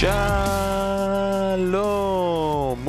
[0.00, 1.68] שלום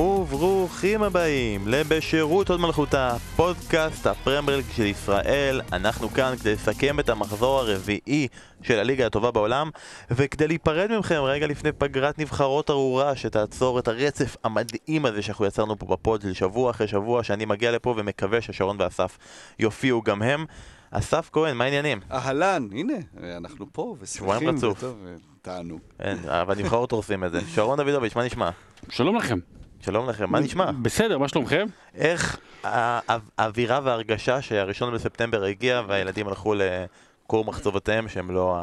[0.00, 5.60] וברוכים הבאים לבשירות עוד מלכותה, פודקאסט הפרמיירליג של ישראל.
[5.72, 8.28] אנחנו כאן כדי לסכם את המחזור הרביעי
[8.62, 9.70] של הליגה הטובה בעולם
[10.10, 15.78] וכדי להיפרד מכם רגע לפני פגרת נבחרות ארורה שתעצור את הרצף המדהים הזה שאנחנו יצרנו
[15.78, 19.18] פה בפוד של שבוע אחרי שבוע שאני מגיע לפה ומקווה ששרון ואסף
[19.58, 20.44] יופיעו גם הם.
[20.90, 22.00] אסף כהן, מה העניינים?
[22.12, 22.94] אהלן, הנה,
[23.36, 24.78] אנחנו פה, שבועיים ושמחים, רצוף.
[24.78, 25.04] וטוב,
[25.42, 25.80] תענוג.
[26.00, 27.40] אין, אבל נבחרות הורסים את זה.
[27.54, 28.50] שרון דוידוביץ', מה נשמע?
[28.90, 29.38] שלום לכם.
[29.80, 30.70] שלום לכם, מה נשמע?
[30.82, 31.66] בסדר, מה שלומכם?
[31.94, 33.00] איך הא-
[33.38, 38.56] האווירה וההרגשה שהראשון בספטמבר הגיע והילדים הלכו לכור מחצבותיהם שהם לא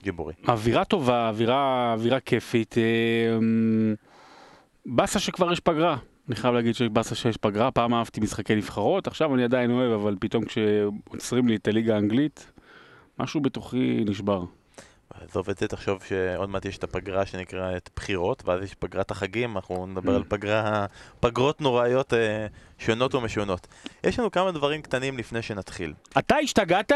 [0.00, 0.36] הגיבורים?
[0.48, 2.74] אווירה טובה, אווירה, אווירה כיפית.
[2.78, 2.82] אה,
[3.38, 3.94] אמ,
[4.86, 5.96] באסה שכבר יש פגרה.
[6.28, 10.16] אני חייב להגיד שבאסה שיש פגרה, פעם אהבתי משחקי נבחרות, עכשיו אני עדיין אוהב, אבל
[10.20, 12.52] פתאום כשעוצרים לי את הליגה האנגלית,
[13.18, 14.44] משהו בתוכי נשבר.
[15.20, 19.56] עזוב את זה, תחשוב שעוד מעט יש את הפגרה שנקראת בחירות, ואז יש פגרת החגים,
[19.56, 20.86] אנחנו נדבר על פגרה,
[21.20, 22.46] פגרות נוראיות אה,
[22.78, 23.66] שונות ומשונות.
[24.04, 25.94] יש לנו כמה דברים קטנים לפני שנתחיל.
[26.18, 26.92] אתה השתגעת?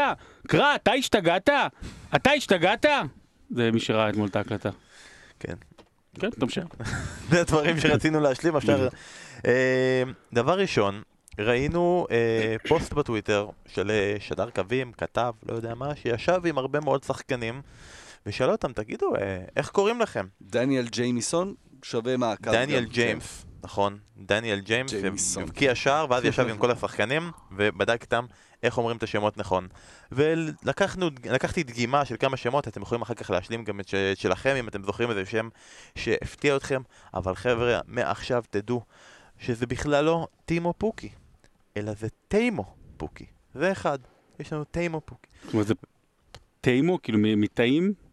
[0.47, 1.49] קרא, אתה השתגעת?
[2.15, 2.85] אתה השתגעת?
[3.49, 4.69] זה מי שראה אתמול את ההקלטה.
[5.39, 5.55] כן.
[6.19, 6.65] כן, תמשיך.
[7.29, 8.79] זה הדברים שרצינו להשלים עכשיו.
[9.45, 11.01] אה, דבר ראשון,
[11.39, 16.79] ראינו אה, פוסט בטוויטר של אה, שדר קווים, כתב, לא יודע מה, שישב עם הרבה
[16.79, 17.61] מאוד שחקנים
[18.27, 20.27] ושאל אותם, תגידו, אה, איך קוראים לכם?
[20.41, 22.51] דניאל ג'יימיסון שווה מעקב.
[22.51, 24.93] דניאל ג'יימס, נכון, דניאל ג'יימס.
[25.37, 28.25] הבקיע שער, ואז ישב עם כל השחקנים ובדק איתם
[28.63, 29.67] איך אומרים את השמות נכון.
[30.11, 34.83] ולקחתי דגימה של כמה שמות, אתם יכולים אחר כך להשלים גם את שלכם, אם אתם
[34.83, 35.49] זוכרים איזה שם
[35.95, 36.81] שהפתיע אתכם,
[37.13, 38.81] אבל חבר'ה, מעכשיו תדעו
[39.39, 41.09] שזה בכלל לא טימו פוקי,
[41.77, 43.25] אלא זה טיימו פוקי.
[43.53, 43.99] זה אחד,
[44.39, 45.27] יש לנו טיימו פוקי.
[45.43, 45.73] זאת אומרת, זה
[46.61, 47.87] טיימו, כאילו מ- מטעים?
[47.87, 48.06] מ-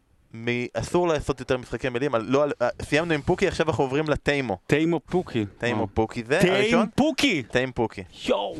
[0.74, 4.58] אסור לעשות יותר משחקי מילים, לא, אה, סיימנו עם פוקי, עכשיו אנחנו עוברים לטיימו.
[4.66, 5.46] טיימו פוקי.
[5.58, 5.86] טיימו.
[5.94, 6.86] פוקי, זה טיים הראשון?
[6.94, 7.42] פוקי!
[7.42, 8.02] טיים פוקי.
[8.28, 8.56] יואו!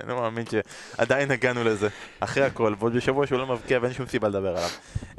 [0.00, 1.88] אני לא מאמין שעדיין הגענו לזה,
[2.20, 4.70] אחרי הכל, ועוד בשבוע שהוא לא מבקיע ואין שום סיבה לדבר עליו.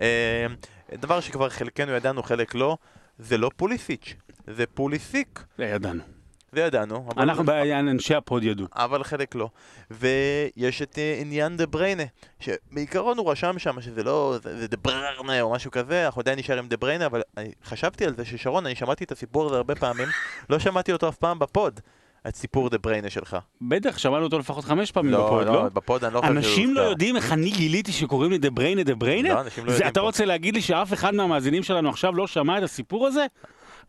[0.02, 0.46] אה,
[0.94, 2.78] דבר שכבר חלקנו ידענו, חלק לא,
[3.20, 4.14] זה לא פוליסיץ',
[4.48, 5.44] זה פוליסיק.
[5.60, 6.17] ידענו.
[6.52, 8.68] זה ידענו, אבל, אנחנו, בעניין, אנשי הפוד ידעו.
[8.76, 9.50] אבל חלק לא.
[9.92, 12.04] ויש את אה, עניין דה בריינה,
[12.40, 16.58] שבעיקרון הוא רשם שם שזה לא, זה, דה בריינה או משהו כזה, אנחנו עדיין נשאר
[16.58, 19.76] עם דה בריינה, אבל אני חשבתי על זה ששרון, אני שמעתי את הסיפור הזה הרבה
[19.76, 20.08] פעמים,
[20.50, 21.80] לא שמעתי אותו אף פעם בפוד,
[22.28, 23.38] את סיפור דה בריינה שלך.
[23.62, 25.70] בטח, שמענו אותו לפחות חמש פעמים בפוד, לא?
[25.74, 26.82] בפוד אני לא חושב אנשים לא.
[26.82, 29.34] יודעים איך אני גיליתי שקוראים לי דה בריינה דה בריינה?
[29.34, 30.06] לא, אנשים לא יודעים אתה פה.
[30.06, 33.26] רוצה להגיד לי שאף אחד מהמאזינים שלנו עכשיו לא שמע את הסיפור הזה?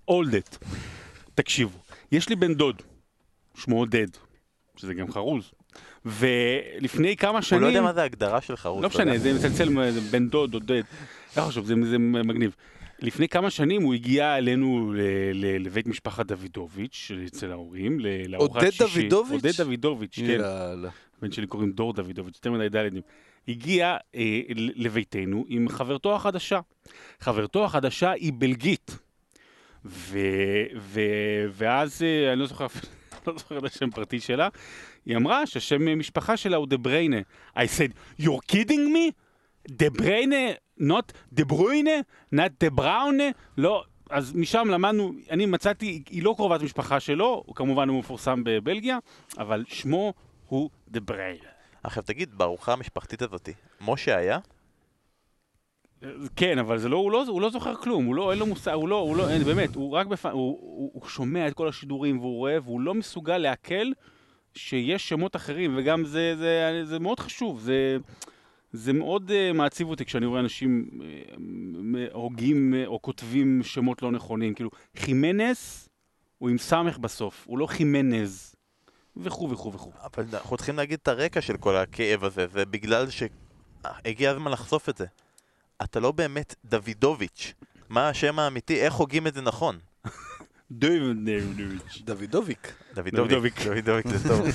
[0.08, 0.56] אולד את.
[1.34, 1.78] תקשיבו,
[2.12, 2.82] יש לי בן דוד,
[3.54, 4.06] שמו עודד,
[4.76, 5.52] שזה גם חרוז,
[6.04, 7.62] ולפני כמה הוא שנים...
[7.62, 8.82] לא יודע מה זה ההגדרה של חרוץ.
[8.82, 8.88] לא.
[8.88, 10.82] משנה, זה מצלצל זה בן דוד, עודד,
[11.36, 12.54] לא חשוב, זה, זה מגניב.
[13.00, 15.00] לפני כמה שנים הוא הגיע אלינו ל,
[15.34, 19.00] ל, לבית משפחת דוידוביץ', אצל ההורים, ל- לארוחת עודד שישי.
[19.00, 19.32] דוידוביץ'?
[19.44, 20.24] עודד דוידוביץ', כן.
[20.24, 20.90] יאללה.
[21.18, 23.02] הבן שלי קוראים דור דוידוביץ', יותר מדי דלתים.
[23.48, 26.60] הגיע אה, ל- לביתנו עם חברתו החדשה.
[27.20, 28.98] חברתו החדשה היא בלגית.
[29.84, 30.18] ו,
[30.76, 31.00] ו,
[31.52, 32.66] ואז, אה, אני לא זוכר,
[33.26, 34.48] לא זוכר את השם פרטי שלה,
[35.06, 37.20] היא אמרה שהשם משפחה שלה הוא דה בריינה.
[37.56, 39.12] I said, you're kidding me?
[39.68, 42.00] דה בריינה, not דה ברוינה,
[42.34, 43.24] not דה בראונה?
[43.56, 48.44] לא, אז משם למדנו, אני מצאתי, היא לא קרובת משפחה שלו, הוא כמובן הוא מפורסם
[48.44, 48.98] בבלגיה,
[49.38, 50.14] אבל שמו
[50.46, 51.48] הוא דה בריינה.
[51.82, 54.38] עכשיו תגיד, בארוחה המשפחתית הזאתי, משה היה?
[56.36, 58.72] כן, אבל זה לא, הוא, לא, הוא לא זוכר כלום, הוא לא, אין לו מושג,
[58.72, 60.26] הוא לא, הוא לא, אין, באמת, הוא רק בפ...
[60.26, 63.92] הוא, הוא, הוא שומע את כל השידורים והוא רואה, והוא לא מסוגל לעכל
[64.54, 67.96] שיש שמות אחרים, וגם זה, זה, זה מאוד חשוב, זה,
[68.72, 74.12] זה מאוד uh, מעציב אותי כשאני רואה אנשים uh, הוגים uh, או כותבים שמות לא
[74.12, 75.88] נכונים, כאילו, חימנס
[76.38, 78.54] הוא עם סמך בסוף, הוא לא חימנז,
[79.16, 79.92] וכו' וכו' וכו'.
[80.04, 84.88] אבל אנחנו צריכים להגיד את הרקע של כל הכאב הזה, זה בגלל שהגיע הזמן לחשוף
[84.88, 85.06] את זה.
[85.82, 87.54] אתה לא באמת דוידוביץ'.
[87.88, 88.80] מה השם האמיתי?
[88.80, 89.78] איך הוגים את זה נכון?
[90.70, 92.02] דוידוביץ'.
[92.04, 92.72] דוידוביק.
[92.94, 93.62] דוידוביק.
[93.66, 94.46] דוידוביק זה טוב.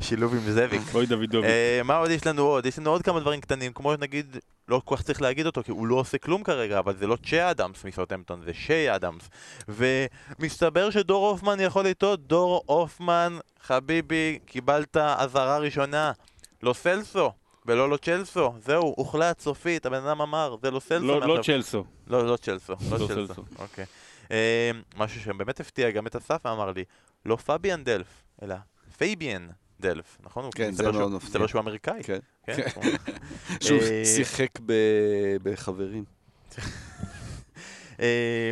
[0.00, 0.80] שילוב עם זאביק.
[0.80, 1.50] בואי דוידוביק.
[1.50, 2.66] אה, מה עוד יש לנו עוד?
[2.66, 4.36] יש לנו עוד כמה דברים קטנים, כמו נגיד,
[4.68, 7.16] לא כל כך צריך להגיד אותו, כי הוא לא עושה כלום כרגע, אבל זה לא
[7.30, 9.28] צ'ה אדמס מסאוטהמפטון, זה שיי אדמס.
[9.68, 16.12] ומסתבר שדור הופמן יכול לטעות, דור הופמן, חביבי, קיבלת אזהרה ראשונה.
[16.62, 17.32] לא סלסו,
[17.66, 21.04] ולא לא צ'לסו, זהו, הוחלט סופית, הבן אדם אמר, זה לא סלסו.
[21.06, 21.42] לא, לא.
[21.42, 21.84] צ'לסו.
[22.06, 23.26] לא, לא צ'לסו, לא לא צ'לסו.
[23.26, 23.44] צ'לסו.
[23.58, 23.84] אוקיי.
[24.30, 26.84] אה, משהו שבאמת הפתיע גם את אסף ואמר לי,
[27.24, 28.06] לא פביאן דלף,
[28.42, 28.54] אלא
[28.98, 29.48] פייביאן
[29.80, 30.50] דלף, נכון?
[30.54, 31.28] כן, זה מאוד מפתיע.
[31.28, 32.02] מסתבר שהוא אמריקאי.
[32.02, 32.18] כן.
[32.46, 32.54] כן.
[32.56, 32.62] כן.
[32.74, 32.84] הוא-
[33.64, 34.48] שהוא אה, שיחק
[35.42, 36.04] בחברים.
[38.00, 38.50] אה,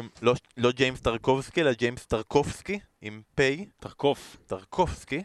[0.57, 3.41] לא- ג'יימס טרקובסקי, אלא ג'יימס טרקובסקי, עם פ',
[3.81, 4.37] תרקוף.
[4.47, 5.23] טרקובסקי.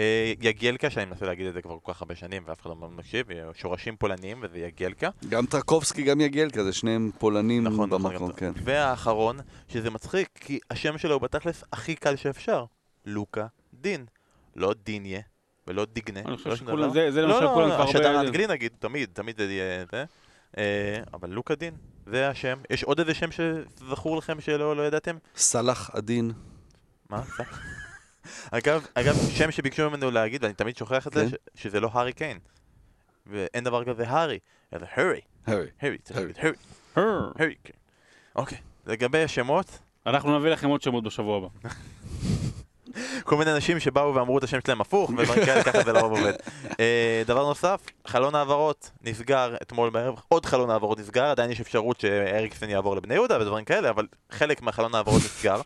[0.00, 2.76] אה, יגיאלקה, שאני מנסה להגיד את זה כבר כל כך הרבה שנים ואף אחד לא
[2.76, 5.08] מקשיב, שורשים פולניים וזה יגיאלקה.
[5.28, 8.52] גם טרקובסקי, גם יגיאלקה, זה שניהם פולנים נכון, נכון, במקום, גם- כן.
[8.64, 9.38] והאחרון,
[9.68, 12.64] שזה מצחיק, כי השם שלו הוא בתכלס הכי קל שאפשר.
[13.06, 14.04] לוקה דין.
[14.56, 15.20] לא דיניה,
[15.66, 16.20] ולא דיגנה.
[16.20, 16.92] אני חושב לא שום שכולם.
[16.92, 18.18] זה זה לא, למשל לא, כולם כבר השדר הרבה...
[18.20, 20.04] האנגלי נגיד, תמיד, תמיד זה יהיה זה.
[20.58, 21.74] אה, אבל לוקה דין,
[22.06, 22.58] זה השם.
[22.70, 25.16] יש עוד איזה שם שזכור לכם שלא לא ידעתם?
[25.36, 26.32] סאלח עדין.
[27.10, 27.22] מה?
[28.50, 31.36] אגב, אגב, שם שביקשו ממנו להגיד, ואני תמיד שוכח את זה, כן.
[31.54, 32.38] שזה לא הארי קיין.
[33.26, 34.38] ואין דבר כזה הארי,
[34.74, 35.20] אלא הארי.
[35.46, 35.66] הארי.
[35.80, 36.32] הארי, צריך הארי.
[36.32, 36.56] להגיד הארי.
[36.96, 37.30] הר.
[37.38, 37.78] הארי קיין.
[38.36, 41.48] אוקיי, לגבי השמות, אנחנו נביא לכם עוד שמות בשבוע הבא.
[43.24, 46.32] כל מיני אנשים שבאו ואמרו את השם שלהם הפוך, ודברים כאלה, ככה זה לרוב עובד.
[46.80, 52.00] אה, דבר נוסף, חלון העברות נסגר אתמול בערב, עוד חלון העברות נסגר, עדיין יש אפשרות
[52.00, 55.60] שאריקסן יעבור לבני יהודה ודברים כאלה, אבל חלק מהחלון העברות נסגר.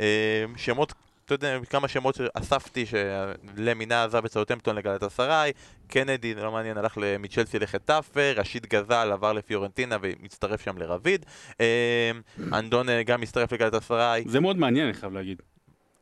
[0.00, 0.92] אה, שמות,
[1.26, 5.52] אתה יודע, כמה שמות שאספתי, שלמינה עזב את סאוטמפטון לגלת אסריי,
[5.86, 11.26] קנדי, לא מעניין, הלך ל- מצ'לסי לחטאפה, ראשית גזל עבר לפיורנטינה ומצטרף שם לרביד,
[11.60, 12.10] אה,
[12.52, 15.42] אנדונה גם מצטרף לגלת אסריי, זה מאוד מעניין, אני חייב להגיד.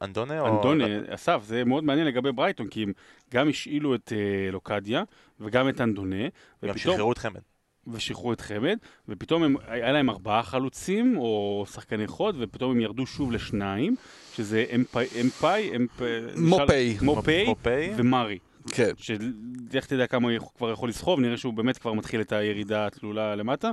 [0.02, 0.56] אנדונה או...
[0.56, 2.92] אנדוני, אסף, זה מאוד מעניין לגבי ברייטון, כי הם
[3.32, 5.02] גם השאילו את אה, לוקדיה
[5.40, 6.28] וגם את אנדונה, גם
[6.62, 7.40] ופתאום, שחררו את חמד.
[7.86, 8.78] ושחררו את חמד,
[9.08, 13.96] ופתאום הם, היה להם ארבעה חלוצים, או שחקני חוד, ופתאום הם ירדו שוב לשניים,
[14.36, 15.70] שזה אמפאי, אמפאי.
[16.36, 16.96] מופי
[17.46, 17.90] מופי.
[17.96, 18.38] ומרי.
[18.70, 18.90] כן.
[18.96, 23.36] שלך תדע כמה הוא כבר יכול לסחוב, נראה שהוא באמת כבר מתחיל את הירידה התלולה
[23.36, 23.70] למטה.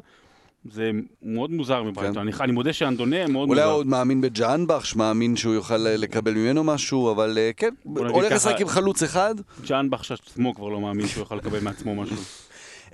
[0.72, 0.92] זה
[1.24, 2.28] מאוד מוזר מברייטון.
[2.28, 3.72] אני, אני מודה שאנדונה מאוד אולי מוזר.
[3.72, 8.32] הוא עוד מאמין בג'אנבך, שמאמין שהוא יוכל אה, לקבל ממנו משהו, אבל אה, כן, הולך
[8.32, 9.36] לשחק עם חלוץ אחד.
[9.68, 12.18] ג'אנבך שעצמו כבר לא מאמין שהוא יכול לקבל מעצמו משהו.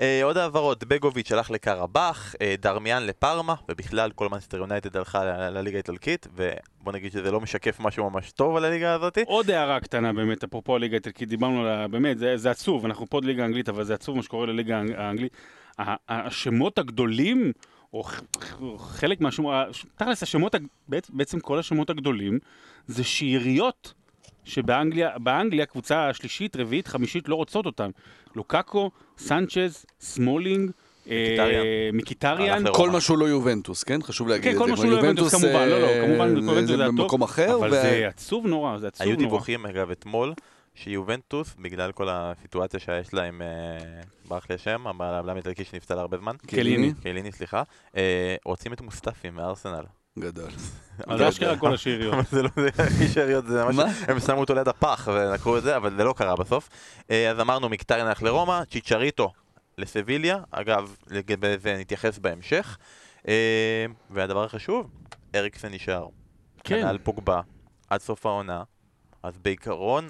[0.02, 5.78] אה, עוד העברות, בגוביץ' הלך לקרבאח, אה, דרמיאן לפרמה, ובכלל כל מנסטר יונייטד הלכה לליגה
[5.78, 9.24] האיטלקית, ובוא נגיד שזה לא משקף משהו ממש טוב על הליגה הזאתי.
[9.28, 11.88] עוד הערה קטנה באמת, אפרופו הליגה האיטלקית, דיברנו על.
[11.88, 14.96] באמת, זה, זה עצוב, אנחנו פה ליגה האנגלית, אבל זה עצוב מה שקורה לליגה האנג-
[14.98, 15.32] האנגלית.
[16.10, 17.52] השמות הגדולים,
[17.94, 18.04] או
[18.78, 20.56] חלק מהשמות, הש- תכלס השמות,
[21.10, 22.40] בעצם כל השמות הגדולים,
[22.88, 23.94] זה שאריות.
[24.48, 27.90] שבאנגליה, באנגליה קבוצה שלישית, רביעית, חמישית לא רוצות אותם.
[28.36, 30.72] לוקאקו, סנצ'ז, סמולינג.
[31.10, 31.36] אה,
[32.34, 32.70] לרומא.
[32.74, 34.02] כל מה שהוא לא יובנטוס, כן?
[34.04, 34.60] חשוב להגיד כן, את זה.
[34.60, 37.56] כל מה שהוא לא יובנטוס כמובן, לא, לא, אה, כמובן, זה- יובנטוס זה במקום אחר,
[37.56, 39.26] אבל זה עצוב נורא, זה עצוב היו נורא.
[39.30, 40.34] דיווחים, אגב, אתמול,
[40.76, 43.48] שיובנטוס, בגלל כל הסיטואציה שיש להם, אה,
[44.28, 46.94] ברח לי השם, הבלם האיטלקי שנפצע להרבה זמן, קליני.
[47.04, 47.64] קליני, סליחה,
[48.46, 49.84] רוצים את מוסטפי מארסנל.
[50.20, 50.50] גדול.
[51.08, 52.14] אז זה אשכרה כל השאריות.
[52.14, 53.86] אבל זה לא זה הכי שאריות, זה ממש, מה?
[54.08, 56.70] הם שמו אותו ליד הפח ולקחו את זה, אבל זה לא קרה בסוף.
[57.12, 59.32] אה, אז אמרנו, מקטריאן הלך לרומא, צ'יצ'ריטו
[59.78, 62.78] לסביליה, אגב, לגבי זה נתייחס בהמשך.
[63.28, 64.92] אה, והדבר החשוב,
[65.36, 66.08] אריקסן נשאר.
[66.64, 66.82] כן.
[66.82, 67.42] כנ"ל פוגבה,
[67.90, 68.64] עד סוף העונה,
[69.24, 70.10] אז בעיקרון,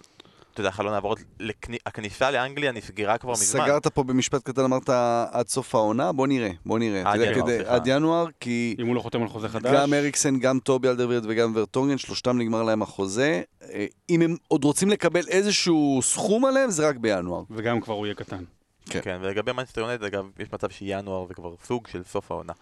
[0.58, 3.64] אתה יודע, חלון העברות, לכני- הכניסה לאנגליה נסגרה כבר מזמן.
[3.64, 4.90] סגרת פה במשפט קטן, אמרת
[5.32, 7.02] עד סוף העונה, בוא נראה, בוא נראה.
[7.12, 7.76] עד ינואר, כדי- סליחה.
[7.76, 9.72] עד ינואר, כי אם הוא לא חותם על חוזה חדש.
[9.76, 13.42] גם אריקסן, גם טובי אלדרווירד וגם ורטונגן, שלושתם נגמר להם החוזה.
[13.74, 17.44] אה, אם הם עוד רוצים לקבל איזשהו סכום עליהם, זה רק בינואר.
[17.52, 18.44] וגם כבר הוא יהיה קטן.
[18.90, 19.00] כן.
[19.04, 22.54] כן, ולגבי מנסטר יונייטד, אגב, יש מצב שינואר זה כבר סוג של סוף העונה.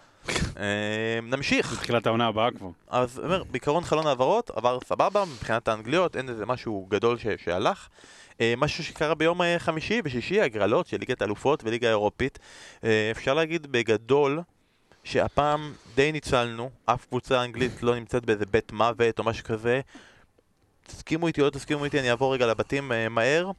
[0.58, 1.74] אה, נמשיך.
[1.74, 2.70] בתחילת העונה הבאה כבר.
[2.88, 7.88] אז אומר, בעיקרון חלון העברות עבר סבבה, מבחינת האנגליות אין איזה משהו גדול ש- שהלך.
[8.42, 12.40] אה, משהו שקרה ביום אה, חמישי ושישי, הגרלות של ליגת אלופות וליגה אירופית.
[12.84, 14.42] אה, אפשר להגיד בגדול
[15.04, 19.82] שהפעם די ניצלנו, אף קבוצה אנגלית לא נמצאת באיזה בית מוות או משהו כזה.
[20.88, 23.52] תסכימו איתי או לא תסכימו איתי, אני אעבור רגע לבתים מהר.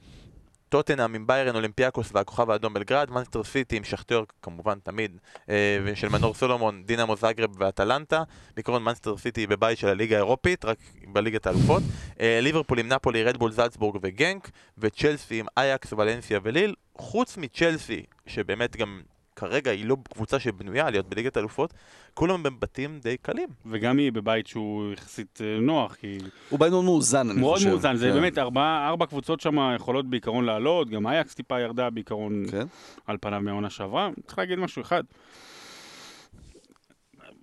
[0.69, 5.19] טוטנאם עם ביירן, אולימפיאקוס והכוכב האדום בלגרד, מנסטר סיטי עם שחטאר כמובן תמיד,
[5.49, 8.23] אה, ושל מנור סולומון, דינמו זאגרב ואטלנטה,
[8.55, 10.79] בעיקרון מנסטר סיטי בבית של הליגה האירופית, רק
[11.13, 11.83] בליגת האלופות,
[12.21, 18.77] אה, ליברפול עם נפולי, רדבול, זלצבורג וגנק, וצ'לסי עם אייקס, ולנסיה וליל, חוץ מצ'לסי, שבאמת
[18.77, 19.01] גם
[19.37, 21.75] כרגע היא לא קבוצה שבנויה להיות בליגת האלופות,
[22.14, 23.49] כולם בבתים די קלים.
[23.66, 26.19] וגם היא בבית שהוא יחסית אה, נוח, כי
[26.50, 27.69] הוא בית מאוד מאוזן, אני מאוד חושב.
[27.69, 28.14] מאוזן, זה כן.
[28.14, 32.66] באמת ארבע, ארבע קבוצות שם יכולות בעיקרון לעלות, גם אייקס טיפה ירדה בעיקרון כן.
[33.07, 34.11] על פניו מהעונה שעברה.
[34.26, 35.02] צריך להגיד משהו אחד.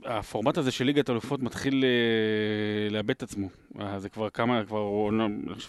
[0.06, 3.48] הפורמט הזה של ליגת אלופות מתחיל אה, לאבד את עצמו.
[3.80, 4.78] אה, זה כבר כמה, כבר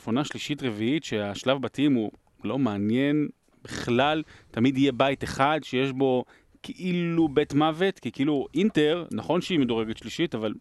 [0.05, 2.11] עונה שלישית רביעית שהשלב בתים הוא
[2.45, 3.29] לא מעניין
[3.65, 4.23] בכלל.
[4.51, 6.25] תמיד יהיה בית אחד שיש בו
[6.63, 10.53] כאילו בית מוות, כי כאילו אינטר, נכון שהיא מדורגת שלישית, אבל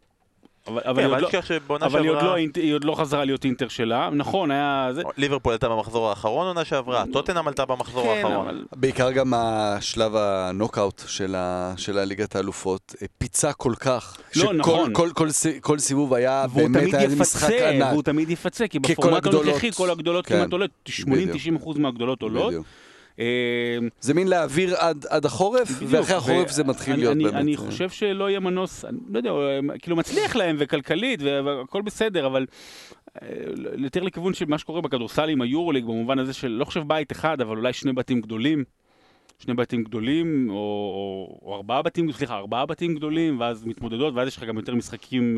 [0.67, 1.21] אבל, כן, אבל, היא, אבל
[1.67, 4.09] עוד לא, אבל היא, עוד לא, היא עוד לא חזרה להיות אינטר שלה.
[4.13, 4.89] נכון, היה...
[4.91, 5.01] זה...
[5.17, 8.47] ליברפול עלתה במחזור האחרון עונה שעברה, טוטנאם עלתה במחזור כן, האחרון.
[8.47, 8.63] אבל...
[8.75, 14.17] בעיקר גם השלב הנוקאוט של, ה, של הליגת האלופות אה, פיצה כל כך.
[14.35, 14.93] לא, שכל, נכון.
[14.93, 17.87] כל, כל, ס- כל סיבוב היה באמת היה משחק יפצה, ענק.
[17.91, 21.01] והוא תמיד יפצה, כי כל בפורמט הגדולות- הנוכחי כל הגדולות כן, כמעט עולות, 80-90
[21.57, 22.47] אחוז מהגדולות עולות.
[22.47, 22.65] בדיוק.
[23.99, 27.35] זה מין להעביר עד, עד החורף, בדיוק, ואחרי החורף זה מתחיל אני- להיות אני, באמת...
[27.35, 29.31] אני אה, חושב שלא יהיה מנוס, אני לא יודע,
[29.79, 32.45] כאילו מצליח להם וכלכלית והכל בסדר, אבל
[33.21, 33.27] אה,
[33.77, 37.41] יותר לכיוון של מה שקורה בכדורסל עם היורוליג, במובן הזה של לא חושב בית אחד,
[37.41, 38.63] אבל אולי שני בתים גדולים.
[39.43, 44.27] שני בתים גדולים, או, או, או ארבעה בתים, סליחה, ארבעה בתים גדולים, ואז מתמודדות, ואז
[44.27, 45.37] יש לך גם יותר משחקים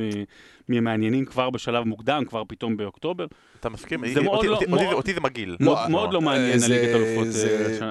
[0.69, 3.25] אה, מעניינים כבר בשלב מוקדם, כבר פתאום באוקטובר.
[3.59, 4.01] אתה מסכים?
[4.13, 5.57] זה מאוד אותי- לא- אותי- מאוד- אותי- אותי זה מגעיל.
[5.59, 7.27] מאוד, אה, מאוד לא מעניין זה- הליגת אלופות,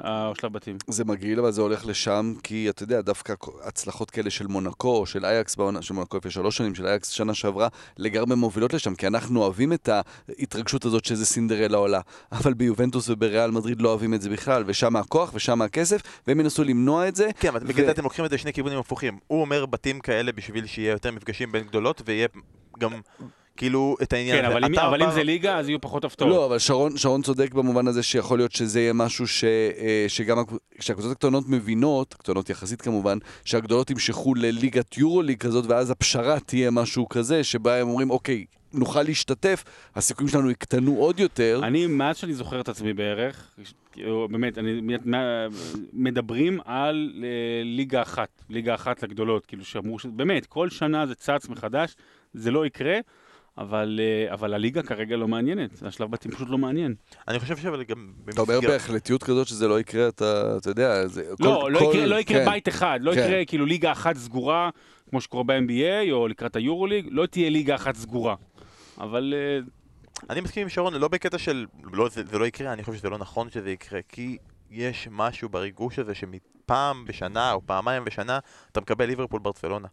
[0.04, 0.76] אה, השלב בתים.
[0.88, 5.25] זה מגעיל, אבל זה הולך לשם, כי אתה יודע, דווקא הצלחות כאלה של מונקו, של
[5.25, 7.68] אייקס, של מונקו לפני שלוש שנים, של אייקס שנה שעברה,
[7.99, 9.88] לגמרי מובילות לשם, כי אנחנו אוהבים את
[10.38, 12.00] ההתרגשות הזאת שזה סינדרלה עולה.
[12.33, 16.64] אבל ביובנטוס ובריאל מדריד לא אוהבים את זה בכלל, ושם הכוח ושם הכסף, והם ינסו
[16.64, 17.28] למנוע את זה.
[17.40, 19.18] כן, אבל בגלל זה אתם לוקחים את זה לשני כיוונים הפוכים.
[19.26, 22.28] הוא אומר בתים כאלה בשביל שיהיה יותר מפגשים בין גדולות, ויהיה
[22.78, 22.90] גם
[23.56, 24.54] כאילו את העניין כן, הזה.
[24.54, 26.30] אבל אם- אבל אם זה ליגה, אז יהיו פחות הפתעות.
[26.30, 30.38] לא, אבל שרון, שרון צודק במובן הזה שיכול להיות שזה יהיה משהו ש, אה, שגם
[30.38, 36.70] הקב- כשהקבוצות הקטנות מבינות, קטנות יחסית כמובן, שהגדולות ימשכו לליגת יורוליג כזאת, ואז הפשרה תהיה
[36.70, 39.64] משהו כזה, שבה הם אומרים, אוקיי, נוכל להשתתף,
[39.94, 41.60] הסיכויים שלנו יקטנו עוד יותר.
[41.62, 43.50] אני, מאז שאני זוכר את עצמי בערך,
[43.92, 44.80] כאילו, באמת, אני,
[45.92, 47.28] מדברים על אה,
[47.64, 51.96] ליגה אחת, ליגה אחת לגדולות, כאילו שאמרו, ש- באמת, כל שנה זה צץ מחדש,
[52.34, 52.98] זה לא יקרה,
[53.58, 56.94] אבל, אה, אבל הליגה כרגע לא מעניינת, השלב בתים פשוט לא מעניין.
[57.28, 58.12] אני חושב אבל גם...
[58.28, 61.22] אתה אומר בהחלטיות כזאת שזה לא יקרה, אתה, אתה יודע, זה...
[61.40, 62.50] לא, כל, לא כל, יקרה, לא יקרה כן.
[62.50, 63.18] בית אחד, לא כן.
[63.18, 64.70] יקרה כאילו ליגה אחת סגורה,
[65.10, 68.34] כמו שקורה ב-NBA או לקראת היורוליג, לא תהיה ליגה אחת סגורה.
[68.98, 69.60] אבל אה,
[70.30, 71.66] אני מסכים עם שרון, לא בקטע של...
[71.92, 74.38] לא, זה, זה לא יקרה, אני חושב שזה לא נכון שזה יקרה, כי
[74.70, 78.38] יש משהו בריגוש הזה שמפעם בשנה או פעמיים בשנה
[78.72, 79.88] אתה מקבל ליברפול ברצלונה.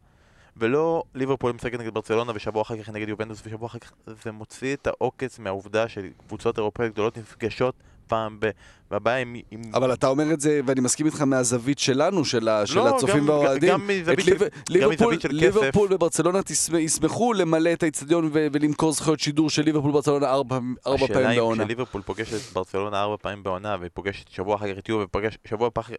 [0.58, 3.94] ולא ליברפול משחקת נגד ברצלונה ושבוע אחר כך נגד יובנטוס ושבוע אחר כך
[4.24, 7.76] זה מוציא את העוקץ מהעובדה שקבוצות אירופאיות גדולות נפגשות
[8.08, 8.50] פעם ב...
[8.92, 9.36] והבעיה עם...
[9.52, 9.62] עם...
[9.74, 13.18] אבל אתה אומר את זה, ואני מסכים איתך מהזווית שלנו, של, ה, של לא, הצופים
[13.18, 13.70] גם- והאוהדים.
[13.70, 14.36] גם מזווית של-
[14.70, 15.32] ליברפול, של כסף.
[15.32, 16.40] ליברפול וברצלונה
[16.80, 20.56] ישמחו למלא את האיצטדיון ו- ולמכור זכויות שידור של ליברפול וברצלונה ארבע,
[20.88, 21.64] ארבע השאלה פעמים אם בעונה.
[21.64, 25.38] כשליברפול פוגשת את ברצלונה ארבע פעמים בעונה והיא פוגשת שבוע אחר כך את יובה ופוגשת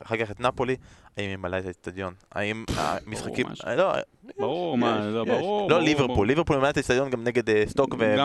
[0.02, 0.76] אחר כך את נפולי,
[1.16, 2.14] האם היא ממלאה את האצטדיון?
[2.32, 3.46] האם המשחקים...
[3.76, 3.92] לא,
[4.38, 5.06] ברור, מה.
[5.10, 5.70] לא, ברור.
[5.70, 6.26] לא ליברפול.
[6.26, 8.16] ליברפול ממלאה את האצטדיון גם נגד אה, סטוק ו...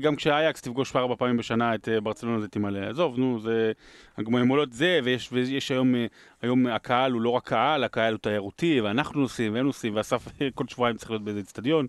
[0.00, 2.80] גם כשאייקס תפגוש ארבע פעמים בשנה את אה, ברצלונה זה תמלא.
[2.90, 3.72] עזוב, נו, זה...
[4.16, 6.06] הן עולות זה, ויש, ויש היום, אה,
[6.42, 10.64] היום הקהל הוא לא רק קהל, הקהל הוא תיירותי, ואנחנו נוסעים, והם נוסעים, ואסף כל
[10.68, 11.86] שבועיים צריך להיות באיזה אצטדיון,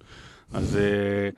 [0.53, 0.77] אז...
[0.77, 1.29] אה,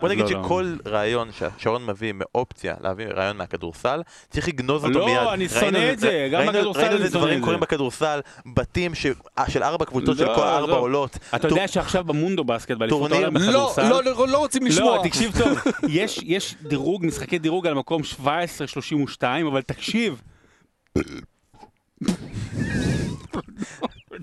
[0.00, 0.44] בוא נגיד לא, לא.
[0.44, 5.16] שכל רעיון ששרון מביא מאופציה להביא רעיון מהכדורסל, צריך לגנוז אותו לא, מיד.
[5.18, 7.58] אני ראינו שונא את זה, גם ראינו- בכדורסל ראינו אני איזה שונא דברים את קורים
[7.58, 7.62] זה.
[7.66, 9.06] בכדורסל, בתים ש-
[9.38, 10.70] אה, של ארבע קבוצות של לא, כל עזוב.
[10.70, 11.18] עולות.
[11.34, 13.88] אתה יודע שעכשיו במונדו בסקט, באליפות העולם לא, בכדורסל...
[13.88, 14.96] לא, לא, לא רוצים לשמוע.
[14.96, 18.26] לא, תקשיב טוב, יש, יש דירוג, משחקי דירוג על מקום 17-32,
[19.48, 20.22] אבל תקשיב.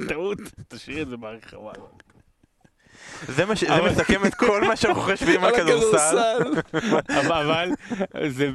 [0.07, 1.57] טעות, תשאיר את זה בעריכה.
[3.27, 3.45] זה
[3.91, 6.17] מסכם את כל מה שאנחנו חושבים על על כדורסל.
[6.17, 6.99] הכדורסל.
[7.29, 7.69] אבל,
[8.27, 8.49] זה,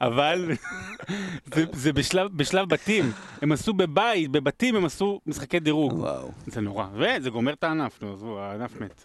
[0.00, 0.50] אבל,
[1.54, 3.12] זה, זה בשלב, בשלב בתים.
[3.42, 5.92] הם עשו בבית, בבתים הם עשו משחקי דירוג.
[5.92, 6.30] וואו.
[6.46, 6.86] זה נורא.
[6.94, 9.04] וזה גומר את הענף, נו, עזבו, הענף מת.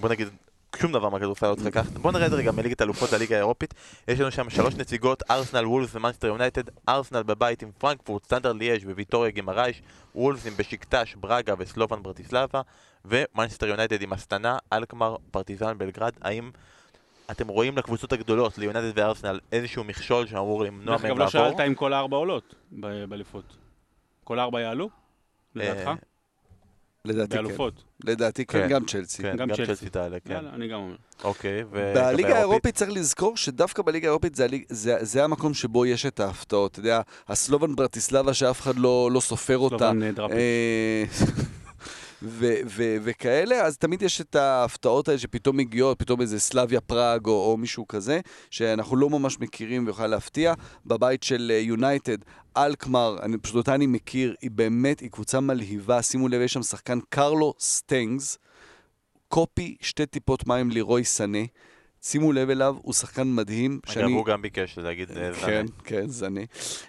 [0.00, 0.28] בוא נגיד,
[0.76, 1.92] שום דבר מהכדורסל לא צריך לקחת.
[1.92, 3.74] בוא נרד רגע מליגת האלופות לליגה האירופית.
[4.08, 6.62] יש לנו שם שלוש נציגות, ארסנל, וולס ומאנסטר יונייטד.
[6.88, 9.82] ארסנל בבית עם פרנקפורט, סטנדרט ליאז' וויטוריה גימרייש.
[10.14, 12.60] וולס עם בשיקטש, ברגה וסלובן ברטיסלבה.
[13.04, 16.12] ומאנסטר יונייטד עם אסטנה, אלקמר, פרטיזן בלגרד.
[16.20, 16.50] האם
[17.30, 21.50] אתם רואים לקבוצות הגדולות, ליונייטד וארסנל, איזשהו מכשול שאמור למנוע דרך מהם אגב, לא לעבור?
[21.56, 22.54] שאלת אם כל הארבע עולות
[23.08, 23.56] באליפות.
[24.24, 24.90] כל הארבע יעלו?
[25.54, 25.90] לדעתך?
[27.10, 27.42] אה, לדעתי כן.
[27.44, 27.82] באלופות.
[28.04, 28.68] לדעתי כן, כן.
[28.68, 29.22] גם צ'לסי.
[29.22, 29.88] כן, גם צ'לסי.
[29.88, 30.44] תעלה, כן.
[30.54, 30.96] אני גם אומר.
[31.24, 31.92] אוקיי, ו...
[31.94, 36.20] בליגה האירופית צריך לזכור שדווקא בליגה האירופית זה, הליג- זה, זה המקום שבו יש את
[36.20, 36.70] ההפתעות.
[36.72, 39.78] אתה יודע, הסלובן ברטיסלבה שאף אחד לא, לא סופר אותה.
[39.78, 41.48] סלובן, אה, דראפיץ'.
[42.22, 46.80] אה, ו- ו- וכאלה, אז תמיד יש את ההפתעות האלה שפתאום מגיעות, פתאום איזה סלאביה
[46.80, 48.20] פראג או, או מישהו כזה,
[48.50, 50.54] שאנחנו לא ממש מכירים ויוכל להפתיע.
[50.86, 52.18] בבית של יונייטד,
[52.56, 56.02] אלקמר, אני פשוט אותה אני מכיר, היא באמת, היא קבוצה מלהיבה.
[56.02, 58.38] שימו לב, יש שם שחקן קלווין סטנגס,
[59.28, 61.38] קופי שתי טיפות מים לירוי סנה.
[62.02, 63.80] שימו לב אליו, הוא שחקן מדהים.
[63.96, 65.10] אגב, הוא גם ביקש להגיד...
[65.10, 66.40] אה, כן, כן, זנה.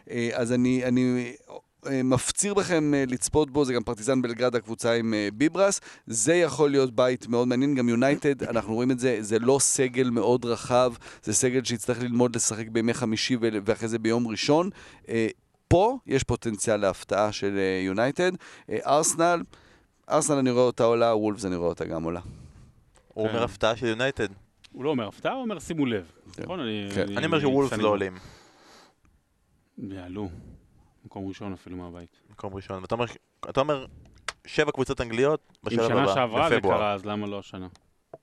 [0.10, 1.56] אה, אז אני, אני אה,
[2.04, 5.82] מפציר בכם אה, לצפות בו, זה גם פרטיזן בלגרד הקבוצה עם אה, ביברס.
[6.08, 10.10] זה יכול להיות בית מאוד מעניין, גם יונייטד, אנחנו רואים את זה, זה לא סגל
[10.10, 10.94] מאוד רחב,
[11.24, 14.70] זה סגל שיצטרך ללמוד לשחק בימי חמישי ואחרי זה ביום ראשון.
[15.10, 15.28] אה,
[15.68, 18.32] פה יש פוטנציאל להפתעה של אה, יונייטד.
[18.70, 19.44] אה, ארסנל,
[20.10, 22.22] ארסנל אני רואה אותה עולה, וולפס אני רואה אותה גם עולה.
[23.14, 23.44] הוא אומר כן.
[23.44, 24.28] הפתעה של יונייטד.
[24.72, 26.12] הוא לא אומר הפתעה, הוא אומר שימו לב.
[26.34, 26.44] כן.
[26.44, 26.60] נכון?
[26.60, 27.24] אני כן.
[27.24, 28.18] אומר שוולפס לא עולים.
[29.78, 30.30] יעלו.
[31.06, 32.10] מקום ראשון אפילו מהבית.
[32.30, 32.82] מקום ראשון.
[32.82, 33.06] ואתה אומר-
[33.50, 33.86] אתה אומר
[34.48, 36.78] שבע קבוצות אנגליות אם בשלב שנה הבא, שעברה זה בפברואר.
[36.78, 37.68] קרה, אז למה לא השנה?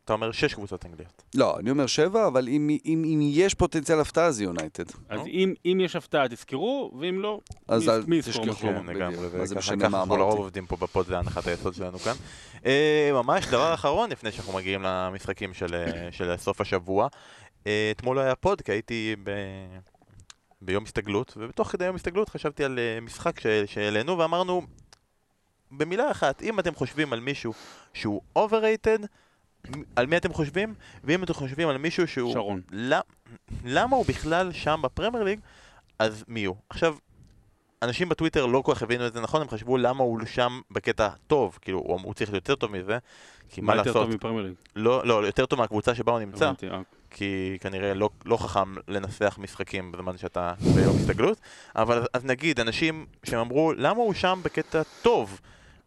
[0.04, 1.23] אתה אומר שש קבוצות אנגליות.
[1.35, 4.85] לא, אני אומר שבע, אבל אם, אם, אם יש פוטנציאל הפתעה זה יונייטד.
[5.09, 5.26] אז נו.
[5.26, 8.54] אם אם יש הפתעה תזכרו, ואם לא, אז מי- יזכור?
[8.54, 10.38] כן, לגמרי, וככה- אנחנו לרוב.
[10.38, 12.12] עובדים פה בפוד, זה הנחת היסוד שלנו כאן.
[12.66, 17.09] אה, ממש דבר אחרון לפני שאנחנו מגיעים למשחקים של, אה, של סוף השבוע.
[17.66, 19.30] אה, אתמול לא היה פוד, כי הייתי ב...
[20.66, 24.62] ביום הסתגלות, ובתוך כדי יום הסתגלות חשבתי על אה, משחק שהעלינו ואמרנו,
[25.73, 27.52] במילה אחת, אם אתם חושבים על מישהו
[27.94, 29.06] שהוא overrated,
[29.96, 30.75] על מי אתם חושבים?
[31.04, 32.32] ואם אתם חושבים על מישהו שהוא...
[32.32, 32.61] שרון.
[32.70, 33.00] למ-
[33.64, 35.40] למה הוא בכלל שם בפרמייר ליג?
[35.99, 36.56] אז מי הוא?
[36.70, 36.96] עכשיו,
[37.82, 41.08] אנשים בטוויטר לא כל כך הבינו את זה נכון, הם חשבו למה הוא שם בקטע
[41.26, 42.99] טוב, כאילו הוא, הוא צריך להיות יותר טוב מזה,
[43.49, 44.54] כי מה, מה יותר לעשות, טוב מפרמייר ליג?
[44.76, 46.80] לא, לא, יותר טוב מהקבוצה שבה הוא נמצא, הבנתי, אה.
[47.18, 51.38] כי כנראה לא, לא חכם לנסח משחקים בזמן שאתה ביום הסתגלות,
[51.76, 55.40] אבל אז נגיד, אנשים שהם אמרו, למה הוא שם בקטע טוב?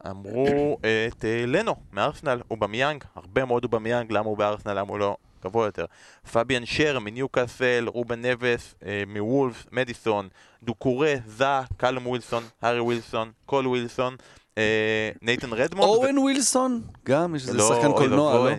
[0.10, 5.18] אמרו את אה, לנו מארסנל, אובמיאנג, הרבה מאוד אובמיאנג, למה הוא בארסנל, למה הוא לא
[5.44, 5.86] גבוה יותר.
[6.32, 10.28] פביאן שר מניוקאסל, רובן נבס אה, מוולבס, מדיסון,
[10.64, 14.16] דוקורה, זאהה, קלום ווילסון, הארי ווילסון, קול ווילסון,
[14.58, 15.90] אה, נייתן רדמונד.
[15.90, 18.56] אוון ווילסון, גם יש איזה לא, שחקן קולנוע, לא?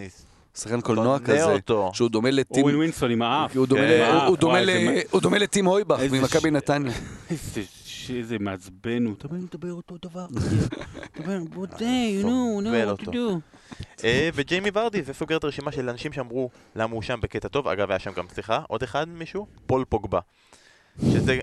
[0.62, 1.90] שחקן קולנוע כזה, אותו.
[1.94, 2.62] שהוא דומה לטים...
[2.62, 3.56] אוון ווילסון עם האף.
[3.56, 5.18] הוא דומה כן.
[5.20, 6.92] דומה לטים הויבך איזה ממכבי ש- נתניה.
[8.10, 9.14] איזה מעצבן הוא.
[9.18, 10.26] אתה מדבר אותו דבר.
[11.54, 13.12] בוא די, you know, know what to אותו.
[13.12, 13.40] do.
[14.04, 17.68] אה, וג'יימי ורדי, זה סוגר את הרשימה של אנשים שאמרו למה הוא שם בקטע טוב.
[17.68, 19.46] אגב, היה שם גם, סליחה, עוד אחד מישהו?
[19.66, 20.20] פול פוגבה.
[21.12, 21.38] שזה.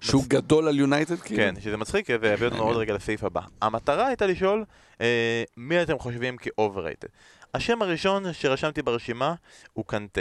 [0.00, 1.42] שהוא גדול על יונייטד, כאילו?
[1.42, 3.40] כן, שזה מצחיק, זה יביא אותנו עוד רגע לסעיף הבא.
[3.62, 4.64] המטרה הייתה לשאול
[5.00, 7.08] אה, מי אתם חושבים כ overrated.
[7.54, 9.34] השם הראשון שרשמתי ברשימה
[9.72, 10.20] הוא קנטה.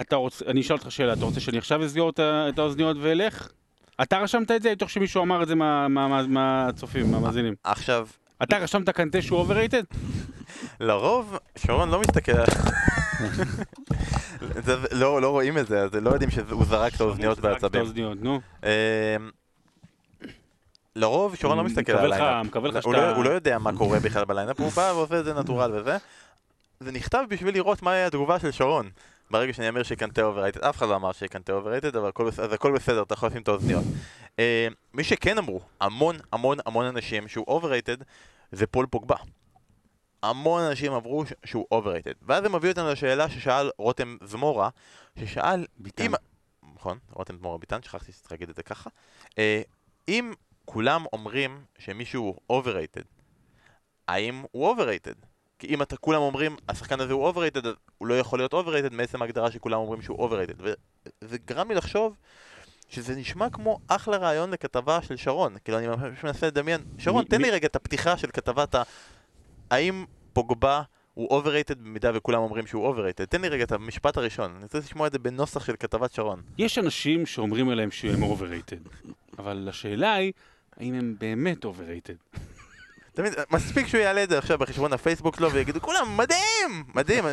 [0.00, 3.48] אתה רוצה, אני אשאל אותך שאלה, אתה רוצה שאני עכשיו אסגור את האוזניות ואלך?
[4.02, 4.68] אתה רשמת את זה?
[4.68, 7.54] אני בטוח שמישהו אמר את זה מה- מה- מה- מהצופים, מהמאזינים.
[7.64, 8.08] עכשיו,
[8.42, 9.82] אתה רשמת קנטה שהוא overrated?
[10.80, 12.46] לרוב, שרון לא מסתכל על...
[14.92, 17.84] לא, לא רואים את זה, אז לא יודעים שהוא זרק את האוזניות בעצבים.
[20.96, 22.46] לרוב שרון לא מסתכל על ה lineup.
[22.84, 25.34] הוא לא- הוא לא יודע מה קורה בכלל ב lineup, הוא בא ועושה את זה
[25.34, 25.96] natural וזה.
[26.80, 28.90] זה נכתב בשביל לראות מה יהיה התגובה של שרון.
[29.30, 32.72] ברגע שאני אומר שקנטה overrated, אף אחד לא אמר שקנטה overrated, אבל הכל אז הכל
[32.72, 33.84] בסדר, אתה יכול לשים את האוזניות.
[34.38, 37.96] אה, מי שכן אמרו, המון המון המון אנשים שהוא overrated,
[38.52, 39.16] זה פול פוגבה.
[40.22, 42.12] המון אנשים אמרו שהוא overrated.
[42.22, 44.68] ואז זה מביא אותנו לשאלה ששאל רותם זמורה,
[45.18, 46.04] ששאל, ביטן.
[46.04, 46.12] אם...
[46.74, 48.90] נכון, רותם זמורה ביטן, שכחתי שצריך להגיד את זה ככה.
[49.38, 49.62] אה,
[50.08, 50.32] אם
[50.64, 53.02] כולם אומרים שמישהו הוא overrated,
[54.08, 55.14] האם הוא overrated?
[55.58, 57.66] כי אם אתה כולם אומרים, השחקן הזה הוא overrated,
[57.98, 60.54] הוא לא יכול להיות overrated מעצם ההגדרה שכולם אומרים שהוא overrated.
[61.22, 62.16] וזה גרם לי לחשוב
[62.88, 65.56] שזה נשמע כמו אחלה רעיון לכתבה של שרון.
[65.64, 66.80] כאילו, אני ממש מנסה לדמיין.
[66.98, 68.82] שרון, מי- תן לי מי- רגע את הפתיחה של כתבת ה...
[69.70, 70.82] האם פוגבה
[71.14, 73.24] הוא overrated במידה וכולם אומרים שהוא overrated?
[73.24, 74.52] תן לי רגע את המשפט הראשון.
[74.54, 76.42] אני רוצה לשמוע את זה בנוסח של כתבת שרון.
[76.58, 78.76] יש אנשים שאומרים עליהם שהם overrated,
[79.38, 80.32] אבל השאלה היא,
[80.80, 82.14] האם הם באמת overrated?
[83.14, 86.84] תמיד, מספיק שהוא יעלה את זה עכשיו בחשבון הפייסבוק שלו ויגידו כולם מדהים!
[86.94, 87.24] מדהים!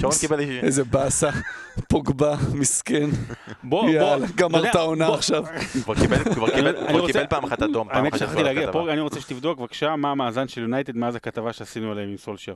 [0.00, 0.60] שרון קיבל לי...
[0.60, 1.30] איזה באסה,
[1.88, 3.08] פוגבה, מסכן.
[3.62, 5.44] בוא, יאללה, בוא, גמר את העונה עכשיו.
[5.84, 8.42] כבר קיבל, כבר קיבל, אני כבר רוצה- קיבל פעם אחת אדום, פעם האמת אחת שכחתי
[8.42, 8.72] לכתבה.
[8.72, 12.54] פה אני רוצה שתבדוק בבקשה מה המאזן של יונייטד מאז הכתבה שעשינו עליהם עם סולשר.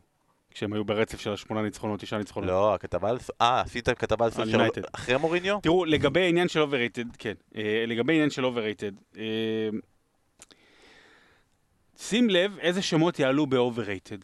[0.50, 2.50] כשהם היו ברצף של השמונה ניצחונות, תשעה ניצחונות.
[2.50, 3.18] לא, הכתבה על...
[3.40, 4.82] אה, עשית כתבה על יונייטד.
[4.92, 5.58] אחרי מוריניו?
[5.62, 9.22] תראו, לגבי העניין של overrated, כן, אה, לגבי העניין של overrated, אה,
[11.98, 14.18] שים לב איזה שמות יעלו ב overrated.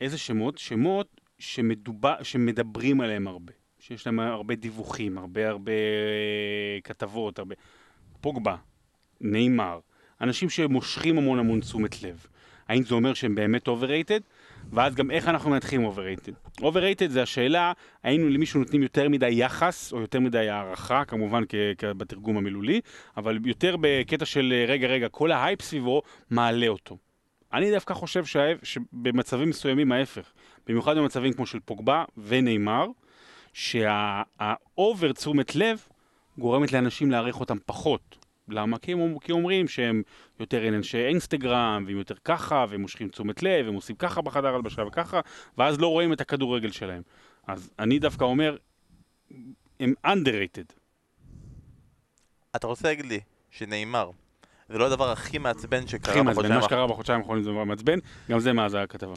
[0.00, 0.58] איזה שמות?
[0.58, 3.52] שמות שמדובר, שמדברים עליהם הרבה.
[3.78, 5.72] שיש להם הרבה דיווחים, הרבה הרבה
[6.84, 7.54] כתבות, הרבה...
[8.20, 8.56] פוגבה,
[9.20, 9.80] נאמר,
[10.20, 12.26] אנשים שמושכים המון המון תשומת לב.
[12.68, 14.20] האם זה אומר שהם באמת overrated?
[14.74, 16.32] ואז גם איך אנחנו מנתחים overrated.
[16.62, 17.72] overrated זה השאלה,
[18.04, 22.80] האם למישהו נותנים יותר מדי יחס, או יותר מדי הערכה, כמובן כ- בתרגום המילולי,
[23.16, 26.96] אבל יותר בקטע של רגע רגע, כל ההייפ סביבו מעלה אותו.
[27.52, 30.32] אני דווקא חושב שההפ- שבמצבים מסוימים ההפך,
[30.66, 32.86] במיוחד במצבים כמו של פוגבה ונאמר,
[33.52, 35.78] שה over תשומת לב
[36.38, 38.23] גורמת לאנשים להעריך אותם פחות.
[38.48, 38.78] למה?
[38.78, 40.02] כי הם, כי אומרים שהם
[40.40, 44.82] יותר אנשי אינסטגרם, והם יותר ככה, והם מושכים תשומת לב, והם עושים ככה בחדר הלבשה
[44.82, 45.20] וככה,
[45.58, 47.02] ואז לא רואים את הכדורגל שלהם.
[47.46, 48.56] אז אני דווקא אומר,
[49.80, 50.72] הם underrated.
[52.56, 54.10] אתה רוצה להגיד לי שנאמר,
[54.68, 57.98] זה לא הדבר הכי מעצבן הכי שקרה מעצבן, בחודשיים מה שקרה בחודשיים האחרונים זה מעצבן,
[58.30, 59.14] גם זה מאז הכתבה.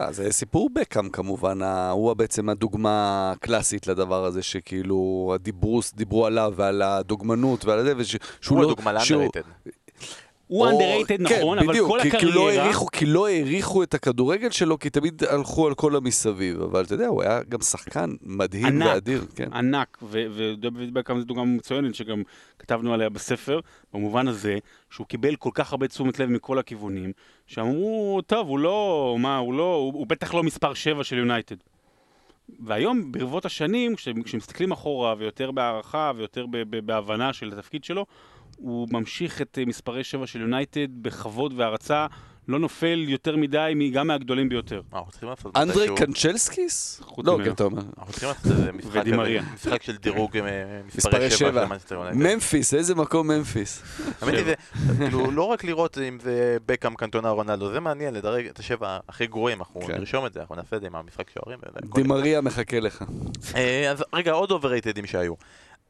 [0.00, 1.58] אה, זה סיפור בקאם כמובן,
[1.92, 2.92] הוא בעצם הדוגמה
[3.36, 8.70] הקלאסית לדבר הזה, שכאילו הדיברו, דיברו עליו ועל הדוגמנות ועל זה, וש- שהוא הוא לא...
[8.72, 9.40] הדוגמה לאנדרטד.
[10.48, 12.90] הוא underrated כן, נכון, אבל כל כי, כי, לא הקריירה...
[12.92, 16.60] כי לא העריכו את הכדורגל שלו, כי תמיד הלכו על כל המסביב.
[16.62, 18.86] אבל אתה יודע, הוא היה גם שחקן מדהים ענק.
[18.86, 19.24] ואדיר.
[19.34, 19.52] כן.
[19.52, 22.22] ענק, ודוד בקאם זו דוגמה מצוינת שגם
[22.58, 23.60] כתבנו עליה בספר,
[23.94, 24.58] במובן הזה
[24.90, 27.12] שהוא קיבל כל כך הרבה תשומת לב מכל הכיוונים,
[27.46, 31.56] שאמרו, טוב, הוא לא, מה, הוא לא, הוא, הוא בטח לא מספר 7 של יונייטד.
[32.66, 36.46] והיום, ברבות השנים, כש- כשמסתכלים אחורה, ויותר בהערכה, ויותר
[36.84, 38.06] בהבנה של התפקיד שלו,
[38.58, 42.06] הוא ממשיך את אה, מספרי 7 של יונייטד בכבוד והערצה,
[42.48, 44.82] לא נופל יותר מדי, גם מהגדולים ביותר.
[44.92, 47.02] מה, אנחנו צריכים לעשות אנדרי קנצ'לסקיס?
[47.18, 47.38] לא.
[47.44, 47.82] כן, אתה אומר.
[47.98, 50.42] אנחנו צריכים לעשות איזה משחק של דירוג אה,
[50.96, 51.66] מספרי שבע.
[52.14, 53.82] ממפיס, איזה מקום ממפיס?
[54.20, 54.54] האמת היא, זה,
[54.98, 59.26] כאילו, לא רק לראות אם זה בקאם, קנטונה, רונלדו, זה מעניין לדרג את השבע הכי
[59.26, 59.98] גרועים, אנחנו כן.
[59.98, 61.58] נרשום את זה, אנחנו נעשה את זה עם המשחק שוערים.
[61.94, 63.04] דימריה מחכה לך.
[63.54, 65.34] אה, אז רגע, עוד overrated ים שהיו.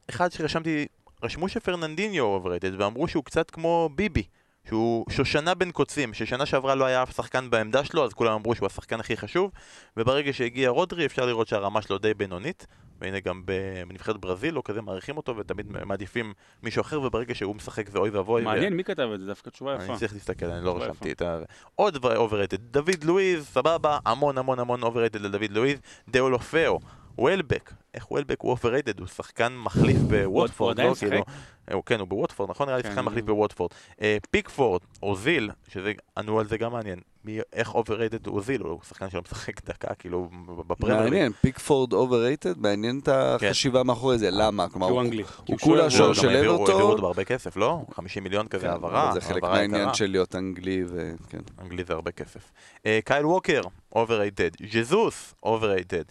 [0.09, 0.85] אחד שרשמתי,
[1.23, 4.23] רשמו שפרננדיניו overrated, ואמרו שהוא קצת כמו ביבי.
[4.67, 8.55] שהוא שושנה בין קוצים, ששנה שעברה לא היה אף שחקן בעמדה שלו, אז כולם אמרו
[8.55, 9.51] שהוא השחקן הכי חשוב,
[9.97, 12.67] וברגע שהגיע רודרי אפשר לראות שהרמה שלו די בינונית,
[13.01, 17.89] והנה גם בנבחרת ברזיל לא כזה מעריכים אותו, ותמיד מעדיפים מישהו אחר, וברגע שהוא משחק
[17.89, 18.41] זה אוי ואבוי.
[18.41, 19.25] ו- מעניין, מי כתב את זה?
[19.25, 19.85] דווקא תשובה יפה.
[19.85, 21.39] אני צריך להסתכל, אני לא רשמתי את ה...
[21.75, 25.79] עוד overrated, דוד לואיז, סבבה, המון המון המון overrated לדוד לואיז,
[26.09, 26.79] דאולופאו,
[27.17, 31.17] וולבק, איך וולבק הוא overrated, הוא שחקן מחליף בווטפורד, לא כאילו,
[31.73, 32.67] הוא- כן, הוא בווטפורד, נכון?
[32.67, 33.71] נראה לי כן, שחקן מחליף בווטפורד.
[34.01, 38.79] אה, פיקפורד, אוזיל, שזה, ענו על זה גם מעניין, מי- איך overrated הוא אוזיל, הוא
[38.89, 40.29] שחקן שלא משחק דקה, כאילו,
[40.67, 41.01] בפרמייר.
[41.01, 41.09] ליג.
[41.09, 44.69] מעניין, פיקפורד overrated, מעניין את החשיבה מאחורי זה, למה?
[44.69, 45.23] כלומר, כי הוא אנגלי.
[45.47, 46.35] הוא כולה שוער הוא של אברטון.
[46.35, 47.81] העבירו אותו בהרבה כסף, לא?
[47.93, 49.93] 50 מיליון כזה כן, העברה, זה חלק מהעניין.
[49.93, 51.39] של להיות אנגלי, וכן.
[51.61, 52.51] אנגלי זה הרבה כסף.
[52.85, 53.61] אה, קייל ווקר,
[53.95, 54.49] overrated.
[54.71, 56.03] ז'זוס, overrated.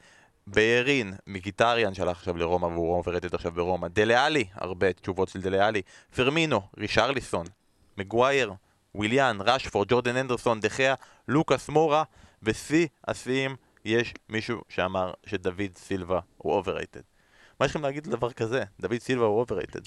[0.51, 3.89] ביירין, מחיטריאן שהלך עכשיו לרומא והוא overrated עכשיו ברומא.
[3.89, 5.83] דלה אלי, הרבה תשובות של דלה אלי.
[6.17, 7.47] פרמינו, רישרליסון.
[7.99, 8.53] מגווייר,
[8.95, 10.95] וויליאן, רשפורד, ג'ורדן הנדרסון, דה חאה,
[11.29, 12.03] לוקאס מורה,
[12.43, 17.01] ושיא השיאים, יש מישהו שאמר שדוד סילבה הוא overrated.
[17.61, 18.65] מה יש לכם להגיד על דבר כזה?
[18.81, 19.81] דוד סילבה הוא אוברייטד.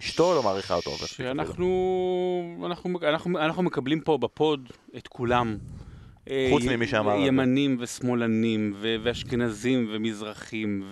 [0.00, 0.90] אשתו לא מעריכה אותו.
[0.90, 5.58] שאנחנו אנחנו, אנחנו, אנחנו מקבלים פה ב pod את כולם.
[6.30, 7.16] אה, חוץ י- ממי שאמר.
[7.16, 10.84] ימנים ושמאלנים, ואשכנזים ומזרחים,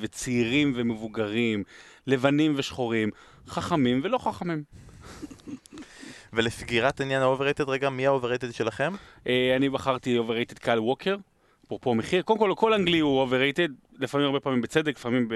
[0.00, 1.62] וצעירים ומבוגרים,
[2.06, 3.10] לבנים ושחורים,
[3.48, 4.62] חכמים ולא חכמים.
[6.32, 8.92] ולסגירת עניין ה overrated רגע, מי ה overrated שלכם?
[9.26, 11.16] אה, אני בחרתי overrated קייל ווקר,
[11.66, 12.22] אפרופו מחיר.
[12.22, 15.28] קודם כל, כל אנגלי הוא overrated, לפעמים הרבה פעמים בצדק, לפעמים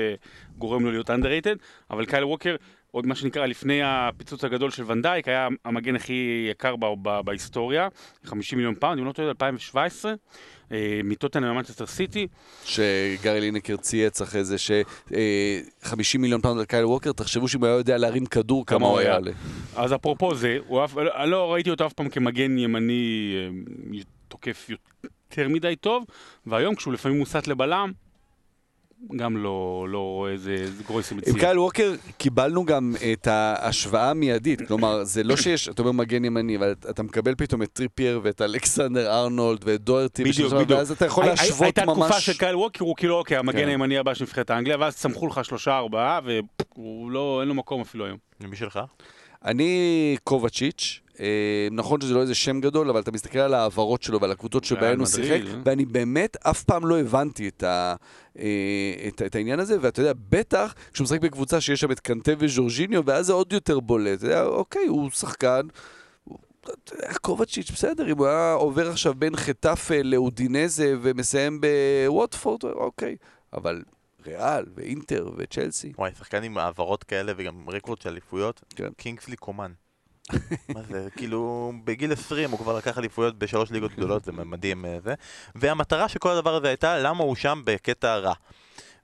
[0.59, 1.57] גורם לו להיות underrated,
[1.91, 2.57] אבל קייל ווקר,
[2.97, 7.89] עוד מה שנקרא לפני הפיצוץ הגדול של ונדייק, היה המגן הכי יקר ב- ב- בהיסטוריה,
[8.25, 10.15] 50 מיליון פאונד, אם לא טועה, 2017,
[10.73, 12.27] אה, מטוטנאם למנצ'סטר סיטי.
[12.65, 17.77] שגארי ליניקר צייץ אחרי זה ש-50 מיליון פאונד על קייל ווקר, תחשבו שאם הוא היה
[17.77, 19.33] יודע להרים כדור, כמה הוא היה עולה.
[19.77, 23.35] אז אפרופו זה, אף, לא ראיתי אותו אף פעם כמגן ימני
[23.95, 26.05] אה, תוקף יותר מדי טוב,
[26.47, 27.93] והיום כשהוא לפעמים מוסט לבלם,
[29.17, 31.39] גם לא, לא רואה איזה איזה גרויסים עם.
[31.39, 36.57] קייל ווקר קיבלנו גם את ההשוואה המיידית, כלומר, זה לא שיש, אתה אומר מגן ימני,
[36.57, 40.71] אבל אתה מקבל פתאום את טריפייר ואת אלכסנדר ארנולד ואת דוהרטי, בדיוק, בדיוק.
[40.79, 42.27] ואז אתה יכול להשוות הייתה תקופה ממש...
[42.27, 43.69] של קייל ווקר, הוא כאילו, אוקיי, המגן כן.
[43.69, 47.81] הימני הבא של נבחרת האנגליה, ואז צמחו לך שלושה ארבעה, והוא לא, אין לו מקום
[47.81, 48.19] אפילו היום.
[48.41, 48.81] מי שלך?
[49.45, 51.01] אני קובצ'יץ',
[51.71, 54.85] נכון שזה לא איזה שם גדול, אבל אתה מסתכל על העברות שלו ועל הקבוצות שבהן
[54.85, 55.61] ריאל הוא שיחק, אה?
[55.65, 57.95] ואני באמת אף פעם לא הבנתי את, ה,
[58.39, 62.33] אה, את, את העניין הזה, ואתה יודע, בטח כשהוא משחק בקבוצה שיש שם את קנטה
[62.39, 64.19] וז'ורג'יניו, ואז זה עוד יותר בולט.
[64.19, 65.61] אתה יודע, אוקיי, הוא שחקן.
[67.21, 73.17] קובצ'יץ', בסדר, אם הוא היה עובר עכשיו בין חטאפה לאודינזה ומסיים בווטפורד, אוקיי.
[73.53, 73.83] אבל
[74.27, 78.89] ריאל ואינטר וצ'לסי, וואי, שחקן עם העברות כאלה וגם רקורד של אליפויות, כן.
[78.97, 79.73] קינגסלי קומן.
[80.69, 84.99] מה זה, כאילו, בגיל 20 הוא כבר לקח אליפויות בשלוש ליגות גדולות, זה מדהים אה,
[85.05, 85.15] זה.
[85.55, 88.35] והמטרה של כל הדבר הזה הייתה, למה הוא שם בקטע רע.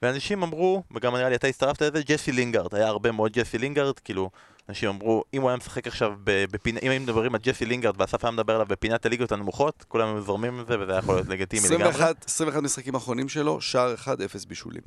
[0.03, 3.99] ואנשים אמרו, וגם נראה לי אתה הצטרפת לזה, ג'סי לינגארד, היה הרבה מאוד ג'סי לינגארד,
[3.99, 4.31] כאילו,
[4.69, 8.25] אנשים אמרו, אם הוא היה משחק עכשיו בפינה, אם היינו מדברים על ג'סי לינגארד ואסף
[8.25, 11.29] היה מדבר עליו בפינת הליגות הנמוכות, כולם היו זורמים עם זה וזה היה יכול להיות
[11.29, 11.89] לגיטימי לגמרי.
[11.89, 14.83] 21, 21 משחקים אחרונים שלו, שער 1, 0 בישולים.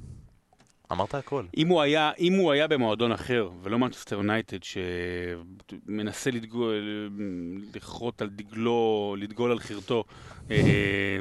[0.91, 1.45] אמרת הכל.
[1.57, 7.09] אם הוא היה, אם הוא היה במועדון אחר, ולא מנצ'סטר יונייטד, שמנסה לדגול,
[7.75, 10.03] לחרות על דגלו, לדגול על חרטו,
[10.51, 11.19] אה,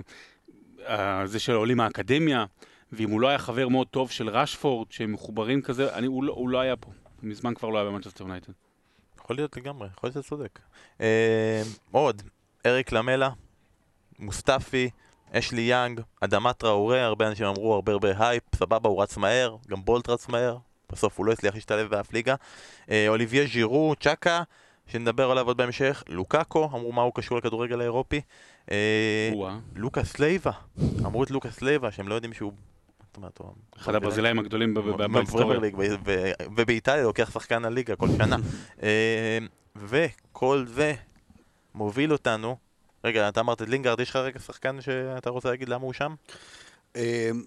[0.87, 2.45] אה, זה של העולים מהאקדמיה,
[2.93, 6.33] ואם הוא לא היה חבר מאוד טוב של ראשפורד, שהם מחוברים כזה, אני, הוא, לא,
[6.33, 6.91] הוא לא היה פה.
[7.23, 8.53] מזמן כבר לא היה במנצ'סטר יונייטד.
[9.19, 10.59] יכול להיות לגמרי, יכול להיות שאתה צודק.
[11.01, 12.23] אה, עוד,
[12.67, 13.31] אריק למלה,
[14.19, 14.91] מוסטפי,
[15.39, 19.85] אשלי יאנג, אדמת טראורי, הרבה אנשים אמרו הרבה הרבה הייפ, סבבה, הוא רץ מהר, גם
[19.85, 20.57] בולט רץ מהר,
[20.93, 22.35] בסוף הוא לא הצליח להשתלב באף ליגה.
[22.91, 24.43] אה, אוליבייה ז'ירו, ג'אקה,
[24.87, 28.21] שנדבר עליו עוד בהמשך, לוקאקו, אמרו מה הוא קשור לכדורגל האירופי.
[28.71, 29.31] אה.
[29.75, 30.53] לוקאס לייבה,
[31.05, 32.53] אמרו את לוקאס לייבה, שהם לא יודעים שהוא...
[33.77, 35.61] אחד הברזילאים הגדולים בהיסטוריה.
[36.57, 38.37] ובאיטליה לוקח שחקן הליגה כל שנה.
[38.83, 39.39] אה,
[39.77, 40.95] וכל זה
[41.75, 42.57] מוביל אותנו,
[43.05, 46.15] רגע, אתה אמרת את לינגארד, יש לך רגע שחקן שאתה רוצה להגיד למה הוא שם?
[46.97, 47.01] אמ,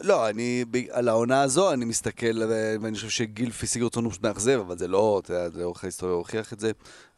[0.03, 4.77] לא, אני, על העונה הזו, אני מסתכל, ו- ואני חושב שגילפי סיגרטון הוא מאכזב, אבל
[4.77, 6.71] זה לא, אתה יודע, לאורך ההיסטוריה הוא הוכיח את זה.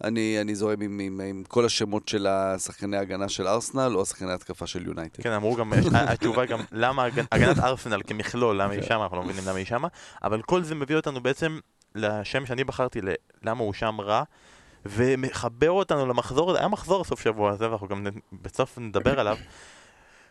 [0.03, 4.31] אני, אני זורם עם, עם, עם כל השמות של השחקני ההגנה של ארסנל, או השחקני
[4.31, 5.23] ההתקפה של יונייטד.
[5.23, 9.17] כן, אמרו גם, התשובה היא גם למה הגנ- הגנת ארסנל כמכלול, למה היא שמה, אנחנו
[9.17, 9.87] לא מבינים למה היא שמה,
[10.23, 11.59] אבל כל זה מביא אותנו בעצם
[11.95, 12.99] לשם שאני בחרתי,
[13.43, 14.23] למה הוא שם רע.
[14.89, 19.37] ומחבר אותנו למחזור הזה, היה מחזור סוף שבוע הזה, ואנחנו גם בסוף נדבר עליו,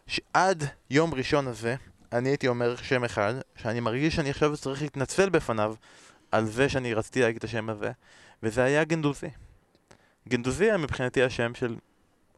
[0.07, 1.77] שעד יום ראשון הזה,
[2.13, 5.75] אני הייתי אומר שם אחד, שאני מרגיש שאני עכשיו צריך להתנצל בפניו
[6.33, 7.91] על זה שאני רציתי להגיד את השם הזה,
[8.43, 9.31] וזה היה גנדוזי.
[10.29, 11.77] גנדוזי היה מבחינתי השם של,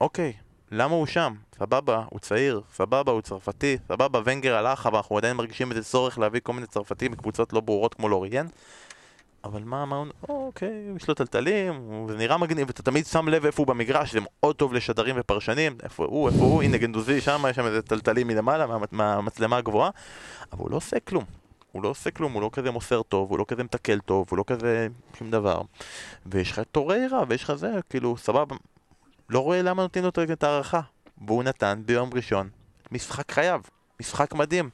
[0.01, 0.33] אוקיי,
[0.71, 1.35] למה הוא שם?
[1.59, 6.19] סבבה, הוא צעיר, סבבה, הוא צרפתי, סבבה, ונגר הלך, אבל אנחנו עדיין מרגישים איזה צורך
[6.19, 8.47] להביא כל מיני צרפתים מקבוצות לא ברורות כמו לוריאן.
[9.45, 10.07] אבל מה, הוא...
[10.29, 14.13] אוקיי, יש לו טלטלים, הוא- זה נראה מגניב, ואתה תמיד שם לב איפה הוא במגרש,
[14.13, 17.83] זה מאוד טוב לשדרים ופרשנים, איפה הוא, איפה הוא, הנה גנדוזי שם, יש שם איזה
[17.83, 19.91] טלטלים מלמעלה, מה, מהמצלמה הגבוהה,
[20.53, 21.25] אבל הוא לא עושה כלום.
[21.73, 24.39] הוא לא עושה כלום, הוא לא כזה מוסר טוב, הוא לא כזה מתקל טוב, הוא
[24.39, 25.61] לא כזה שום דבר.
[26.27, 28.57] ויש לך את טוריירה, ויש לך זה, כאילו, סבבה,
[29.31, 30.81] לא רואה למה נותנים לו את ההערכה.
[31.27, 32.49] והוא נתן ביום ראשון
[32.93, 33.61] משחק חייו,
[34.01, 34.71] משחק מדהים.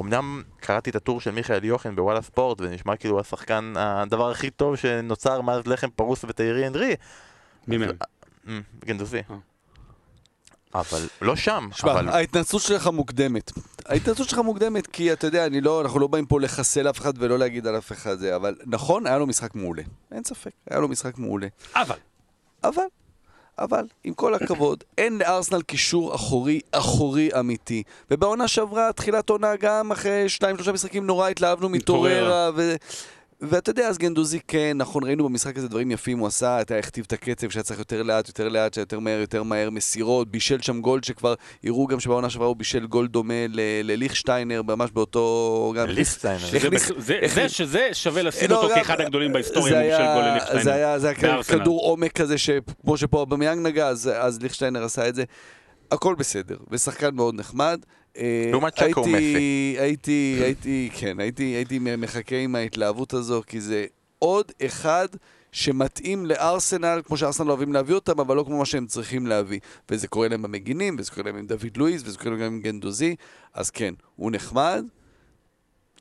[0.00, 4.50] אמנם קראתי את הטור של מיכאל יוחן בוואלה ספורט, וזה נשמע כאילו השחקן, הדבר הכי
[4.50, 6.94] טוב שנוצר מאז לחם פרוס ותיירי אנדרי.
[7.68, 7.90] מי מהם?
[8.48, 9.22] אמ, גנדוזי.
[9.30, 9.36] אה.
[10.74, 12.08] אבל לא שם, שמע, אבל...
[12.08, 13.52] ההתנצלות שלך מוקדמת.
[13.86, 17.12] ההתנצלות שלך מוקדמת כי אתה יודע, אני לא, אנחנו לא באים פה לחסל אף אחד
[17.18, 19.82] ולא להגיד על אף אחד זה, אבל נכון, היה לו משחק מעולה.
[20.12, 21.46] אין ספק, היה לו משחק מעולה.
[21.74, 21.96] אבל,
[22.64, 22.82] אבל,
[23.60, 27.82] אבל, עם כל הכבוד, אין לארסנל קישור אחורי, אחורי אמיתי.
[28.10, 32.74] ובעונה שעברה, תחילת עונה גם אחרי שניים, שלושה משחקים נורא התלהבנו מטוררה, ו...
[33.42, 37.04] ואתה יודע, אז גנדוזי כן, נכון, ראינו במשחק הזה דברים יפים הוא עשה, אתה הכתיב
[37.06, 40.60] את הקצב שהיה צריך יותר לאט, יותר לאט, שהיה יותר מהר, יותר מהר, מסירות, בישל
[40.60, 45.72] שם גול שכבר, יראו גם שבעונה שעברה הוא בישל גול דומה ל- לליכשטיינר, ממש באותו...
[46.70, 50.24] בכ- זה- הכניס- זה שזה שווה לשים לא, אותו כאחד הגדולים בהיסטוריה, הוא היה- גול
[50.24, 50.62] לליכטשיינר.
[50.62, 50.98] זה היה.
[51.60, 54.10] כדור עומק כזה, שכמו שפה במיאנג נגע, אז,
[54.42, 55.24] ליכטשטיינר עשה את זה.
[55.92, 57.80] הכל בסדר, ושחקן מאוד נחמד.
[58.20, 59.76] אה, לעומת צ'קו הייתי- ומסי.
[59.78, 63.86] הייתי, הייתי, כן, הייתי, הייתי מחכה עם ההתלהבות הזו, כי זה
[64.18, 65.08] עוד אחד
[65.52, 69.60] שמתאים לארסנל, כמו שארסנל אוהבים להביא אותם, אבל לא כמו מה שהם צריכים להביא.
[69.90, 72.60] וזה קורה להם במגינים, וזה קורה להם עם דוד לואיס, וזה קורה להם גם עם
[72.60, 73.16] גנדוזי,
[73.54, 74.84] אז כן, הוא נחמד.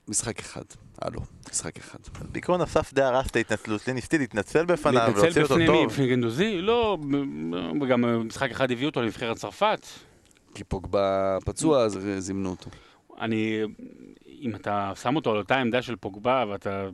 [0.07, 0.61] משחק אחד,
[1.01, 1.19] הלו,
[1.51, 1.97] משחק אחד.
[2.31, 5.73] בעיקרון אסף די הרס את ההתנצלות שלי, ניסיתי להתנצל בפניו, להתנצל להוציא אותו בפני מי?
[5.73, 5.85] טוב.
[5.91, 6.61] בפני גנדוזי?
[6.61, 6.97] לא,
[7.89, 9.79] גם משחק אחד הביאו אותו לנבחרת צרפת.
[10.55, 12.69] כי פוגבה פצוע, אז זימנו אותו.
[13.21, 13.59] אני,
[14.41, 16.87] אם אתה שם אותו על אותה עמדה של פוגבה ואתה,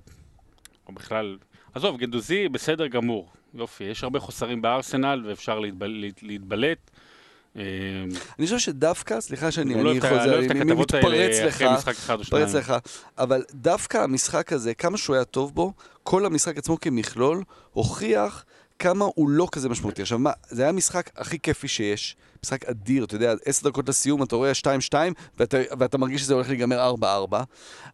[0.88, 1.38] או בכלל,
[1.74, 6.91] עזוב, גנדוזי בסדר גמור, יופי, יש הרבה חוסרים בארסנל ואפשר להתבל, להת- להתבלט.
[7.58, 7.62] אה,
[8.39, 11.63] אני חושב שדווקא, סליחה שאני לא לא חוזר, את אני מתפרץ לך.
[12.20, 12.74] מתפרץ לך,
[13.18, 18.46] אבל דווקא המשחק הזה, כמה שהוא היה טוב בו, כל המשחק עצמו כמכלול, הוכיח
[18.80, 20.02] כמה הוא לא כזה משמעותי.
[20.02, 24.24] עכשיו מה, זה היה המשחק הכי כיפי שיש, משחק אדיר, אתה יודע, עשר דקות לסיום,
[24.24, 24.52] אתה רואה
[24.92, 24.94] 2-2,
[25.38, 26.94] ואתה, ואתה מרגיש שזה הולך להיגמר
[27.32, 27.36] 4-4,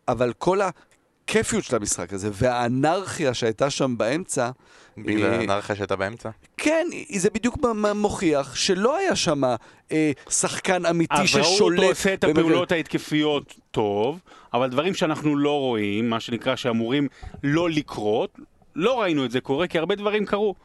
[0.07, 4.49] אבל כל הכיפיות של המשחק הזה, והאנרכיה שהייתה שם באמצע,
[4.97, 6.29] בגלל אה, האנרכיה שהייתה באמצע.
[6.57, 7.57] כן, זה בדיוק
[7.95, 9.43] מוכיח שלא היה שם
[9.91, 11.79] אה, שחקן אמיתי ששולט.
[11.79, 14.19] אותו עושה את הפעולות ההתקפיות טוב,
[14.53, 17.07] אבל דברים שאנחנו לא רואים, מה שנקרא שאמורים
[17.43, 18.37] לא לקרות,
[18.75, 20.55] לא ראינו את זה קורה, כי הרבה דברים קרו.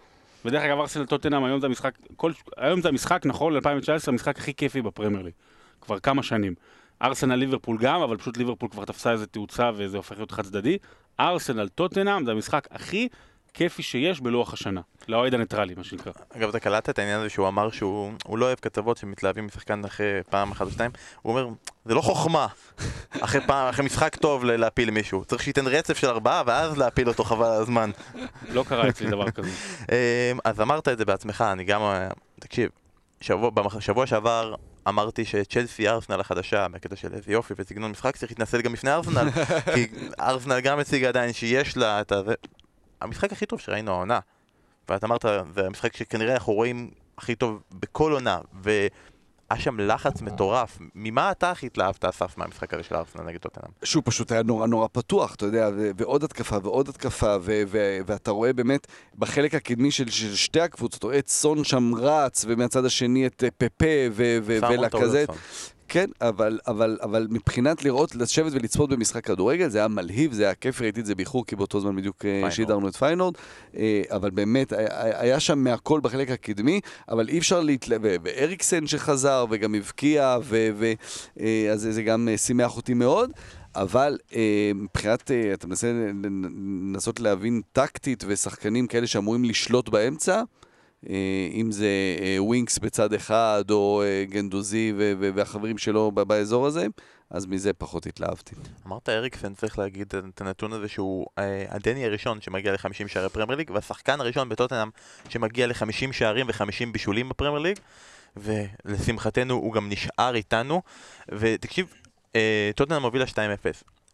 [0.47, 4.55] ודרך אגב, ארסנל טוטנאם היום זה המשחק, כל, היום זה המשחק, נכון, ל-2019, המשחק הכי
[4.55, 5.33] כיפי בפרמייר ליג.
[5.81, 6.55] כבר כמה שנים.
[7.03, 10.79] ארסנל ליברפול גם, אבל פשוט ליברפול כבר תפסה איזה תאוצה וזה הופך להיות חד צדדי.
[11.21, 13.09] ארסנל טוטנאם זה המשחק הכי
[13.57, 14.81] הכיפי שיש בלוח השנה.
[15.09, 16.13] לאוהד הניטרלי, מה שנקרא.
[16.37, 19.85] אגב, אתה קלטת את העניין הזה שהוא אמר שהוא הוא לא אוהב כתבות שמתלהבים משחקן
[19.85, 20.91] אחרי פעם אחת או שתיים?
[21.23, 21.49] הוא אומר,
[21.85, 22.47] זה לא חוכמה
[23.21, 25.25] אחרי פעם, אחרי משחק טוב להפיל מישהו.
[25.25, 27.91] צריך שייתן רצף של ארבעה ואז להפיל אותו חבל על הזמן.
[28.49, 29.51] לא קרה אצלי דבר כזה.
[30.33, 31.81] אמ, אז אמרת את זה בעצמך, אני גם...
[32.41, 32.71] תקשיב,
[33.21, 34.55] שבוע, במח- שבוע שעבר
[34.89, 39.29] אמרתי שצ'לסי ארסנל החדשה, בקטע של איזה יופי וסגנון משחק, צריך להתנצל גם בפני ארסנל,
[39.75, 39.87] כי
[40.21, 42.35] ארסנל גם הציגה עדיין שיש לה את הזה.
[43.01, 44.21] המשחק הכי טוב שראינו העונה.
[44.89, 48.89] ואת אמרת, זה המשחק שכנראה אנחנו רואים הכי טוב בכל עונה, והיה
[49.57, 50.79] שם לחץ מטורף.
[50.95, 53.71] ממה אתה הכי התלהבת, אסף, מהמשחק הזה של ארסנל נגד טוטנאם?
[53.85, 57.99] שהוא פשוט היה נורא נורא פתוח, אתה יודע, ו- ועוד התקפה ועוד התקפה, ו- ו-
[58.07, 58.87] ואתה רואה באמת
[59.19, 63.45] בחלק הקדמי של, של שתי הקבוצות, אתה רואה את סון שם רץ, ומהצד השני את
[63.45, 65.31] אה, פפה ולקזט.
[65.89, 70.55] כן, אבל, אבל, אבל מבחינת לראות, לשבת ולצפות במשחק כדורגל, זה היה מלהיב, זה היה
[70.55, 72.53] כיף, ראיתי את זה באיחור, כי באותו זמן בדיוק אה, פיינורד.
[72.53, 73.35] שידרנו את פיינורד,
[73.77, 77.93] אה, אבל באמת, היה, היה שם מהכל בחלק הקדמי, אבל אי אפשר להתל...
[78.03, 80.69] ו- ואריקסן שחזר, וגם הבקיע, ו...
[80.77, 80.93] ו-
[81.41, 83.31] אה, אז זה גם אה, שימח אותי מאוד.
[83.75, 85.93] אבל אה, מבחינת, אה, אתה מנסה
[86.25, 90.43] לנסות להבין טקטית ושחקנים כאלה שאמורים לשלוט באמצע, אה,
[91.53, 91.89] אם זה
[92.21, 94.93] אה, ווינקס בצד אחד, או אה, גנדוזי
[95.35, 96.87] והחברים שלו באזור הזה,
[97.31, 98.55] אז מזה פחות התלהבתי.
[98.87, 103.59] אמרת אריקסן, צריך להגיד את הנתון הזה שהוא אה, הדני הראשון שמגיע ל-50 שערי פרמייר
[103.59, 104.89] ליג, והשחקן הראשון בטוטנאם
[105.29, 107.79] שמגיע ל-50 שערים ו-50 בישולים בפרמייר ליג,
[108.37, 110.83] ולשמחתנו הוא גם נשאר איתנו,
[111.29, 111.95] ותקשיב,
[112.37, 113.37] אה, טוטנאם מובילה 2-0.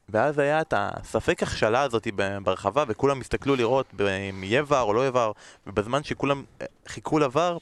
[0.08, 2.06] ואז היה את הספק הכשלה הזאת
[2.42, 3.86] ברחבה, וכולם הסתכלו לראות
[4.30, 5.34] אם יהיה ור או לא יהיה ור,
[5.66, 7.56] ובזמן שכולם אה, חיכו לבר,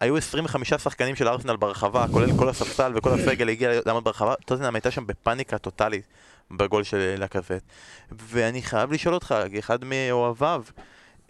[0.00, 4.74] היו 25 שחקנים של ארסנל ברחבה, כולל כל הספסל וכל הסגל הגיע לעמוד ברחבה, טוטנאם
[4.74, 6.06] הייתה שם בפאניקה טוטאלית
[6.50, 7.62] בגול של לקזט.
[8.10, 10.62] ואני חייב לשאול אותך, כאחד מאוהביו,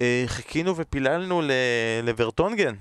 [0.00, 1.50] אה, חיכינו ופיללנו ל-
[2.02, 2.74] לברטונגן.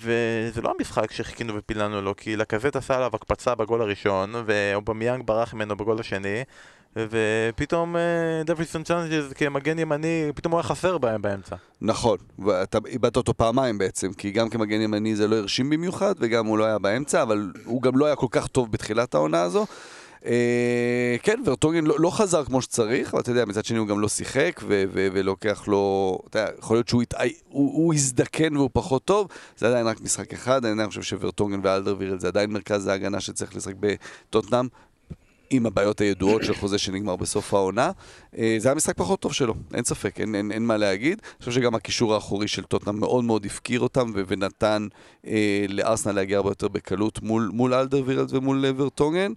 [0.00, 5.54] וזה לא המשחק שחיכינו ופיללנו לו, כי לקזט עשה עליו הקפצה בגול הראשון, ואובמיאנג ברח
[5.54, 6.44] ממנו בגול השני,
[6.96, 11.56] ופתאום אה, דווינסון סאנצ'ס כמגן ימני, פתאום הוא היה חסר בהם באמצע.
[11.80, 16.46] נכון, ואתה איבדת אותו פעמיים בעצם, כי גם כמגן ימני זה לא הרשים במיוחד, וגם
[16.46, 19.66] הוא לא היה באמצע, אבל הוא גם לא היה כל כך טוב בתחילת העונה הזו.
[20.26, 24.00] אה, כן, ורטונגן לא, לא חזר כמו שצריך, אבל אתה יודע, מצד שני הוא גם
[24.00, 27.16] לא שיחק, ו- ו- ולוקח לו, אתה יודע, יכול להיות שהוא התא-
[27.48, 32.20] הוא, הוא הזדקן והוא פחות טוב, זה עדיין רק משחק אחד, אני חושב שוורטונגן ואלדרווירל
[32.20, 34.68] זה עדיין מרכז ההגנה שצריך לשחק בטוטנאם.
[35.50, 37.90] עם הבעיות הידועות של חוזה שנגמר בסוף העונה.
[38.38, 41.20] אה, זה היה משחק פחות טוב שלו, אין ספק, אין, אין, אין מה להגיד.
[41.24, 44.86] אני חושב שגם הקישור האחורי של טוטנאם מאוד מאוד הפקיר אותם ו- ונתן
[45.26, 49.32] אה, לארסנל להגיע הרבה יותר בקלות מול, מול אלדרווירלד ומול ורטונגן.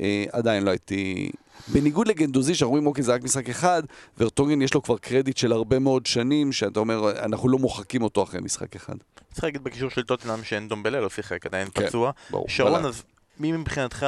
[0.00, 1.30] אה, עדיין לא הייתי...
[1.68, 3.82] בניגוד לגנדוזי, שאנחנו אומרים, אוקיי, זה רק משחק אחד,
[4.18, 8.22] ורטונגן יש לו כבר קרדיט של הרבה מאוד שנים, שאתה אומר, אנחנו לא מוחקים אותו
[8.22, 8.94] אחרי משחק אחד.
[9.32, 12.10] צריך להגיד בקישור של טוטנאם שאין דומבלה לא שיחק, עדיין כן, פצוע.
[12.30, 12.48] ברור.
[12.48, 12.84] שרון.
[12.84, 13.02] אז
[13.38, 14.06] מי מבחינתך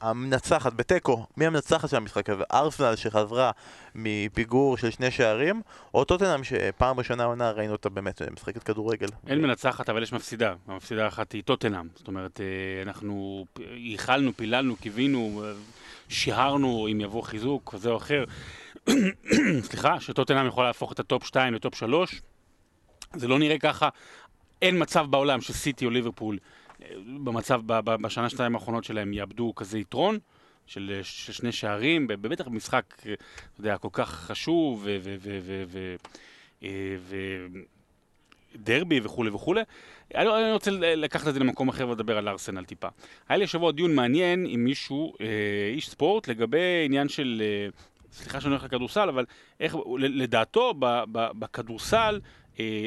[0.00, 1.26] המנצחת בתיקו?
[1.36, 2.42] מי המנצחת של המשחק הזה?
[2.52, 3.50] ארסנל שחזרה
[3.94, 5.62] מפיגור של שני שערים,
[5.94, 9.06] או טוטנאם שפעם ראשונה העונה ראינו אותה באמת משחקת כדורגל?
[9.26, 10.54] אין מנצחת, אבל יש מפסידה.
[10.66, 11.88] המפסידה האחת היא טוטנאם.
[11.94, 15.52] זאת אומרת, אה, אנחנו ייחלנו, פיללנו, קיווינו, אה,
[16.08, 18.24] שיערנו אם יבוא חיזוק כזה או אחר.
[19.68, 22.22] סליחה, שטוטנאם יכולה להפוך את הטופ 2 לטופ 3.
[23.14, 23.88] זה לא נראה ככה.
[24.62, 26.38] אין מצב בעולם שסיטי או ליברפול
[27.24, 30.18] במצב, בשנה שנתיים האחרונות שלהם יאבדו כזה יתרון.
[30.66, 34.98] של, של שני שערים, בטח במשחק, אה, אתה יודע, כל כך חשוב, ו...
[35.02, 35.94] ו, ו, ו, ו
[36.62, 36.96] אה,
[39.02, 39.62] וכולי וכולי.
[40.14, 42.88] אני, אני רוצה לקחת את זה למקום אחר ולדבר על ארסנל טיפה.
[43.28, 45.26] היה לי השבוע דיון מעניין עם מישהו, אה,
[45.74, 47.42] איש ספורט, לגבי עניין של,
[48.12, 49.24] סליחה שאני הולך לכדורסל, אבל
[49.60, 50.74] איך, לדעתו
[51.12, 52.20] בכדורסל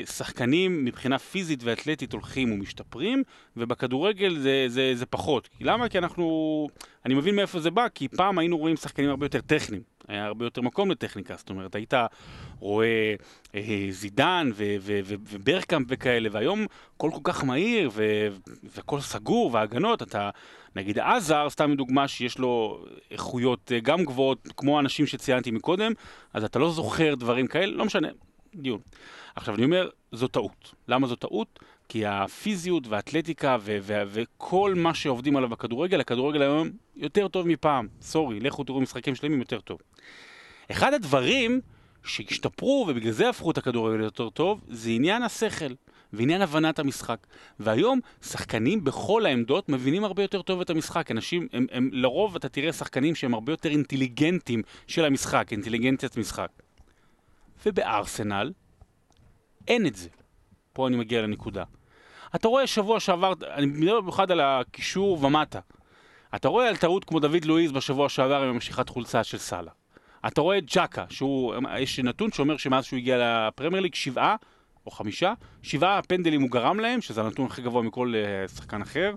[0.05, 3.23] שחקנים מבחינה פיזית ואתלטית הולכים ומשתפרים,
[3.57, 5.49] ובכדורגל זה, זה, זה פחות.
[5.61, 5.89] למה?
[5.89, 6.67] כי אנחנו...
[7.05, 9.81] אני מבין מאיפה זה בא, כי פעם היינו רואים שחקנים הרבה יותר טכניים.
[10.07, 11.93] היה הרבה יותר מקום לטכניקה, זאת אומרת, היית
[12.59, 13.15] רואה
[13.55, 17.91] אה, זידן ו- ו- ו- וברקאמפ וכאלה, והיום הכל כל כך מהיר
[18.75, 20.29] והכל סגור, והגנות, אתה,
[20.75, 25.91] נגיד עזר, סתם דוגמה שיש לו איכויות אה, גם גבוהות, כמו האנשים שציינתי מקודם,
[26.33, 28.07] אז אתה לא זוכר דברים כאלה, לא משנה,
[28.57, 28.79] דיון.
[29.35, 30.73] עכשיו אני אומר, זו טעות.
[30.87, 31.59] למה זו טעות?
[31.89, 37.87] כי הפיזיות והאתלטיקה ו- ו- וכל מה שעובדים עליו בכדורגל, הכדורגל היום יותר טוב מפעם.
[38.01, 39.79] סורי, לכו תראו משחקים שלמים יותר טוב.
[40.71, 41.61] אחד הדברים
[42.03, 45.73] שהשתפרו ובגלל זה הפכו את הכדורגל יותר טוב, זה עניין השכל
[46.13, 47.27] ועניין הבנת המשחק.
[47.59, 51.11] והיום שחקנים בכל העמדות מבינים הרבה יותר טוב את המשחק.
[51.11, 56.49] אנשים, הם, הם לרוב אתה תראה שחקנים שהם הרבה יותר אינטליגנטים של המשחק, אינטליגנציית משחק.
[57.65, 58.53] ובארסנל
[59.67, 60.09] אין את זה.
[60.73, 61.63] פה אני מגיע לנקודה.
[62.35, 65.59] אתה רואה שבוע שעבר, אני מדבר במיוחד על הקישור ומטה.
[66.35, 69.71] אתה רואה על טעות כמו דוד לואיז בשבוע שעבר עם המשיכת חולצה של סאלה.
[70.27, 74.35] אתה רואה את ג'קה, שהוא, יש נתון שאומר שמאז שהוא הגיע לפרמייר ליג, שבעה
[74.85, 75.33] או חמישה,
[75.63, 79.15] שבעה פנדלים הוא גרם להם, שזה הנתון הכי גבוה מכל uh, שחקן אחר,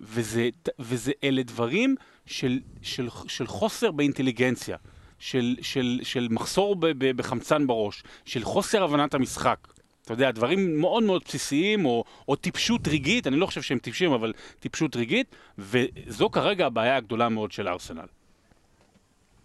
[0.00, 0.48] וזה,
[0.78, 1.96] וזה אלה דברים
[2.26, 4.76] של, של, של חוסר באינטליגנציה,
[5.24, 9.58] של, של, של מחסור ב, ב, בחמצן בראש, של חוסר הבנת המשחק.
[10.02, 14.12] אתה יודע, דברים מאוד מאוד בסיסיים, או, או טיפשות רגעית, אני לא חושב שהם טיפשים,
[14.12, 18.06] אבל טיפשות רגעית, וזו כרגע הבעיה הגדולה מאוד של ארסנל.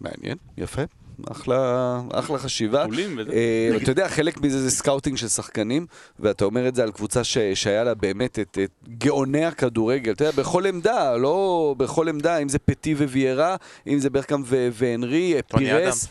[0.02, 0.82] מעניין, יפה.
[1.32, 2.86] אחלה, אחלה חשיבה.
[3.34, 5.86] אה, אתה יודע, חלק מזה זה scouting של שחקנים,
[6.20, 10.12] ואתה אומר את זה על קבוצה ש, שהיה לה באמת את, את גאוני הכדורגל.
[10.12, 13.56] אתה יודע, בכל עמדה, לא בכל עמדה, אם זה פטי, ויירה,
[13.88, 14.44] אם זה ברגקאמפ
[14.74, 16.08] והנרי, טוני פירס.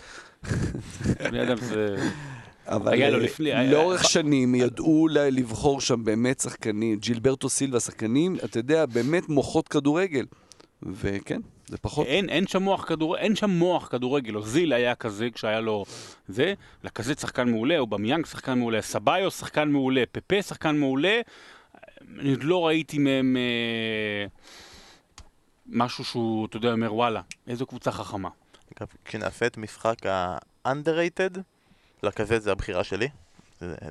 [1.20, 1.96] אם זה...
[2.66, 7.80] אבל היה לו אה, לפני- היה- לאורך שנים ידעו לבחור שם באמת שחקנים, ג'ילברטו סילבה,
[7.80, 10.24] שחקנים, אתה יודע, באמת מוחות כדורגל.
[10.82, 12.06] וכן, זה פחות.
[12.06, 15.84] אין, אין שם מוח כדורגל, אין שם מוח כדורגל, אוזיל היה כזה כשהיה לו
[16.28, 16.54] זה,
[16.84, 21.20] לכזה שחקן מעולה, אובמיאנג שחקן מעולה, סביו שחקן מעולה, פפה שחקן מעולה,
[22.18, 24.26] אני עוד לא ראיתי מהם אה,
[25.66, 28.28] משהו שהוא, אתה יודע, אומר וואלה, איזו קבוצה חכמה.
[29.04, 31.38] כשנעשה את משחק ה-underrated,
[32.02, 33.08] לקזט זה הבחירה שלי.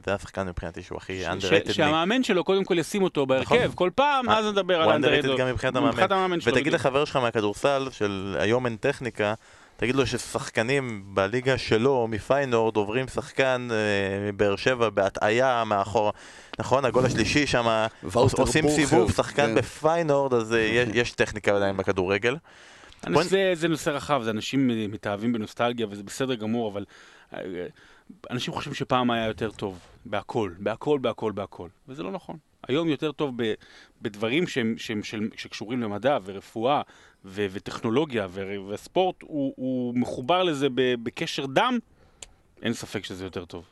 [0.05, 1.73] זה השחקן מבחינתי שהוא הכי underrated.
[1.73, 3.75] שהמאמן שלו קודם כל ישים אותו בהרכב, נכון.
[3.75, 5.75] כל פעם, אה, אז נדבר על הוא underrated גם מבחינת
[6.11, 6.39] המאמן.
[6.39, 6.53] שלו.
[6.53, 6.73] ותגיד.
[6.73, 9.33] לחבר שלך מהכדורסל, של היום אין טכניקה,
[9.77, 16.13] תגיד לו ששחקנים בליגה שלו, מפיינורד, עוברים שחקן אה, מבאר שבע בהטעיה מאחור,
[16.59, 16.85] נכון?
[16.85, 19.55] הגול השלישי שם, עושים בוכר, סיבוב, שחקן כן.
[19.55, 20.59] בפיינורד, אז אה,
[20.93, 22.35] יש- טכניקה עדיין בכדורגל.
[23.53, 26.85] זה נושא רחב, זה אנשים אה, מתאהבים בנוסטלגיה וזה בסדר גמור, אבל
[28.29, 32.37] אנשים חושבים שפעם היה יותר טוב, בהכל, בהכל, בהכל, בהכל, וזה לא נכון.
[32.67, 33.53] היום יותר טוב ב,
[34.01, 36.81] בדברים שהם, שהם של, שקשורים למדע ורפואה
[37.25, 41.79] ו, וטכנולוגיה ו, וספורט, הוא, הוא מחובר לזה ב, בקשר דם,
[42.61, 43.65] אין ספק שזה יותר טוב.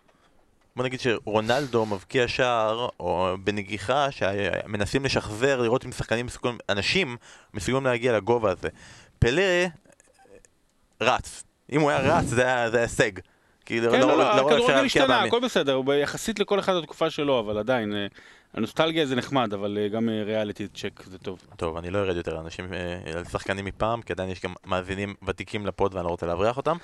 [0.76, 7.18] בוא נגיד שרונלדו מבקיע שער, או בנגיחה, שמנסים לשחזר, לראות אם שחקנים מסוגלים, אנשים
[7.54, 8.70] מסוגלים להגיע לגובה הזה.
[9.20, 9.42] פלא
[11.02, 11.44] רץ.
[11.72, 13.12] אם הוא היה רץ, זה היה הישג.
[13.66, 15.28] כאילו, כן, לא, לא, רואה- רואה אפשר הכדורגל להבקיע השתנה, מאמין.
[15.28, 18.08] הכל בסדר, הוא יחסית לכל אחד התקופה שלו, אבל עדיין, אה,
[18.54, 21.40] הנוסטלגיה זה נחמד, אבל אה, גם ריאליטי צ'ק זה טוב.
[21.58, 24.54] טוב, אני לא ארד יותר על אנשים, אה, על שחקנים מפעם, כי עדיין יש גם
[24.66, 26.78] מאזינים ותיקים לפוד ואני לא רוצה להבריח אותם.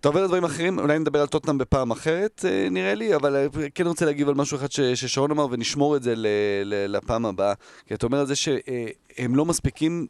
[0.00, 3.46] אתה עובר לדברים אחרים, אולי נדבר על טוטנאם בפעם אחרת, אה, נראה לי, אבל אה,
[3.74, 6.26] כן רוצה להגיב על משהו אחד ש- ששרון אמר, ונשמור את זה ל-
[6.64, 7.54] ל- לפעם הבאה.
[7.86, 10.06] כי אתה אומר על זה שהם לא מספיקים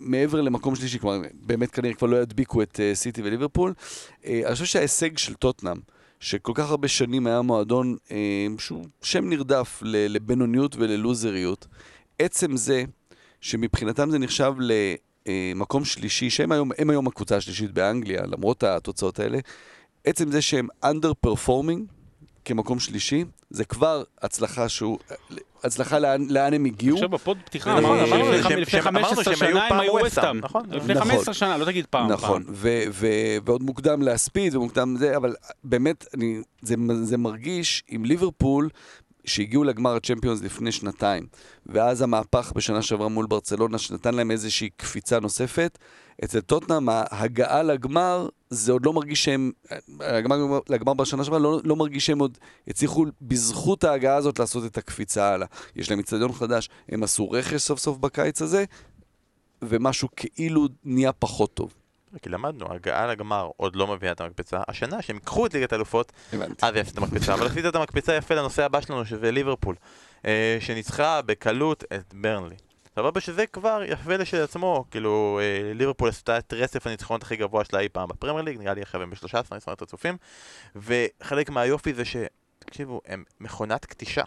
[0.00, 3.74] מעבר למקום שלישי, כלומר, באמת כנראה כבר לא ידביקו את אה, סיטי וליברפול.
[4.24, 5.76] אה, אני חושב שההישג של טוטנאם,
[6.20, 11.66] שכל כך הרבה שנים היה מועדון אה, שהוא שם נרדף לבינוניות וללוזריות,
[12.18, 12.84] עצם זה
[13.40, 14.52] שמבחינתם זה נחשב
[15.26, 19.38] למקום שלישי, שהם היום, היום הקבוצה השלישית באנגליה, למרות התוצאות האלה,
[20.04, 21.99] עצם זה שהם under performing
[22.44, 24.98] כמקום שלישי, זה כבר הצלחה שהוא,
[25.64, 26.96] הצלחה לאן, לאן הם הגיעו.
[26.96, 29.66] עכשיו בפוד פתיחה נכון, אמרנו לפני שהם- חמ- לפני שהם- אמרנו 15 שהם היו שנה
[29.68, 30.38] הם היו ווסטהאם.
[30.38, 30.62] נכון.
[30.70, 31.08] לפני נכון.
[31.08, 32.08] 15 שנה, לא תגיד פעם.
[32.12, 32.44] נכון,
[33.44, 35.34] ועוד מוקדם להספיד ומוקדם זה, אבל
[35.64, 38.68] באמת, אני, זה, זה מרגיש עם ליברפול,
[39.24, 41.26] שהגיעו לגמר הצ'מפיונס לפני שנתיים,
[41.66, 45.78] ואז המהפך בשנה שעברה מול ברצלונה, שנתן להם איזושהי קפיצה נוספת,
[46.24, 49.50] אצל טוטנאם ההגעה לגמר, זה עוד לא מרגיש שהם,
[50.00, 50.36] הגמר,
[50.68, 55.34] לגמר בשנה שעברה, לא, לא מרגיש שהם עוד הצליחו בזכות ההגעה הזאת לעשות את הקפיצה
[55.34, 55.46] הלאה.
[55.76, 58.64] יש להם אצטדיון חדש, הם עשו רכש סוף סוף בקיץ הזה,
[59.62, 61.74] ומשהו כאילו נהיה פחות טוב.
[62.22, 64.60] כי למדנו, הגעה לגמר עוד לא מביאה את המקפצה.
[64.68, 66.12] השנה שהם ייקחו את ליגת האלופות.
[66.62, 67.34] אז יעשו את המקפצה.
[67.34, 69.74] אבל עשית את המקפצה יפה לנושא הבא שלנו, שזה ליברפול.
[70.26, 72.56] אה, שניצחה בקלות את ברנלי.
[72.94, 77.80] סבבה שזה כבר יפה לשלעצמו, כאילו אה, ליברפול עשתה את רצף הניצחונות הכי גבוה שלה
[77.80, 80.16] אי פעם בפרמייר ליג, נראה לי עכשיו הם ב-13 ניצחונות רצופים,
[80.76, 82.16] וחלק מהיופי זה ש...
[82.58, 84.22] תקשיבו, הם מכונת קטישה.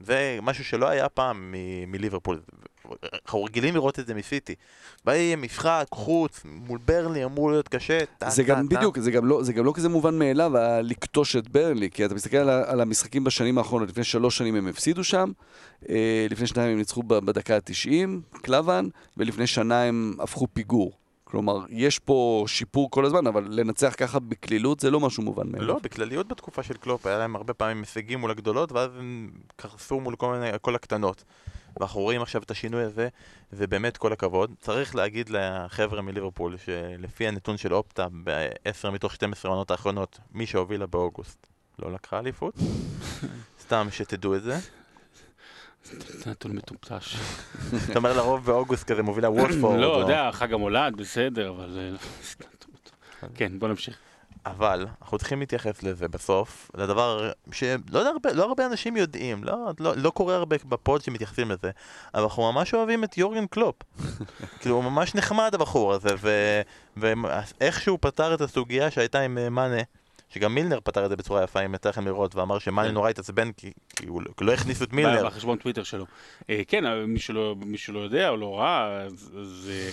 [0.00, 1.54] זה משהו שלא היה פעם
[1.86, 2.40] מליברפול.
[3.24, 4.54] אנחנו רגילים לראות את זה מסיטי.
[5.04, 7.98] באי משחק, חוץ, מול ברלי, אמור להיות קשה.
[8.18, 8.76] טה, זה גם טה.
[8.76, 12.14] בדיוק, זה גם, לא, זה גם לא כזה מובן מאליו לקטוש את ברנלי, כי אתה
[12.14, 15.32] מסתכל על, על המשחקים בשנים האחרונות, לפני שלוש שנים הם הפסידו שם,
[15.88, 20.92] אה, לפני שנתיים הם ניצחו בדקה ה-90, קלבן, ולפני שנה הם הפכו פיגור.
[21.34, 25.66] כלומר, יש פה שיפור כל הזמן, אבל לנצח ככה בקלילות זה לא משהו מובן מאליו.
[25.66, 30.00] לא, בכלליות בתקופה של קלופ, היה להם הרבה פעמים הישגים מול הגדולות, ואז הם קרסו
[30.00, 31.24] מול כל, מיני, כל הקטנות.
[31.76, 33.08] ואנחנו רואים עכשיו את השינוי הזה,
[33.52, 34.54] ובאמת כל הכבוד.
[34.60, 40.86] צריך להגיד לחבר'ה מליברפול, שלפי הנתון של אופטה, ב-10 מתוך 12 העונות האחרונות, מי שהובילה
[40.86, 41.46] באוגוסט,
[41.78, 42.54] לא לקחה אליפות.
[43.64, 44.58] סתם שתדעו את זה.
[45.84, 47.16] זה נתון מטומטש.
[47.90, 49.80] אתה אומר לרוב באוגוסט כזה מובילה ווטפורד.
[49.80, 51.96] לא, יודע, חג המולד, בסדר, אבל...
[53.22, 53.28] אה.
[53.34, 53.98] כן, בוא נמשיך.
[54.46, 59.96] אבל אנחנו צריכים להתייחס לזה בסוף, לדבר שלא הרבה, לא הרבה אנשים יודעים, לא, לא,
[59.96, 61.70] לא קורה הרבה בפוד שמתייחסים לזה,
[62.14, 63.76] אבל אנחנו ממש אוהבים את יורגן קלופ.
[64.60, 66.08] כאילו, הוא ממש נחמד הבחור הזה,
[66.96, 69.82] ואיך שהוא פתר את הסוגיה שהייתה עם אה, מאנה,
[70.28, 72.94] שגם מילנר פתר את זה בצורה יפה, אם יצא לכם לראות, ואמר שמאנה כן.
[72.94, 75.26] נורא התעצבן כי, כי הוא לא הכניסו את מילנר.
[75.26, 76.06] בחשבון טוויטר שלו.
[76.50, 79.90] אה, כן, מי שלא, מי שלא יודע או לא ראה, אז, אז אה,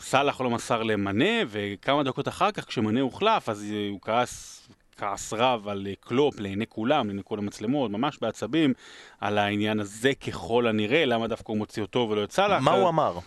[0.00, 5.32] סאלח לא מסר למנה, וכמה דקות אחר כך, כשמנה הוחלף, אז אה, הוא כעס, כעס
[5.32, 8.72] רב על אה, קלופ לעיני כולם, לעיני כל המצלמות, ממש בעצבים,
[9.20, 12.62] על העניין הזה ככל הנראה, למה דווקא הוא מוציא אותו ולא את סאלח.
[12.62, 13.18] מה הוא אמר?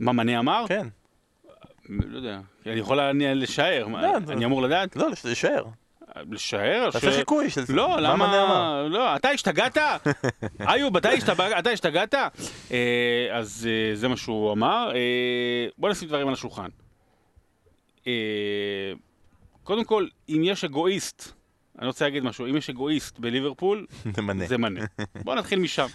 [0.00, 0.64] מה מנה אמר?
[0.68, 0.86] כן.
[1.88, 2.40] לא יודע.
[2.66, 4.96] אני יכול לשער, לא, אני אמור לדעת?
[4.96, 5.64] לא, לשער.
[6.30, 6.90] לשער?
[6.90, 8.82] תעשה חיקוי של לא, מה מאנה אמר.
[8.82, 8.88] למה?
[8.88, 9.78] לא, אתה השתגעת?
[10.74, 11.52] איוב, אתה השתגעת?
[11.58, 12.14] אתה השתגעת?
[12.72, 14.90] אה, אז אה, זה מה שהוא אמר.
[14.94, 16.68] אה, בוא נשים דברים על השולחן.
[18.06, 18.92] אה,
[19.64, 21.32] קודם כל, אם יש אגואיסט,
[21.78, 23.86] אני רוצה להגיד משהו, אם יש אגואיסט בליברפול,
[24.16, 24.46] זה מנה.
[24.46, 24.80] זה מנה.
[25.24, 25.86] בוא נתחיל משם.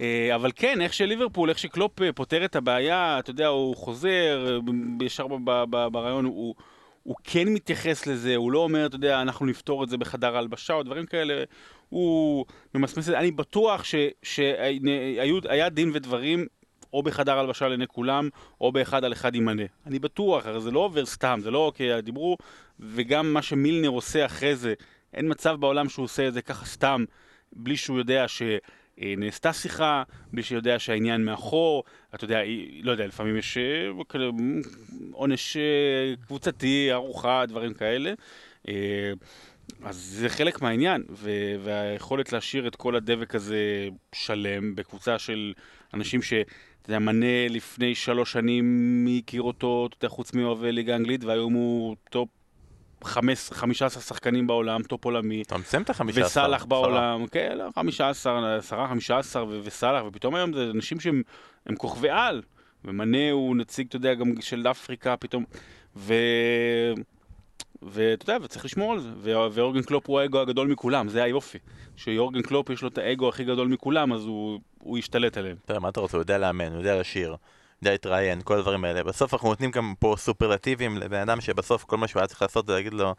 [0.00, 4.60] אה, אבל כן, איך שליברפול, איך שקלופ אה, פותר את הבעיה, אתה יודע, הוא חוזר,
[5.02, 5.26] ישר
[5.90, 6.54] ברעיון, הוא,
[7.04, 10.74] הוא כן מתייחס לזה, הוא לא אומר, אתה יודע, אנחנו נפתור את זה בחדר ההלבשה
[10.74, 11.44] או דברים כאלה,
[11.88, 12.44] הוא
[12.74, 13.18] ממסמס את זה.
[13.18, 16.46] אני בטוח ש- שהיו- היה דין ודברים
[16.92, 18.28] או בחדר הלבשה לעיני כולם,
[18.60, 19.62] או באחד על אחד עם מנה.
[19.86, 22.36] אני בטוח, הרי זה לא עובר סתם, זה לא כי דיברו,
[22.80, 24.74] וגם מה שמילנר עושה אחרי זה,
[25.14, 27.04] אין מצב בעולם שהוא עושה את זה ככה סתם,
[27.52, 28.28] בלי שהוא יודע
[29.00, 31.84] שנעשתה שיחה, בלי שהוא יודע שהעניין מאחור,
[32.14, 32.40] אתה יודע,
[32.82, 33.90] לא יודע, לפעמים יש אה,
[35.12, 38.12] עונש אה, קבוצתי, ארוחה, דברים כאלה.
[38.68, 39.12] אה,
[39.82, 41.04] אז זה חלק מהעניין,
[41.62, 45.52] והיכולת להשאיר את כל הדבק הזה שלם בקבוצה של
[45.94, 46.32] אנשים ש...
[46.82, 48.64] אתה יודע, מנה לפני שלוש שנים,
[49.04, 52.28] מי הכיר אותו, אתה יודע, חוץ מאוהבי ליגה האנגלית, והיום הוא טופ
[53.04, 55.42] 15 שחקנים בעולם, טופ עולמי.
[55.42, 56.40] אתה מסיים את החמישה עשר.
[56.40, 61.22] וסאלח בעולם, כן, לא, 15, 10, 15 ו- וסאלח, ופתאום היום זה אנשים שהם
[61.66, 62.42] הם כוכבי על,
[62.84, 65.44] ומנה הוא נציג, אתה יודע, גם של אפריקה פתאום,
[65.96, 66.14] ו...
[67.82, 71.58] ואתה יודע, וצריך לשמור על זה, ו- ויורגן קלופ הוא האגו הגדול מכולם, זה היופי.
[71.96, 75.56] שיורגן קלופ יש לו את האגו הכי גדול מכולם, אז הוא, הוא ישתלט עליהם.
[75.64, 76.16] אתה יודע, מה אתה רוצה?
[76.16, 77.36] הוא יודע לאמן, הוא יודע לשיר,
[77.90, 79.02] להתראיין, כל הדברים האלה.
[79.02, 82.66] בסוף אנחנו נותנים גם פה סופרלטיבים לבן אדם שבסוף כל מה שהוא היה צריך לעשות
[82.66, 83.14] זה להגיד לו,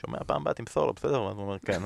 [0.00, 1.22] שומע, פעם הבאה תמסור לו, בסדר?
[1.22, 1.82] ואז הוא אומר, כן.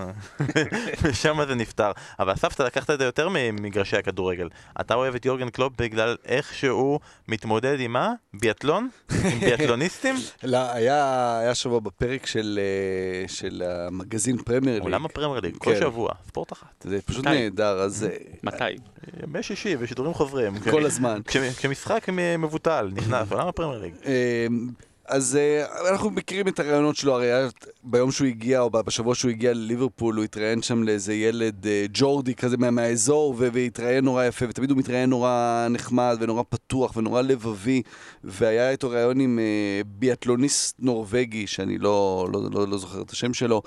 [1.03, 1.91] ושם זה נפתר.
[2.19, 4.49] אבל אסף, אתה לקחת את זה יותר ממגרשי הכדורגל.
[4.81, 8.13] אתה אוהב את יורגן קלופ בגלל איך שהוא מתמודד עם מה?
[8.35, 8.89] ביאטלון?
[9.11, 10.15] עם ביאטלוניסטים?
[10.43, 14.83] לא, היה, היה שבוע בפרק של, אה, של המגזין פרמייר ליג.
[14.83, 15.81] עולם הפרמייר ליג, כל כן.
[15.81, 16.85] שבוע, ספורט אחת.
[16.89, 17.25] זה פשוט?
[17.25, 18.65] נהדר, אז אה, מתי?
[19.23, 20.59] ימי שישי ושידורים חוזרים.
[20.71, 21.21] כל הזמן.
[21.27, 22.07] כש- כשמשחק
[22.39, 23.95] מבוטל, נכנס, עולם הפרמייר ליג.
[25.11, 27.29] אז אה, אנחנו מכירים את הראיונות שלו, הרי
[27.85, 32.35] ביום שהוא הגיע, או בשבוע שהוא הגיע לליברפול, הוא התראיין שם לאיזה ילד אה, ג'ורדי
[32.35, 37.83] כזה מה- מהאזור, והתראיין נורא יפה, ותמיד הוא מתראיין נורא נחמד, ונורא פתוח, ונורא לבבי,
[38.25, 43.35] והיה איתו ראיון עם אה, ביאטלוניסט נורבגי, שאני לא, לא, לא, לא זוכר את השם
[43.35, 43.63] שלו,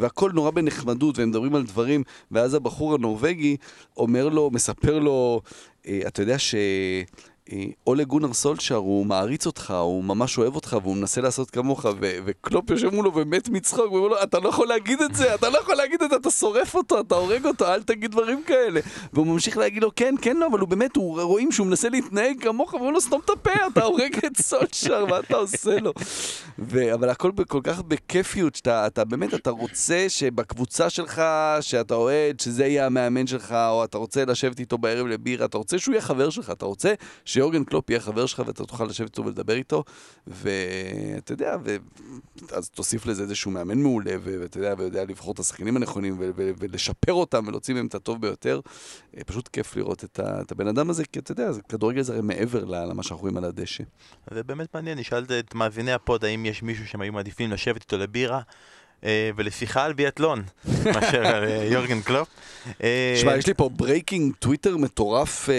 [0.00, 3.56] והכל נורא בנחמדות, והם מדברים על דברים, ואז הבחור הנורבגי
[3.96, 5.40] אומר לו, מספר לו,
[6.06, 6.54] אתה יודע ש...
[7.86, 12.18] אולה גונר סולשר, הוא מעריץ אותך, הוא ממש אוהב אותך, והוא מנסה לעשות כמוך, ו-
[12.24, 15.48] וקלופ יושב מולו ומת מצחוק, והוא אומר לו, אתה לא יכול להגיד את זה, אתה
[15.48, 18.80] לא יכול להגיד את זה, אתה שורף אותו, אתה הורג אותו, אל תגיד דברים כאלה.
[19.12, 22.42] והוא ממשיך להגיד לו, כן, כן, לא, אבל הוא באמת, הוא רואים שהוא מנסה להתנהג
[22.42, 25.92] כמוך, והוא אומר לו, סתום את הפה, אתה הורג את סולשר, מה אתה עושה לו?
[26.58, 31.22] ו- אבל הכל כל כך בכיפיות, שאתה אתה באמת, אתה רוצה שבקבוצה שלך,
[31.60, 35.78] שאתה אוהד, שזה יהיה המאמן שלך, או אתה רוצה לשבת איתו בערב לבירה, אתה רוצה
[35.78, 36.94] שהוא יהיה חבר שלך, אתה רוצה
[37.36, 39.84] שיורגן קלופ יהיה חבר שלך ואתה תוכל לשבת איתו ולדבר איתו,
[40.26, 41.76] ואתה יודע, ו...
[42.52, 46.30] אז תוסיף לזה איזשהו מאמן מעולה, ו- ואתה יודע, ויודע לבחור את השחקנים הנכונים, ו-
[46.36, 48.60] ו- ולשפר אותם ולהוציא מהם את הטוב ביותר.
[49.16, 52.12] אה, פשוט כיף לראות את, ה- את הבן אדם הזה, כי אתה יודע, כדורגל זה
[52.12, 53.84] הרי מעבר למה שאנחנו רואים על הדשא.
[54.30, 57.98] זה באמת מעניין, נשאלת את מאזיני הפוד האם יש מישהו שהם היו מעדיפים לשבת איתו
[57.98, 58.40] לבירה
[59.36, 60.42] ולשיחה על ביאטלון
[60.94, 62.28] מאשר על אה, יורגן קלופ.
[62.82, 65.54] אה, שמע, יש לי פה ברייקינג טוויטר מטורף אה,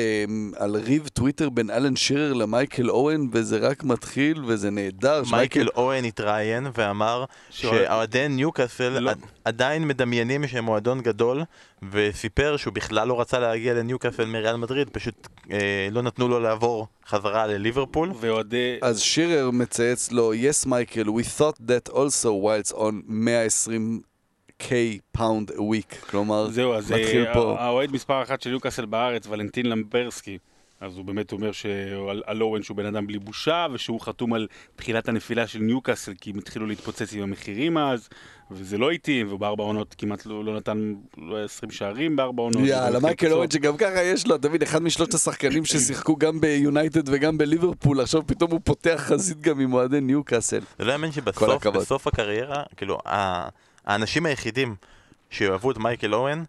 [0.56, 5.24] על ריב טוויטר בין אלן שירר למייקל אוון, וזה רק מתחיל וזה נהדר.
[5.32, 9.10] מייקל אוון התראיין ואמר שאוהד- שאוהדי ניוקאסל לא.
[9.10, 11.44] עד- עדיין מדמיינים שהם מועדון גדול
[11.92, 16.88] וסיפר שהוא בכלל לא רצה להגיע לניוקאסל מריאל מדריד, פשוט אה, לא נתנו לו לעבור
[17.08, 18.12] חזרה לליברפול.
[18.20, 18.78] ואוהדי...
[18.82, 24.02] אז שירר מצייץ לו, yes מייקל, we thought that also whilst on 120
[24.60, 24.72] K
[25.18, 27.56] pound a week, כלומר, זהו, אז מתחיל אה, פה...
[27.60, 30.38] האוהד מספר אחת של יוקאסל בארץ, ולנטין למברסקי,
[30.82, 31.52] אז הוא באמת אומר
[32.26, 36.32] על אורן שהוא בן אדם בלי בושה, ושהוא חתום על תחילת הנפילה של ניוקאסל, כי
[36.32, 38.10] הם התחילו להתפוצץ עם המחירים אז,
[38.52, 42.62] וזה לא התאים, והוא בארבע עונות כמעט לא, לא נתן לא 20 שערים בארבע עונות.
[42.66, 47.10] יאללה, מייקל אוון שגם ככה יש לו, אתה מבין, אחד משלושת השחקנים ששיחקו גם ביונייטד
[47.10, 50.62] וגם בליברפול, עכשיו פתאום הוא פותח חזית גם עם אוהדי ניוקאסל.
[50.80, 51.68] זה לא יאמן שבסוף.
[51.68, 52.98] בסוף הקריירה, כאילו,
[53.86, 54.76] האנשים היחידים
[55.30, 56.44] שאוהבו את מייקל אוון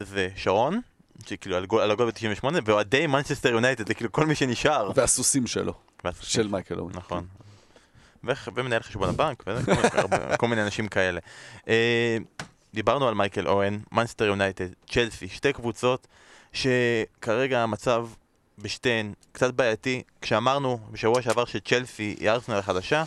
[0.00, 0.80] זה שרון,
[1.26, 4.90] שכאילו על גול- על הגול ב-98, ואוהדי מנצ'סטר יונייטד, זה כאילו כל מי שנשאר.
[4.94, 5.74] והסוסים שלו,
[6.04, 6.92] והסוסים של מייקל אורן.
[6.94, 7.26] נכון.
[8.54, 9.72] ומנהל חשבון הבנק, וזה,
[10.38, 11.20] כל מיני- אנשים כאלה.
[11.68, 12.16] אה,
[12.74, 16.06] דיברנו על מייקל אוהן, מנסטר יונייטד, צ'לסי, שתי קבוצות
[16.52, 18.06] שכרגע המצב
[18.58, 20.02] בשתיהן קצת בעייתי.
[20.22, 23.04] כשאמרנו בשבוע שעבר שצ'לסי היא ארסנל החדשה,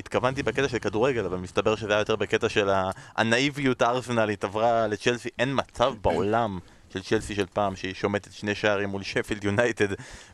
[0.00, 2.70] התכוונתי בקטע של כדורגל, אבל מסתבר שזה היה יותר בקטע של
[3.16, 5.28] הנאיביות הארסנלית עברה לצ'לסי.
[5.38, 6.58] אין מצב בעולם
[6.92, 9.88] של צ'לסי של פעם שהיא שומטת שני שערים מול שפילד יונייטד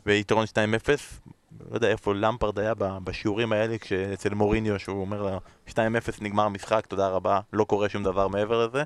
[0.05, 0.55] ביתרון 2-0.
[1.69, 2.73] לא יודע איפה למפרד היה
[3.03, 5.37] בשיעורים האלה, כשאצל מוריניו שהוא אומר לה
[5.69, 5.73] 2-0
[6.21, 8.83] נגמר המשחק, תודה רבה, לא קורה שום דבר מעבר לזה.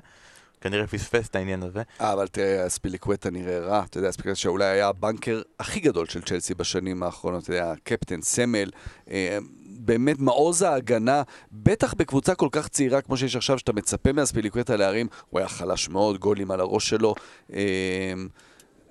[0.60, 1.82] כנראה פספס את העניין הזה.
[2.00, 3.84] אה, אבל תראה, אספיליקווטה נראה רע.
[3.84, 7.42] אתה יודע, אספיליקווטה שאולי היה הבנקר הכי גדול של צ'לסי בשנים האחרונות.
[7.42, 8.70] אתה יודע, קפטן, סמל,
[9.10, 14.76] אה, באמת מעוז ההגנה, בטח בקבוצה כל כך צעירה כמו שיש עכשיו, שאתה מצפה מאספיליקווטה
[14.76, 17.14] להרים, הוא היה חלש מאוד, גולים על הראש שלו.
[17.52, 17.60] אה,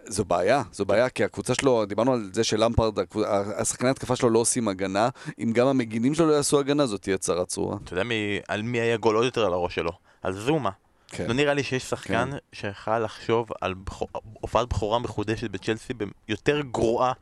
[0.08, 2.94] זו בעיה, זו בעיה, כי הקבוצה שלו, דיברנו על זה שלמפרד,
[3.58, 7.18] השחקני התקפה שלו לא עושים הגנה, אם גם המגינים שלו לא יעשו הגנה, זאת תהיה
[7.18, 7.78] צרה צרורה.
[7.84, 9.92] אתה יודע מי, על מי היה גול עוד יותר על הראש שלו?
[10.24, 10.70] על זומה.
[11.08, 11.28] כן.
[11.28, 14.08] לא נראה לי שיש שחקן שיכל לחשוב על בכו-
[14.42, 15.94] הופעת בכורה מחודשת בצ'לסי
[16.30, 17.14] יותר גרועה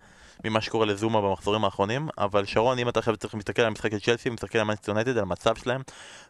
[0.45, 3.99] ממה שקורה לזומה במחזורים האחרונים, אבל שרון, אם אתה עכשיו צריך להסתכל על המשחק של
[3.99, 5.81] צ'לסי ומסתכל על מנסטר יונייטד, על המצב שלהם,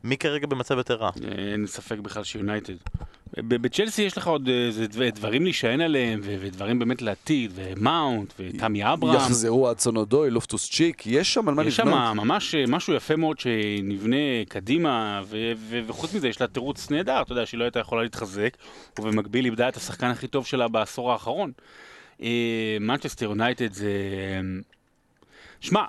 [0.03, 1.09] מי כרגע במצב יותר רע?
[1.21, 2.73] אין ספק בכלל שיונייטד.
[3.37, 4.49] בצ'לסי יש לך עוד
[5.01, 9.15] אה, דברים להישען עליהם, ודברים באמת לעתיד, ומאונט, ותמי אברהם.
[9.15, 12.15] יחזרו האדסון אודוי, לופטוס צ'יק, יש שם על מה יש שם לבנות.
[12.15, 15.21] ממש אה, משהו יפה מאוד שנבנה קדימה,
[15.87, 18.57] וחוץ מזה יש לה תירוץ נהדר, אתה יודע שהיא לא הייתה יכולה להתחזק,
[18.99, 21.51] ובמקביל איבדה את השחקן הכי טוב שלה בעשור האחרון.
[22.79, 23.91] מנצ'סטר יונייטד זה...
[25.59, 25.81] שמע,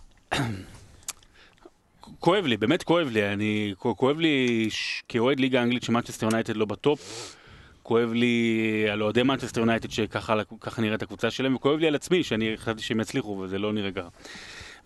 [2.22, 6.64] כואב לי, באמת כואב לי, אני, כואב לי ש- כאוהד ליגה האנגלית שמנצ'סטר יונייטד לא
[6.64, 7.36] בטופ,
[7.82, 8.56] כואב לי
[8.92, 12.82] על אוהדי מנצ'סטר יונייטד שככה ככה נראית הקבוצה שלהם, וכואב לי על עצמי שאני חשבתי
[12.82, 14.08] שהם יצליחו וזה לא נראה ככה.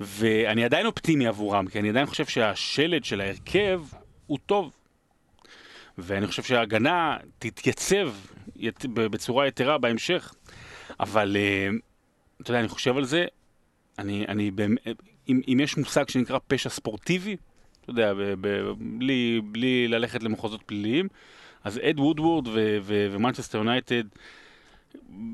[0.00, 3.82] ואני עדיין אופטימי עבורם, כי אני עדיין חושב שהשלד של ההרכב
[4.26, 4.72] הוא טוב.
[5.98, 8.10] ואני חושב שההגנה תתייצב
[8.56, 10.34] ית- בצורה יתרה בהמשך.
[11.00, 11.68] אבל אה,
[12.42, 13.24] אתה יודע, אני חושב על זה,
[13.98, 14.86] אני, אני באמת,
[15.28, 17.36] אם, אם יש מושג שנקרא פשע ספורטיבי,
[17.80, 21.08] אתה יודע, ב, ב, בלי, בלי ללכת למחוזות פליליים,
[21.64, 22.48] אז אד וודוורד
[22.84, 24.04] ומנצ'סטר יונייטד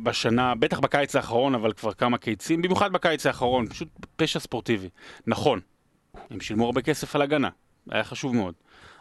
[0.02, 4.88] בשנה, בטח בקיץ האחרון, אבל כבר כמה קיצים, במיוחד בקיץ האחרון, פשוט פשע ספורטיבי.
[5.26, 5.60] נכון,
[6.30, 7.48] הם שילמו הרבה כסף על הגנה,
[7.90, 8.54] היה חשוב מאוד.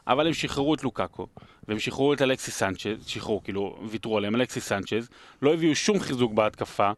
[0.08, 1.28] אבל הם שחררו את לוקאקו,
[1.68, 5.10] והם שחררו את אלכסיס סנצ'ז, שחררו, כאילו, ויתרו עליהם, אלכסיס סנצ'ז,
[5.42, 6.92] לא הביאו שום חיזוק בהתקפה.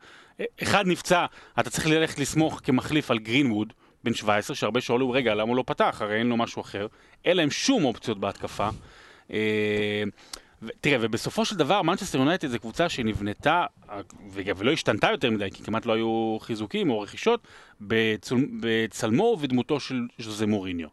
[0.63, 1.25] אחד נפצע,
[1.59, 3.73] אתה צריך ללכת לסמוך כמחליף על גרינווד,
[4.03, 5.97] בן 17, שהרבה שאלו, רגע, למה הוא לא פתח?
[6.01, 6.87] הרי אין לו משהו אחר.
[7.25, 8.69] אין להם שום אופציות בהתקפה.
[9.33, 10.03] אה,
[10.81, 14.01] תראה, ובסופו של דבר, מנצ'סטר יונייטד זו קבוצה שנבנתה, אה,
[14.55, 17.47] ולא השתנתה יותר מדי, כי כמעט לא היו חיזוקים או רכישות,
[17.81, 20.87] בצל, בצלמו ובדמותו של ז'וזה מוריניו.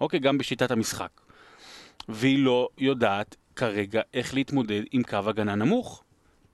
[0.00, 1.10] אוקיי, גם בשיטת המשחק.
[2.08, 6.02] והיא לא יודעת כרגע איך להתמודד עם קו הגנה נמוך.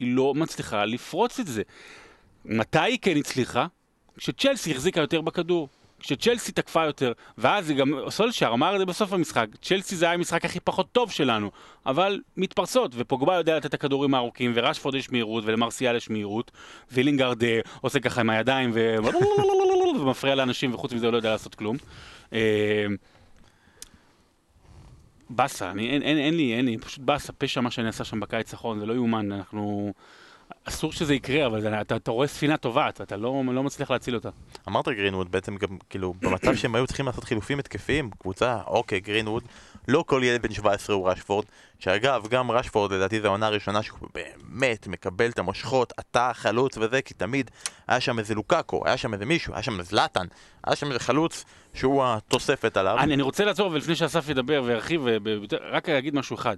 [0.00, 1.62] היא לא מצליחה לפרוץ את זה.
[2.44, 3.66] מתי היא כן הצליחה?
[4.16, 5.68] כשצ'לסי החזיקה יותר בכדור.
[6.02, 10.14] כשצ'לסי תקפה יותר, ואז זה גם, סולשר אמר את זה בסוף המשחק, צ'לסי זה היה
[10.14, 11.50] המשחק הכי פחות טוב שלנו,
[11.86, 16.50] אבל מתפרצות, ופוגבה יודע לתת את הכדורים הארוכים, ורשפורד יש מהירות, ולמרסיאל יש מהירות,
[16.92, 18.96] ולינגארד אה, עושה ככה עם הידיים, ו...
[20.00, 21.76] ומפריע לאנשים, וחוץ מזה הוא לא יודע לעשות כלום.
[22.32, 22.86] אה,
[25.30, 28.52] באסה, אין, אין, אין לי, אין לי, פשוט באסה, פשע מה שאני עשה שם בקיץ
[28.52, 29.92] האחרון, זה לא יאומן, אנחנו...
[30.64, 34.14] אסור שזה יקרה, אבל זה, אתה, אתה רואה ספינה טובעת, ואתה לא, לא מצליח להציל
[34.14, 34.28] אותה.
[34.68, 39.42] אמרת גרינווד בעצם גם, כאילו, במצב שהם היו צריכים לעשות חילופים התקפיים, קבוצה, אוקיי, גרינווד,
[39.88, 41.44] לא כל ילד בן 17 הוא רשפורד,
[41.78, 47.02] שאגב, גם רשפורד לדעתי זו העונה הראשונה שהוא באמת מקבל את המושכות, אתה חלוץ וזה,
[47.02, 47.50] כי תמיד
[47.88, 50.26] היה שם איזה לוקאקו, היה שם איזה מישהו, היה שם איזה זלאטן,
[50.64, 51.44] היה שם איזה חלוץ
[51.74, 52.96] שהוא התוספת עליו.
[52.98, 55.06] אני, אני רוצה לעצור, ולפני שאסף ידבר וירחיב,
[55.70, 56.56] רק אגיד משהו אחד.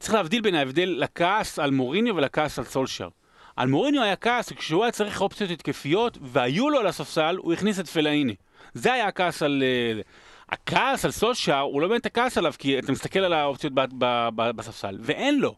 [0.00, 3.08] צריך להבדיל בין ההבדל לכעס על מוריניו ולכעס על סולשר.
[3.56, 7.80] על מוריניו היה כעס כשהוא היה צריך אופציות התקפיות, והיו לו על הספסל, הוא הכניס
[7.80, 8.34] את פלאיני.
[8.74, 9.62] זה היה הכעס על...
[9.66, 10.00] אה,
[10.48, 14.28] הכעס על סולשאר הוא לא באמת הכעס עליו, כי אתה מסתכל על האופציות ב- ב-
[14.34, 15.54] ב- בספסל, ואין לו.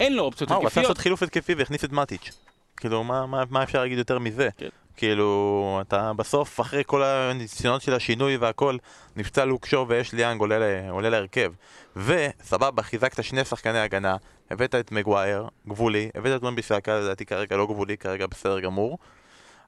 [0.00, 0.84] אין לו אופציות מה, הוא רצה התקפיות.
[0.90, 2.30] לעשות חילוף התקפי והכניס את מאטיץ'.
[2.76, 4.48] כאילו, מה- מה מה אפשר להגיד יותר מזה?
[4.58, 4.68] כן.
[5.00, 8.76] כאילו, אתה בסוף, אחרי כל הניסיונות של השינוי והכל,
[9.16, 11.52] נפצע לוקשו ואש ליאנג עולה עולה להרכב.
[11.96, 14.16] וסבבה, חיזקת שני שחקני הגנה,
[14.50, 18.98] הבאת את מגווייר, גבולי, הבאת את מונביסקה, לדעתי כרגע לא גבולי, כרגע בסדר גמור.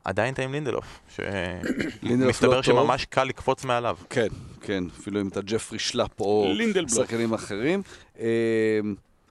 [0.04, 2.62] עדיין אתה עם לינדלוף, שמסתבר לא טוב.
[2.62, 3.96] שממש קל לקפוץ מעליו.
[4.10, 4.28] כן,
[4.60, 6.52] כן, אפילו אם אתה ג'פרי שלאפ או.
[6.88, 7.82] שחקנים אחרים.
[8.20, 8.80] אה,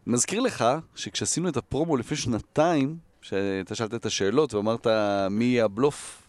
[0.07, 4.87] מזכיר לך שכשעשינו את הפרומו לפני שנתיים, שאתה שאלת את השאלות ואמרת
[5.29, 6.21] מי הבלוף,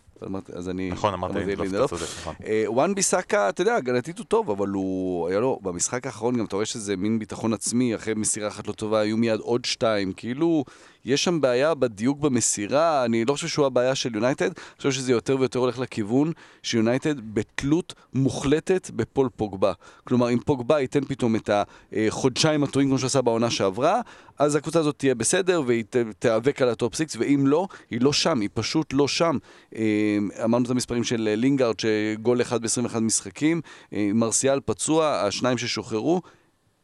[0.55, 0.91] אז אני...
[0.91, 2.35] נכון, אמרת אמרתי לינדלוף, אתה צודק, נכון.
[2.45, 6.45] אה, וואן ביסאקה, אתה יודע, הגנתית הוא טוב, אבל הוא, היה לו, במשחק האחרון גם
[6.45, 10.13] אתה רואה שזה מין ביטחון עצמי, אחרי מסירה אחת לא טובה, היו מיד עוד שתיים,
[10.13, 10.65] כאילו,
[11.05, 15.13] יש שם בעיה בדיוק במסירה, אני לא חושב שהוא הבעיה של יונייטד, אני חושב שזה
[15.13, 16.33] יותר ויותר הולך לכיוון
[16.63, 19.73] שיונייטד בתלות מוחלטת בפול פוגבה.
[20.05, 21.51] כלומר, אם פוגבה ייתן פתאום את
[21.93, 24.01] החודשיים הטובים כמו שעשה בעונה שעברה,
[24.39, 25.85] אז הקבוצה הזאת תהיה בסדר והיא
[26.19, 29.39] תיאבק על ה top six, ואם לא, היא לא שם, היא פשוט לא שם.
[29.77, 33.61] אה, אמרנו את המספרים של לינגארד, שגול אחד ב-21 משחקים,
[33.93, 36.23] אה, מרסיאל פצוע, השניים ששוחררו.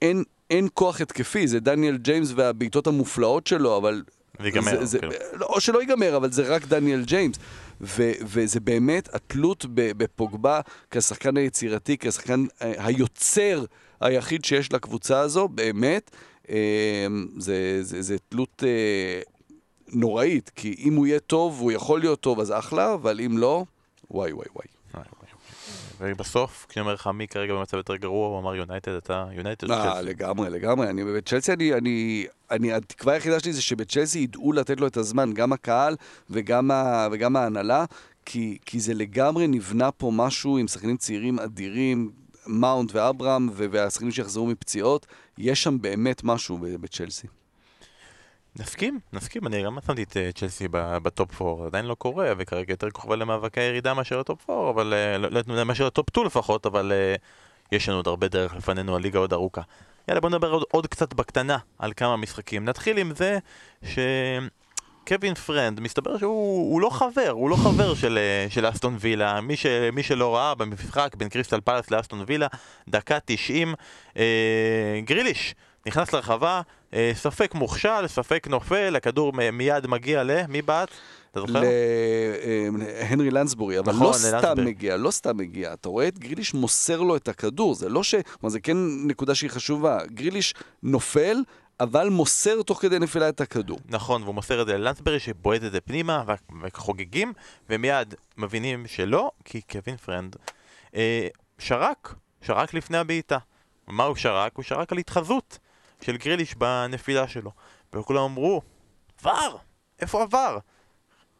[0.02, 4.02] אין, אין כוח התקפי, זה דניאל ג'יימס והבעיטות המופלאות שלו, אבל...
[4.40, 5.12] ויגמר, זה, זה, כאילו.
[5.32, 7.36] לא, או שלא ייגמר, אבל זה רק דניאל ג'יימס.
[7.80, 13.64] ו, וזה באמת התלות בפוגבה כשחקן היצירתי, כשחקן אה, היוצר
[14.00, 16.10] היחיד שיש לקבוצה הזו, באמת,
[16.50, 17.06] אה,
[17.38, 19.20] זה, זה, זה תלות אה,
[19.88, 23.64] נוראית, כי אם הוא יהיה טוב, הוא יכול להיות טוב, אז אחלה, אבל אם לא,
[24.10, 24.77] וואי וואי וואי.
[26.00, 30.02] ובסוף, כשאני אומר לך מי כרגע במצב יותר גרוע, הוא אמר יונייטד, אתה יונייטד אה?
[30.02, 30.90] לגמרי, לגמרי.
[30.90, 35.32] אני בצ'לסי, אני, אני, אני, התקווה היחידה שלי זה שבצ'לסי ידעו לתת לו את הזמן,
[35.32, 35.96] גם הקהל
[36.30, 37.84] וגם, ה, וגם ההנהלה,
[38.24, 42.10] כי, כי זה לגמרי נבנה פה משהו עם שחקנים צעירים אדירים,
[42.46, 45.06] מאונט ואברהם, והשחקנים שיחזרו מפציעות,
[45.38, 47.26] יש שם באמת משהו בצ'לסי.
[48.56, 52.72] נסכים, נסכים, אני גם שמתי את אה, צ'לסי ב top 4, עדיין לא קורה, וכרגע
[52.72, 56.10] יותר קרובה למאבקי ירידה מאשר ה top 4, אבל, אה, לא- לא מאשר ה top
[56.10, 57.14] 2 לפחות, אבל אה,
[57.72, 59.62] יש לנו עוד הרבה דרך לפנינו, הליגה עוד ארוכה.
[60.08, 62.64] יאללה, בוא נדבר עוד, עוד קצת בקטנה על כמה משחקים.
[62.64, 63.38] נתחיל עם זה
[63.82, 68.18] שקווין פרנד, מסתבר שהוא הוא לא חבר, הוא לא חבר של,
[68.48, 69.40] של אסטון וילה.
[69.40, 72.46] מי, ש, מי שלא ראה במשחק בין קריסטל פאלאס לאסטון וילה,
[72.88, 73.74] דקה 90,
[74.16, 75.54] אה, גריליש.
[75.86, 76.60] נכנס לרחבה,
[76.94, 80.30] אה, ספק מוכשל, ספק נופל, הכדור מיד מגיע ל...
[80.48, 80.88] מי בעט?
[81.30, 81.62] אתה זוכר?
[82.78, 84.64] להנרי לנסבורי, אבל נכון, לא סתם.
[84.64, 85.72] מגיע, לא סתם מגיע.
[85.72, 88.14] אתה רואה את גריליש מוסר לו את הכדור, זה לא ש...
[88.14, 88.76] כלומר, זה כן
[89.06, 89.98] נקודה שהיא חשובה.
[90.06, 91.36] גריליש נופל,
[91.80, 93.78] אבל מוסר תוך כדי נפילה את הכדור.
[93.88, 96.24] נכון, והוא מוסר את זה ללנסברי שבועט את זה פנימה
[96.62, 97.32] וחוגגים,
[97.70, 100.36] ומיד מבינים שלא, כי קווין פרנד
[100.94, 103.38] אה, שרק, שרק לפני הבעיטה.
[103.86, 104.56] מה הוא שרק?
[104.56, 105.58] הוא שרק על התחזות
[106.00, 107.50] של גריליש בנפילה שלו.
[107.92, 108.62] וכולם אמרו,
[109.20, 109.56] עבר!
[110.00, 110.58] איפה עבר?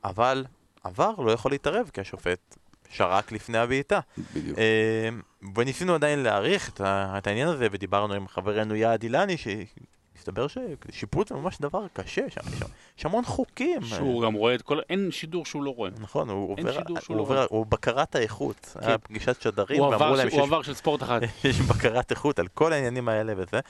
[0.04, 0.44] אבל
[0.84, 2.56] עבר לא יכול להתערב, כי השופט
[2.90, 4.00] שרק לפני הבעיטה.
[4.34, 4.59] בדיוק.
[4.59, 5.09] אה,
[5.56, 9.36] וניסינו עדיין להעריך את, העניין הזה, ודיברנו עם חברנו יעד אילני,
[10.29, 10.47] שהסתבר
[10.93, 12.41] ששיפוט זה ממש דבר קשה, שם,
[12.99, 13.85] יש, המון חוקים.
[13.85, 14.81] שהוא גם רואה את כל...
[14.91, 15.91] אין שידור שהוא לא רואה.
[16.01, 17.47] נכון, הוא עובר, הוא, לא עובר.
[17.51, 18.76] הוא בקרת האיכות.
[18.81, 18.89] כן.
[18.89, 21.20] היה פגישת שדרים, ואמרו להם ש- הוא שיש, עבר של ספורט אחד.
[21.45, 23.61] יש בקרת איכות על כל העניינים האלה וזה.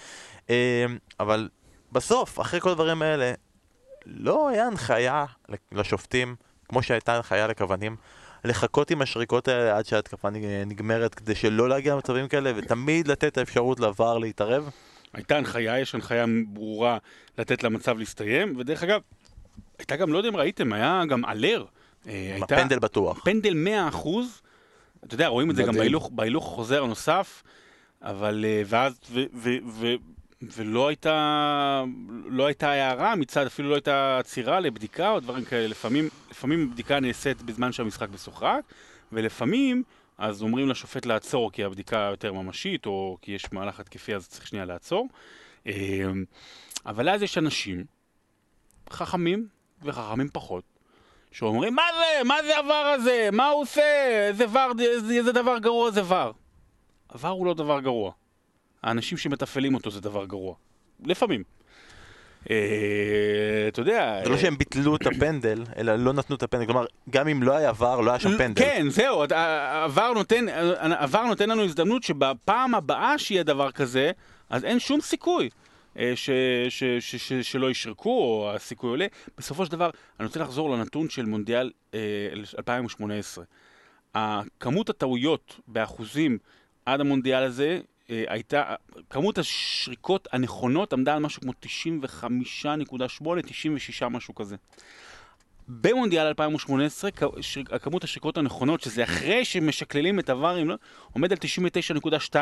[0.50, 0.86] אה,
[1.20, 1.48] אבל
[1.92, 3.32] בסוף, אחרי כל הדברים האלה,
[4.06, 5.24] לא היה הנחיה
[5.72, 6.36] לשופטים,
[6.68, 7.96] כמו שהייתה הנחיה לכוונים,
[8.44, 13.24] לחכות עם השריקות האלה עד שההתקפה נג- נגמרת, כדי שלא להגיע למצבים כאלה, ותמיד לתת
[13.24, 14.70] את האפשרות לעבר להתערב.
[15.12, 16.98] הייתה הנחיה, יש הנחיה ברורה
[17.38, 19.00] לתת למצב להסתיים, ודרך אגב,
[19.78, 21.64] הייתה גם, לא יודע אם ראיתם, היה גם אלר.
[22.06, 23.24] אה, הייתה הפנדל בטוח.
[23.24, 24.42] פנדל 100 אחוז,
[25.04, 25.74] אתה יודע, רואים את זה גם.
[25.74, 27.42] בהילוך, בהילוך חוזר נוסף,
[28.02, 29.86] אבל אה, ואז, ו, ו, ו,
[30.42, 31.84] ולא הייתה,
[32.26, 35.68] לא הייתה הערה מצד, אפילו לא הייתה עצירה לבדיקה או דברים כאלה.
[35.68, 38.60] לפעמים, לפעמים הבדיקה נעשית בזמן שהמשחק משוחק,
[39.12, 39.82] ולפעמים
[40.18, 44.46] אז אומרים לשופט לעצור כי הבדיקה יותר ממשית, או כי יש מהלך התקפי אז צריך
[44.46, 45.08] שנייה לעצור.
[45.66, 45.72] אה,
[46.86, 47.84] אבל אז יש אנשים,
[48.90, 49.48] חכמים
[49.82, 50.64] וחכמים פחות,
[51.32, 52.24] שאומרים, מה זה?
[52.24, 53.28] מה זה הוואר הזה?
[53.32, 53.82] מה הוא עושה?
[54.28, 56.32] איזה וואר, איזה, איזה דבר גרוע זה וואר.
[57.12, 58.12] הוואר הוא לא דבר גרוע.
[58.82, 60.54] האנשים שמתפעלים אותו זה דבר גרוע.
[61.04, 61.42] לפעמים.
[62.50, 62.56] אה,
[63.68, 64.20] אתה יודע...
[64.24, 66.66] זה לא אה, שהם ביטלו את הפנדל, אלא לא נתנו את הפנדל.
[66.66, 68.62] כלומר, גם אם לא היה ור, לא היה שם פנדל.
[68.62, 69.22] כן, זהו,
[69.84, 74.10] עבר נותן, עבר נותן לנו הזדמנות שבפעם הבאה שיהיה דבר כזה,
[74.50, 75.48] אז אין שום סיכוי
[75.98, 76.30] אה, ש,
[76.68, 79.06] ש, ש, ש, שלא ישרקו, או הסיכוי עולה.
[79.38, 81.98] בסופו של דבר, אני רוצה לחזור לנתון של מונדיאל אה,
[82.58, 83.44] 2018.
[84.60, 86.38] כמות הטעויות באחוזים
[86.86, 88.74] עד המונדיאל הזה, אה, הייתה,
[89.10, 92.96] כמות השריקות הנכונות עמדה על משהו כמו 95.8,
[93.46, 94.56] 96 משהו כזה.
[95.68, 100.74] במונדיאל 2018, כ- שר- כמות השריקות הנכונות, שזה אחרי שמשקללים את הווארים, לא,
[101.12, 102.36] עומד על 99.2,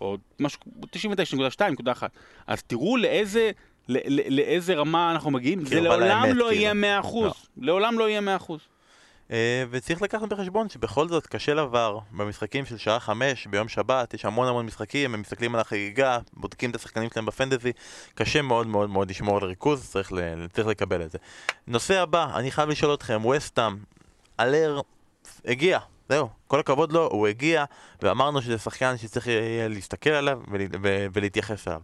[0.00, 0.60] או משהו,
[0.96, 2.02] 99.2.1.
[2.46, 3.50] אז תראו לאיזה,
[3.88, 6.52] ל- ל- לאיזה רמה אנחנו מגיעים, זה לעולם לא כאילו.
[6.52, 6.72] יהיה
[7.02, 7.06] 100%.
[7.56, 8.52] לעולם לא יהיה 100%.
[9.30, 14.24] אה, וצריך לקחת בחשבון שבכל זאת קשה לעבר במשחקים של שעה חמש ביום שבת, יש
[14.24, 17.72] המון המון משחקים, הם מסתכלים על החגיגה, בודקים את השחקנים שלהם בפנטזי,
[18.14, 21.18] קשה מאוד מאוד מאוד לשמור על ריכוז, צריך, ל- צריך לקבל את זה.
[21.66, 23.76] נושא הבא, אני חייב לשאול אתכם, וסטאם,
[24.40, 24.80] אלר
[25.44, 25.78] הגיע,
[26.08, 27.64] זהו, כל הכבוד לו, הוא הגיע,
[28.02, 31.80] ואמרנו שזה שחקן שצריך יהיה להסתכל עליו ול, ו, ולהתייחס אליו.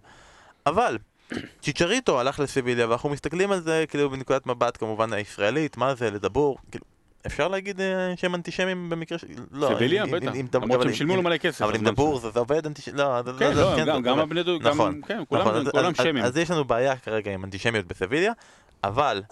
[0.67, 0.99] אבל,
[1.63, 6.59] צ'יצ'ריטו הלך לסביליה, ואנחנו מסתכלים על זה כאילו בנקודת מבט כמובן הישראלית, מה זה לדבור,
[6.71, 6.85] כאילו,
[7.27, 9.25] אפשר להגיד אה, שהם אנטישמים במקרה ש...
[9.51, 10.33] לא, סביליה, בטח.
[10.55, 11.63] למרות שהם שילמו לו מלא כסף.
[11.63, 12.39] אבל עם מה דבור זה?
[12.39, 15.21] עובד אנטישמי, לא, זה- כן, לא, כן, גם- זה- גם הבני דוד, נכון, גם, כן,
[15.31, 16.25] נכון, כולם שמים.
[16.25, 18.33] אז יש לנו בעיה כרגע עם אנטישמיות בסביליה,
[18.85, 19.23] אבל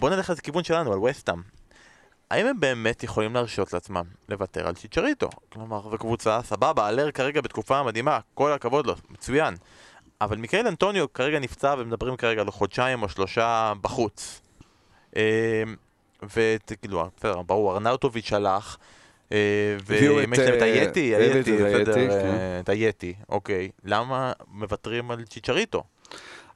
[0.00, 1.42] בוא נלך לכיוון שלנו, על וסטאם.
[2.30, 5.28] האם הם באמת יכולים להרשות לעצמם לוותר על צ'יצ'ריטו?
[5.52, 9.54] כלומר, זו קבוצה, סבבה, אלר כרגע בתקופה מדהימה, כל הכבוד לו, מצוין.
[10.20, 14.40] אבל מיקאל אנטוניו כרגע נפצע ומדברים כרגע על חודשיים או שלושה בחוץ.
[16.36, 18.76] אה, וכאילו, בסדר, ברור, ארנאוטוביץ' הלך.
[19.32, 22.08] אה, ואם יש להם את אה, היתי, הבאת היתי, בסדר, כן.
[22.10, 23.70] אה, את היתי, אוקיי.
[23.84, 25.82] למה מוותרים על צ'יצ'ריטו?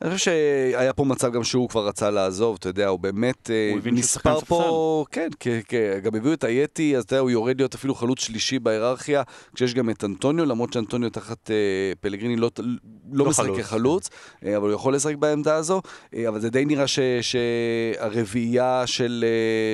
[0.02, 0.24] אני חושב
[0.72, 4.40] שהיה פה מצב גם שהוא כבר רצה לעזוב, אתה יודע, הוא באמת אה, הוא נספר
[4.40, 7.94] פה, כן, כ- כ- גם הביאו את היתי, אז אתה יודע, הוא יורד להיות אפילו
[7.94, 9.22] חלוץ שלישי בהיררכיה,
[9.54, 11.56] כשיש גם את אנטוניו, למרות שאנטוניו תחת אה,
[12.00, 12.64] פלגריני לא, לא,
[13.12, 13.58] לא משחק חלוץ.
[13.60, 14.08] כחלוץ,
[14.44, 15.82] אה, אבל הוא יכול לשחק בעמדה הזו,
[16.14, 19.24] אה, אבל זה די נראה ש- שהרביעייה של,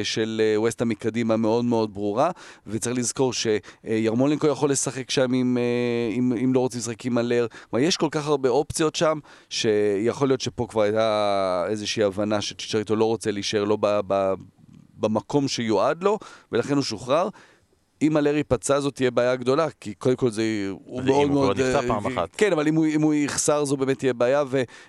[0.03, 2.31] של ווסטה מקדימה מאוד מאוד ברורה,
[2.67, 5.59] וצריך לזכור שירמולנקו יכול לשחק שם אם,
[6.17, 7.19] אם, אם לא רוצים לשחק עם
[7.71, 9.19] כלומר יש כל כך הרבה אופציות שם,
[9.51, 14.35] שיכול להיות שפה כבר הייתה איזושהי הבנה שצ'יצ'ריטו לא רוצה להישאר לא ב, ב,
[14.97, 16.19] במקום שיועד לו,
[16.53, 17.29] ולכן הוא שוחרר.
[18.03, 20.43] אם אלר ייפצע זאת תהיה בעיה גדולה, כי קודם כל זה...
[20.85, 21.57] הוא זה מאוד אם הוא מאוד...
[21.57, 22.29] כבר נפצע אה, פעם אחת.
[22.37, 24.45] כן, אבל אם הוא, אם הוא יחסר זו באמת תהיה בעיה,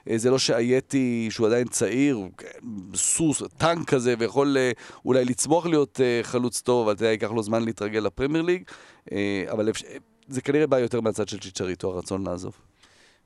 [0.07, 2.47] וזה לא שאג'ייתי, שהוא עדיין צעיר, כן,
[2.95, 4.71] סוס, טנק כזה, ויכול אה,
[5.05, 8.63] אולי לצמוח להיות אה, חלוץ טוב, אבל אתה יודע, ייקח לו זמן להתרגל לפרמייר ליג,
[9.49, 9.69] אבל
[10.28, 12.66] זה כנראה בא יותר מהצד של צ'יצ'ריטו, הרצון לעזוב.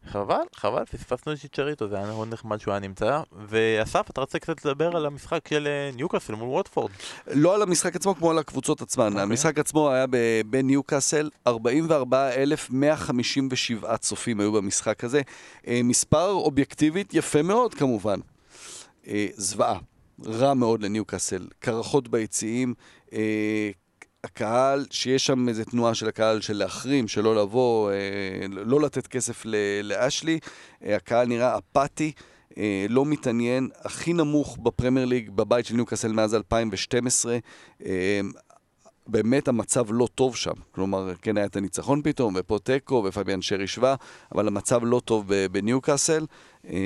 [0.07, 3.21] חבל, חבל, פספסנו את צ'יצ'ריטו, זה היה מאוד נחמד שהוא היה נמצא.
[3.47, 6.91] ואסף, אתה רוצה קצת לדבר על המשחק של אה, ניוקאסל מול ווטפורד?
[7.27, 9.07] לא על המשחק עצמו כמו על הקבוצות עצמן.
[9.07, 9.21] אוקיי.
[9.21, 10.05] המשחק עצמו היה
[10.49, 15.21] בניוקאסל, 44,157 צופים היו במשחק הזה.
[15.67, 18.19] אה, מספר אובייקטיבית יפה מאוד כמובן.
[19.07, 19.79] אה, זוועה,
[20.25, 21.47] רע מאוד לניוקאסל.
[21.59, 22.73] קרחות ביציעים,
[23.13, 23.71] אה,
[24.23, 27.95] הקהל, שיש שם איזו תנועה של הקהל של להחרים, שלא לבוא, אה,
[28.49, 30.39] לא לתת כסף ל- לאשלי.
[30.85, 32.11] אה, הקהל נראה אפאתי.
[32.57, 37.37] אה, לא מתעניין, הכי נמוך בפרמייר ליג בבית של ניוקאסל מאז 2012.
[37.85, 38.21] אה,
[39.07, 40.53] באמת המצב לא טוב שם.
[40.71, 43.95] כלומר, כן היה את הניצחון פתאום, ופה תיקו, ופביאן שר השווה,
[44.35, 46.25] אבל המצב לא טוב בניוקאסל.
[46.69, 46.77] אה,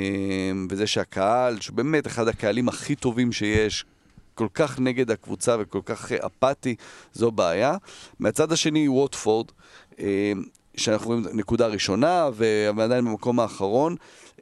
[0.70, 3.86] וזה שהקהל, שהוא באמת אחד הקהלים הכי טובים שיש,
[4.36, 6.76] כל כך נגד הקבוצה וכל כך אה, אפאתי,
[7.14, 7.78] זו בעיה.
[8.20, 9.52] מהצד השני, ווטפורד,
[10.00, 10.32] אה,
[10.78, 12.30] שאנחנו רואים נקודה ראשונה,
[12.76, 13.96] ועדיין במקום האחרון.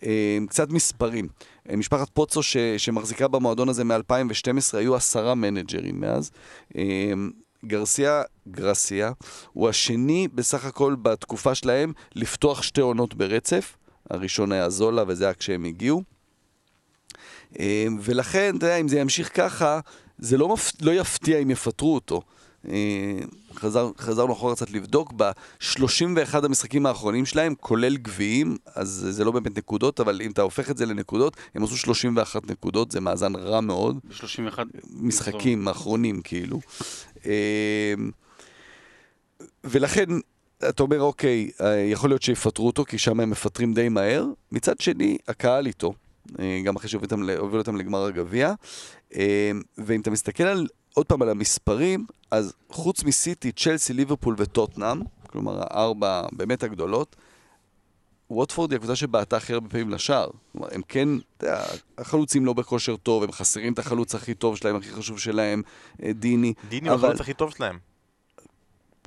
[0.04, 1.28] אה, קצת מספרים.
[1.78, 6.32] משפחת פוצו ש, שמחזיקה במועדון הזה מ-2012, היו עשרה מנג'רים מאז.
[7.66, 9.12] גרסיה, גרסיה,
[9.54, 13.78] הוא השני בסך הכל בתקופה שלהם לפתוח שתי עונות ברצף.
[14.10, 16.13] הראשון היה זולה וזה היה כשהם הגיעו.
[17.60, 19.80] אה, ולכן, אתה יודע, אם זה ימשיך ככה,
[20.18, 20.72] זה לא, מפ...
[20.82, 22.22] לא יפתיע אם יפטרו אותו.
[22.70, 23.20] אה,
[23.56, 29.58] חזר, חזרנו אחורה קצת לבדוק, ב-31 המשחקים האחרונים שלהם, כולל גביעים, אז זה לא באמת
[29.58, 33.62] נקודות, אבל אם אתה הופך את זה לנקודות, הם עשו 31 נקודות, זה מאזן רע
[33.62, 34.00] מאוד.
[34.04, 34.60] ב-31
[34.92, 36.60] משחקים האחרונים, כאילו.
[37.26, 37.94] אה,
[39.64, 40.06] ולכן,
[40.70, 44.26] אתה אומר, אוקיי, אה, יכול להיות שיפטרו אותו, כי שם הם מפטרים די מהר.
[44.52, 45.94] מצד שני, הקהל איתו,
[46.64, 48.54] גם אחרי שהובילו אותם, לגמר הגביע.
[49.16, 55.02] אה, ואם אתה מסתכל על, עוד פעם על המספרים, אז חוץ מסיטי, צ'לסי, ליברפול וטוטנאם,
[55.30, 57.16] כלומר הארבע באמת הגדולות,
[58.30, 60.30] ווטפורד היא הקבוצה שבעטה הכי הרבה פעמים לשער.
[60.52, 61.64] כלומר, הם כן, אתה יודע,
[61.98, 65.62] החלוצים לא בכושר טוב, הם חסרים את החלוץ הכי טוב שלהם, הכי חשוב שלהם,
[66.04, 66.54] אה, דיני.
[66.70, 67.78] דיני הוא אבל- החלוץ הכי טוב שלהם.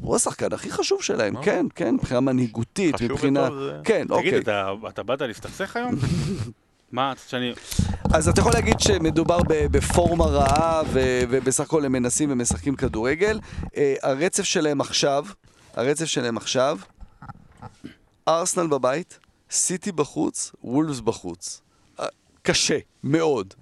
[0.01, 1.43] הוא השחקן הכי חשוב שלהם, אה.
[1.43, 3.43] כן, כן, מבחינה מנהיגותית, חשוב מבחינה...
[3.43, 4.39] וטוב, זה- כן, תגיד, אוקיי.
[4.39, 5.95] אתה- אתה באת להסתכסך היום?
[6.93, 7.53] מה, אתה שאני...
[8.15, 13.41] אז אתה יכול להגיד שמדובר ב- בפורמה רעה, ובסך הכל הם מנסים ומשחקים כדורגל.
[13.77, 15.25] אה, הרצף שלהם עכשיו,
[15.75, 16.79] הרצף שלהם עכשיו,
[18.29, 19.19] ארסנל בבית,
[19.51, 21.61] סיטי בחוץ, וולפס בחוץ.
[22.01, 22.07] אה,
[22.43, 23.55] קשה, מאוד.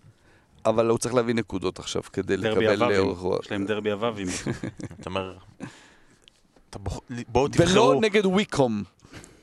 [0.67, 3.45] אבל הוא צריך להביא נקודות עכשיו כדי לקבל לאורך רוח.
[3.45, 4.27] יש להם דרבי הוואבים.
[5.01, 5.35] אתה אומר...
[7.29, 8.83] בואו ולא תבחרו, נגד וויקום.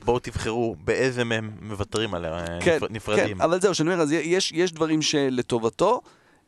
[0.04, 3.36] בואו תבחרו באיזה מהם מוותרים עליה, כן, נפר- נפרדים.
[3.36, 6.00] כן, אבל זהו, שאני אומר, אז יש, יש דברים שלטובתו.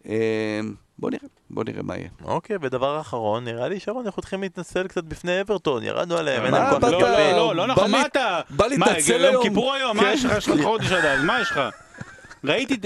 [0.09, 0.61] אה,
[0.99, 2.09] בוא נראה, בוא נראה מה יהיה.
[2.25, 6.51] אוקיי, ודבר אחרון, נראה לי שרון, אנחנו צריכים להתנצל קצת בפני אברטון, ירדנו עליהם, אין
[6.51, 6.93] מה להם כוח באת?
[6.93, 7.01] לא.
[7.01, 8.41] לא, לא, לא נכון, מה אתה?
[8.51, 9.43] בא מה, להתנצל יום היום.
[9.43, 10.05] כיפור היום, כן.
[10.05, 10.33] מה יש לך?
[10.39, 11.61] יש לך חודש עד אז, מה יש לך?
[12.45, 12.77] ראיתי,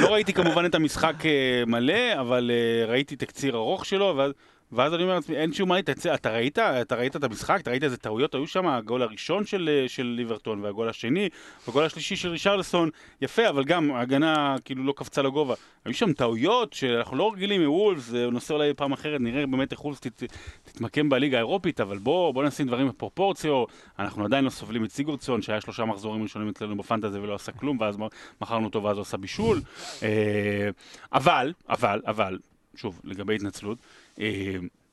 [0.00, 1.30] לא ראיתי כמובן את המשחק אה,
[1.66, 4.32] מלא, אבל אה, ראיתי תקציר ארוך שלו, ואז-
[4.72, 6.58] ואז אני אומר לעצמי, אין שום מה להתנצל, אתה ראית?
[6.58, 7.58] אתה ראית את המשחק?
[7.60, 8.66] אתה ראית איזה טעויות היו שם?
[8.66, 11.28] הגול הראשון של, אה, של ליברטון, והגול השני,
[11.66, 15.54] והגול השלישי של רישרלסון, יפה, אבל גם ההגנה כאילו לא קפצה לגובה.
[15.84, 19.84] היו שם טעויות שאנחנו לא רגילים מוולפס, זה נושא אולי פעם אחרת, נראה באמת איך
[19.84, 20.22] וולפס תת,
[20.64, 23.64] תתמקם בליגה האירופית, אבל בוא, בוא נשים דברים בפרופורציו,
[23.98, 27.80] אנחנו עדיין לא סובלים את סיגורדסון, שהיה שלושה מחזורים ראשונים אצלנו בפנטזי ולא עשה כלום,
[27.80, 27.96] ואז
[28.40, 29.60] מכרנו אותו ואז הוא עשה בישול.
[30.02, 30.70] אה,
[31.12, 32.38] אבל, אבל, אבל,
[32.76, 33.78] שוב, לגבי התנצלות,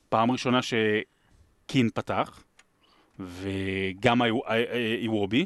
[0.09, 2.43] פעם ראשונה שקין פתח,
[3.20, 5.45] וגם אה, אה, איוובי,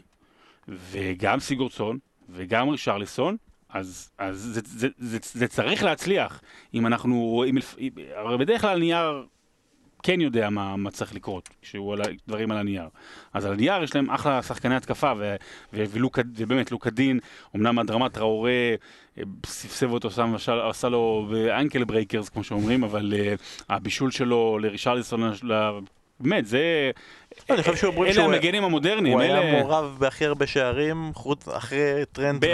[0.68, 2.00] וגם סיגורדסון,
[2.30, 3.38] וגם רישרליסון,
[3.70, 6.42] אז, אז זה, זה, זה, זה צריך להצליח.
[6.74, 7.58] אם אנחנו רואים,
[8.16, 9.26] הרי בדרך כלל נייר
[10.04, 12.88] כן יודע מה, מה צריך לקרות, כשהוא על דברים על הנייר.
[13.34, 15.14] אז על הנייר יש להם אחלה שחקני התקפה,
[15.74, 17.20] ולוק, ובאמת לוקה דין,
[17.56, 18.52] אמנם אדמה טראורה,
[19.18, 21.28] אה, סבסב אותו שם, עשה, עשה לו
[21.60, 25.34] ankle breakers, כמו שאומרים, אבל אה, הבישול שלו לרישרליסון,
[26.20, 26.92] באמת, זה...
[27.50, 29.40] לא, אני חושב שאומרים אלה שהוא- המגנים המודרניים, הוא אלה...
[29.40, 32.46] היה מעורב בהכי הרבה שערים, חוץ, אחרי טרנד.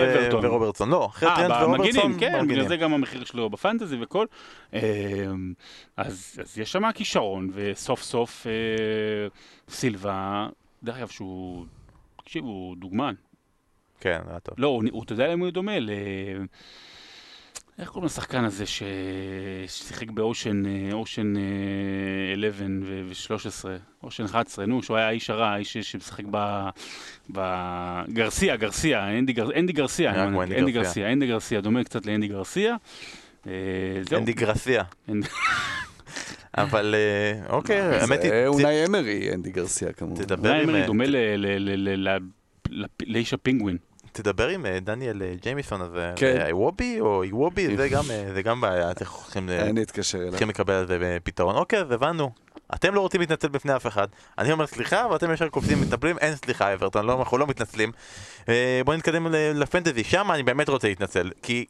[0.43, 0.89] ורוברטסון.
[0.89, 2.11] לא, אחרי אה, טרנד ורוברטסון.
[2.11, 2.47] במגנים, כן.
[2.47, 4.25] בגלל זה גם המחיר שלו ב fantasy וכל.
[4.73, 4.79] אה,
[5.97, 8.51] אז, אז יש שם כישרון, וסוף סוף אה,
[9.69, 10.47] סילבה,
[10.83, 11.65] דרך אגב שהוא,
[12.23, 13.13] תקשיב, הוא דוגמן.
[13.99, 14.55] כן, היה טוב.
[14.57, 15.71] לא, אתה יודע למי הוא דומה?
[17.79, 18.83] איך קוראים לשחקן הזה ש...
[19.67, 21.41] ששיחק באושן, אה, אושן אה,
[22.33, 23.65] 11 ו-13,
[24.03, 26.67] אושן 11, נו, שהוא היה האיש הרע, האיש שמשחק ב...
[27.31, 27.39] ב...
[28.09, 29.59] גרסיה, גרסיה, אנדי, גר...
[29.59, 30.71] אנדי גרסיה, אנדי אנדי גרסיה.
[30.71, 32.75] גרסיה, אנדי גרסיה, דומה קצת לאנדי גרסיה.
[33.47, 33.51] אה.
[34.17, 34.83] אנדי גרסיה.
[36.57, 40.23] אבל אה, אוקיי, האמת היא, אונאי אמרי, אנדי גרסיה כמובן.
[40.33, 42.19] עם, אמרי אה, דומה ל- ל- ל- ל- ל-
[42.69, 43.77] לפ- לאיש הפינגווין.
[44.11, 46.37] תדבר עם אה, דניאל אה, ג'יימיסון הזה, כן.
[46.39, 48.03] אה, איוובי או איוובי, זה גם,
[48.33, 50.29] זה גם בעיה, אתם צריכים אני אתקשר אליו.
[50.29, 51.55] צריכים לקבל על זה פתרון.
[51.55, 52.31] אוקיי, אז הבנו.
[52.75, 54.07] אתם לא רוצים להתנצל בפני אף אחד.
[54.37, 57.91] אני אומר סליחה, ואתם ישר קופצים ומתנפלים, אין סליחה, אברטון, לא, אנחנו לא מתנצלים.
[58.85, 61.65] בואו נתקדם לפנטזי, שם אני באמת רוצה להתנצל, כי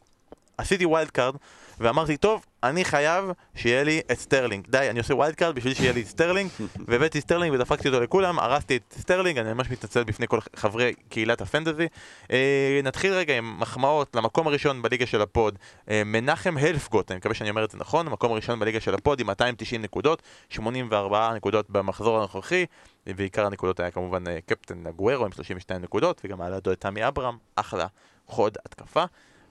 [0.58, 1.34] עשיתי wild card,
[1.80, 3.24] ואמרתי, טוב, אני חייב
[3.54, 4.66] שיהיה לי את סטרלינג.
[4.68, 6.50] די, אני עושה wild card בשביל שיהיה לי את סטרלינג,
[6.88, 11.40] והבאתי סטרלינג ודפקתי אותו לכולם, הרסתי את סטרלינג, אני ממש מתנצל בפני כל חברי קהילת
[11.40, 11.86] ה fantasy.
[12.32, 15.58] אה, נתחיל רגע עם מחמאות למקום הראשון בליגה של ה pod,
[15.90, 19.01] אה, מנחם הלפגוט, אני מקווה שאני אומר את זה נכון, המקום הראשון בליגה של ה
[19.01, 22.66] pod עם 290 נקודות, 84 נקודות במחזור הנוכחי,
[23.06, 27.08] ועיקר הנקודות היה כמובן אה, קפטן אגוארו עם 32 נקודות, וגם היה לידו את תמי
[27.08, 27.86] אברהם, אחלה
[28.26, 29.04] חוד התקפה.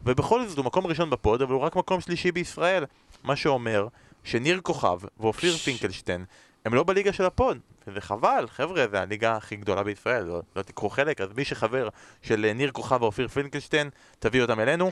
[0.05, 2.85] ובכל זאת הוא מקום ראשון ב pod, אבל הוא רק מקום שלישי בישראל.
[3.23, 3.87] מה שאומר
[4.23, 6.25] שניר כוכב ואופיר פינקלשטיין
[6.65, 7.57] הם לא בליגה של ה pod.
[7.87, 11.89] וזה חבל, חבר'ה, זה הליגה הכי גדולה בישראל, לא, לא תיקחו חלק, אז מי שחבר
[12.21, 13.89] של אה, ניר כוכב ואופיר פינקלשטיין,
[14.19, 14.91] תביאו אותם אלינו.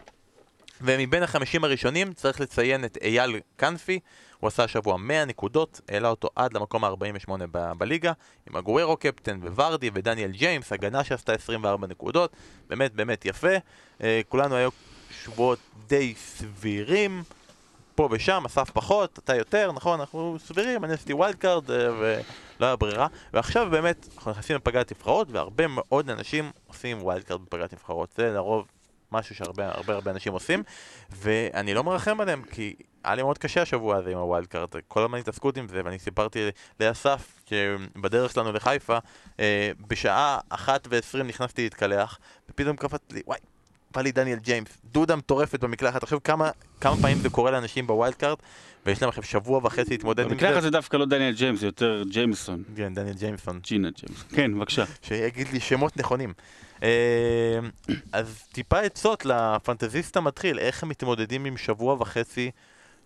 [0.82, 4.00] ומבין החמישים הראשונים צריך לציין את אייל כנפי,
[4.40, 8.12] הוא עשה השבוע 100 נקודות, העלה אותו עד למקום ה-48 ב- בליגה,
[8.50, 12.32] עם אגוארו קפטן וורדי ודניאל ג'יימס, הגנה שעשתה 24 נקודות,
[12.70, 13.56] באמת באמת יפה.
[14.04, 14.70] אה, כולנו היו
[15.24, 17.24] שבועות די סבירים,
[17.96, 22.76] פה ושם, אסף פחות, אתה יותר, נכון, אנחנו סבירים, אני עשיתי wild card ולא היה
[22.76, 28.14] ברירה, ועכשיו באמת אנחנו נכנסים לפגרת נבחרות, והרבה מאוד אנשים עושים wild card בפגרת נבחרות,
[28.18, 28.68] זה לרוב
[29.12, 30.64] משהו שהרבה הרבה הרבה אנשים עושים,
[31.10, 34.70] ואני לא מרחם עליהם, כי היה לי מאוד קשה השבוע הזה עם ה wild card,
[34.88, 36.50] כל הזמן התעסקות עם זה, ואני סיפרתי
[36.80, 38.98] לאסף שבדרך שלנו לחיפה,
[39.40, 43.40] אה, בשעה אחת ועשרים נכנסתי להתקלח, ופתאום קפץ לי, וואי,
[43.98, 46.50] בא לי דניאל ג'יימס, דודה מטורפת במקלחת, עכשיו כמה,
[46.82, 48.38] כמה פעמים זה קורה לאנשים ב wild card,
[48.86, 50.58] ויש להם עכשיו שבוע וחצי להתמודד עם זה.
[50.58, 52.64] הזה דווקא לא דניאל ג'יימס, זה יותר ג'יימסון.
[52.76, 53.60] כן, דניאל ג'יימסון.
[53.64, 54.24] ג'ינה ג'יימס.
[54.24, 54.84] כן, בבקשה.
[55.02, 56.34] שיגיד לי שמות נכונים.
[56.84, 56.90] אה,
[58.12, 62.52] אז טיפה עצות לפנטזיסט המתחיל, איך הם מתמודדים עם שבוע וחצי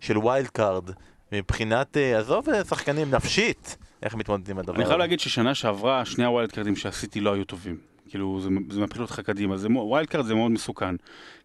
[0.00, 0.90] של wild card,
[1.32, 4.88] מבחינת, אה, עזוב אה, שחקנים, נפשית, איך מתמודדים עם הדבר אני הזה.
[4.88, 7.91] חייב להגיד ששנה שעברה, שני ה wild card ים שעשיתי לא היו טובים.
[8.12, 9.56] כאילו, זה, זה מפיל אותך קדימה.
[9.74, 10.94] wild card זה מאוד מסוכן.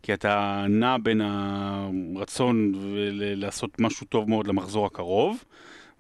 [0.04, 5.44] כי אתה נע בין הרצון ול- לעשות משהו טוב מאוד למחזור הקרוב,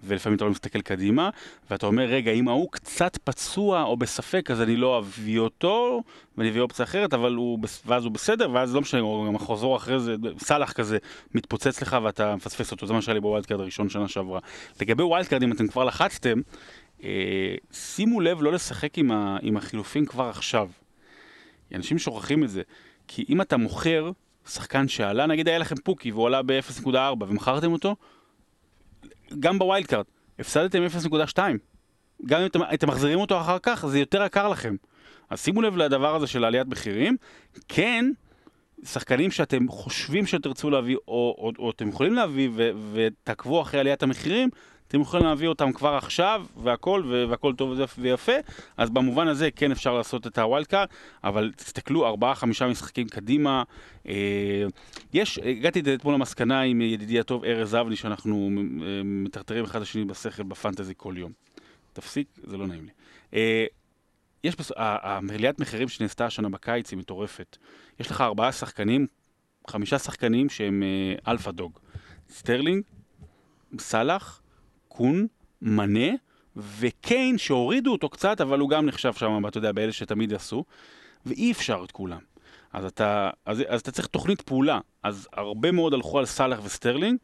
[0.03, 1.29] ולפעמים אתה לא מסתכל קדימה,
[1.71, 6.03] ואתה אומר, רגע, אם ההוא קצת פצוע או בספק, אז אני לא אביא אותו,
[6.37, 9.99] ואני אביא אופציה אחרת, אבל הוא, ואז הוא בסדר, ואז לא משנה, גם החוזר אחרי
[9.99, 10.97] זה, סאלח כזה,
[11.35, 14.39] מתפוצץ לך ואתה מפספס אותו, זה מה שהיה לי ב wild card הראשון שנה שעברה.
[14.81, 16.41] לגבי wild card, אם אתם כבר לחצתם,
[17.71, 20.69] שימו לב לא לשחק עם, ה, עם החילופים כבר עכשיו.
[21.75, 22.61] אנשים שוכחים את זה.
[23.07, 24.11] כי אם אתה מוכר
[24.47, 27.95] שחקן שעלה, נגיד היה לכם פוקי והוא עלה ב-0.4 ומכרתם אותו,
[29.39, 30.05] גם ב wild card,
[30.39, 31.39] הפסדתם 0.2.
[32.25, 34.75] גם אם אתם, אתם מחזירים אותו אחר כך, זה יותר יקר לכם.
[35.29, 37.17] אז שימו לב לדבר הזה של עליית מחירים.
[37.67, 38.11] כן,
[38.83, 44.03] שחקנים שאתם חושבים שתרצו להביא, או, או, או אתם יכולים להביא ו, ותעקבו אחרי עליית
[44.03, 44.49] המחירים,
[44.87, 48.31] אתם יכולים להביא אותם כבר עכשיו, והכל, והכל טוב ויפה,
[48.77, 50.87] אז במובן הזה כן אפשר לעשות את ה wild card,
[51.23, 53.63] אבל תסתכלו, ארבעה, חמישה משחקים קדימה.
[54.07, 54.65] אה,
[55.13, 58.49] יש, הגעתי אתמול למסקנה עם ידידי הטוב ארז אבני, שאנחנו
[58.81, 61.31] אה, מטרטרים אחד לשני בשכל ב fantasy כל יום.
[61.93, 62.91] תפסיק, זה לא נעים לי.
[63.33, 63.65] אה,
[64.43, 64.71] יש, בס...
[64.71, 67.57] ה- העליית מחירים שנעשתה השנה בקיץ היא מטורפת.
[67.99, 69.07] יש לך ארבעה שחקנים,
[69.69, 70.83] חמישה שחקנים שהם
[71.27, 71.79] alpha dog.
[72.29, 72.83] סטרלינג,
[73.79, 74.41] סאלח,
[74.97, 75.27] קון,
[75.61, 76.09] מנה
[76.79, 80.63] וקיין שהורידו אותו קצת, אבל הוא גם נחשב שם, אתה יודע, באלה שתמיד עשו,
[81.25, 82.19] ואי אפשר את כולם.
[82.73, 84.79] אז אתה, אז, אז אתה צריך תוכנית פעולה.
[85.03, 87.17] אז הרבה מאוד הלכו על סאלח וסטרלינג,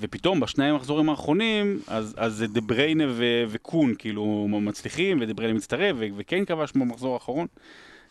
[0.00, 5.54] ופתאום בשניים המחזורים האחרונים, אז, אז זה דה בריינה ו- וקון כאילו מצליחים, ודה בריינה
[5.54, 7.46] מצטרף, ו- וקיין כבש במחזור האחרון.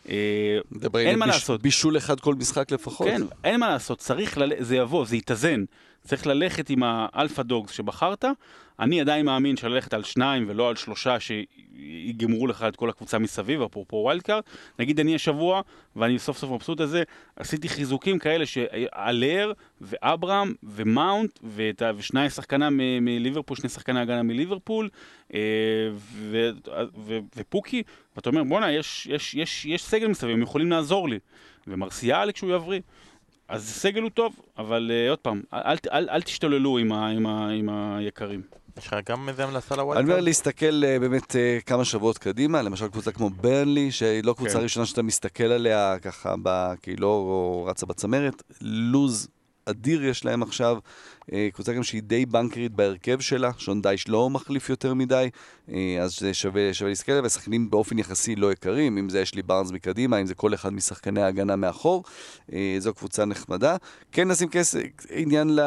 [0.08, 0.58] אה,
[0.94, 1.62] אין מה ביש- לעשות.
[1.62, 3.06] בישול אחד כל משחק לפחות.
[3.06, 4.52] כן, אין מה לעשות, צריך, לל...
[4.58, 5.64] זה יבוא, זה יתאזן.
[6.04, 8.24] צריך ללכת עם ה alpha dogs שבחרת.
[8.80, 13.62] אני עדיין מאמין שללכת על שניים ולא על שלושה שיגמרו לך את כל הקבוצה מסביב,
[13.62, 14.42] אפרופו wild card.
[14.78, 15.60] נגיד אני השבוע,
[15.96, 17.02] ואני סוף סוף מבסוט על זה,
[17.36, 21.38] עשיתי חיזוקים כאלה האלר ואברהם ומאונט
[21.96, 22.68] ושני שחקני
[23.00, 24.88] מליברפול, שני שחקני הגנה מליברפול
[25.34, 25.40] אה.
[27.36, 27.82] ופוקי,
[28.16, 31.18] ואתה אומר בואנה יש, יש, יש, יש סגל מסביב, הם יכולים לעזור לי.
[31.66, 32.80] ומרסיאל כשהוא יבריא.
[33.48, 37.26] אז סגל הוא טוב, אבל uh, עוד פעם, אל, אל, אל תשתוללו עם, ה, עם,
[37.26, 38.42] ה, עם היקרים.
[38.80, 40.04] יש לך גם איזה המלצה לוואטסאפ?
[40.04, 44.32] אני אומר להסתכל אה, באמת אה, כמה שבועות קדימה, למשל קבוצה כמו ברנלי, שהיא לא
[44.32, 44.62] קבוצה כן.
[44.62, 46.34] ראשונה שאתה מסתכל עליה ככה,
[46.82, 49.28] כי היא לא רצה בצמרת, לוז
[49.64, 50.78] אדיר יש להם עכשיו,
[51.52, 55.28] קבוצה גם שהיא די בנקרית בהרכב שלה, שון דייש לא מחליף יותר מדי,
[55.72, 59.34] אה, אז זה שווה, שווה להסתכל עליה, ושחקנים באופן יחסי לא יקרים, אם זה יש
[59.34, 62.04] לי בארנס מקדימה, אם זה כל אחד משחקני ההגנה מאחור,
[62.52, 63.76] אה, זו קבוצה נחמדה.
[64.12, 65.58] כן נשים כסף, עניין.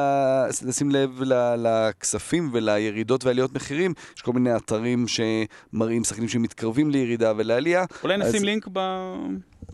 [0.66, 1.22] לשים לב.
[1.57, 8.36] לכספים ולירידות ועליות מחירים, יש כל מיני אתרים שמראים שחקנים שמתקרבים לירידה ולעלייה, אולי נשים
[8.36, 8.80] אז- לינק ב,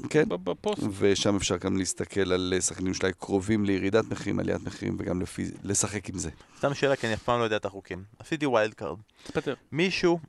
[0.10, 0.84] כן, בפוסט.
[1.00, 5.46] ושם אפשר גם להסתכל על אה, שחקנים שאולי קרובים לירידת מחירים, עליית מחירים, וגם לפי...
[5.64, 6.30] לשחק עם זה.
[6.58, 8.04] סתם שאלה, כי אני אף פעם לא יודע את החוקים.
[8.20, 8.98] עשיתי wild card.
[9.24, 9.54] תפטר.
[9.72, 10.20] מישהו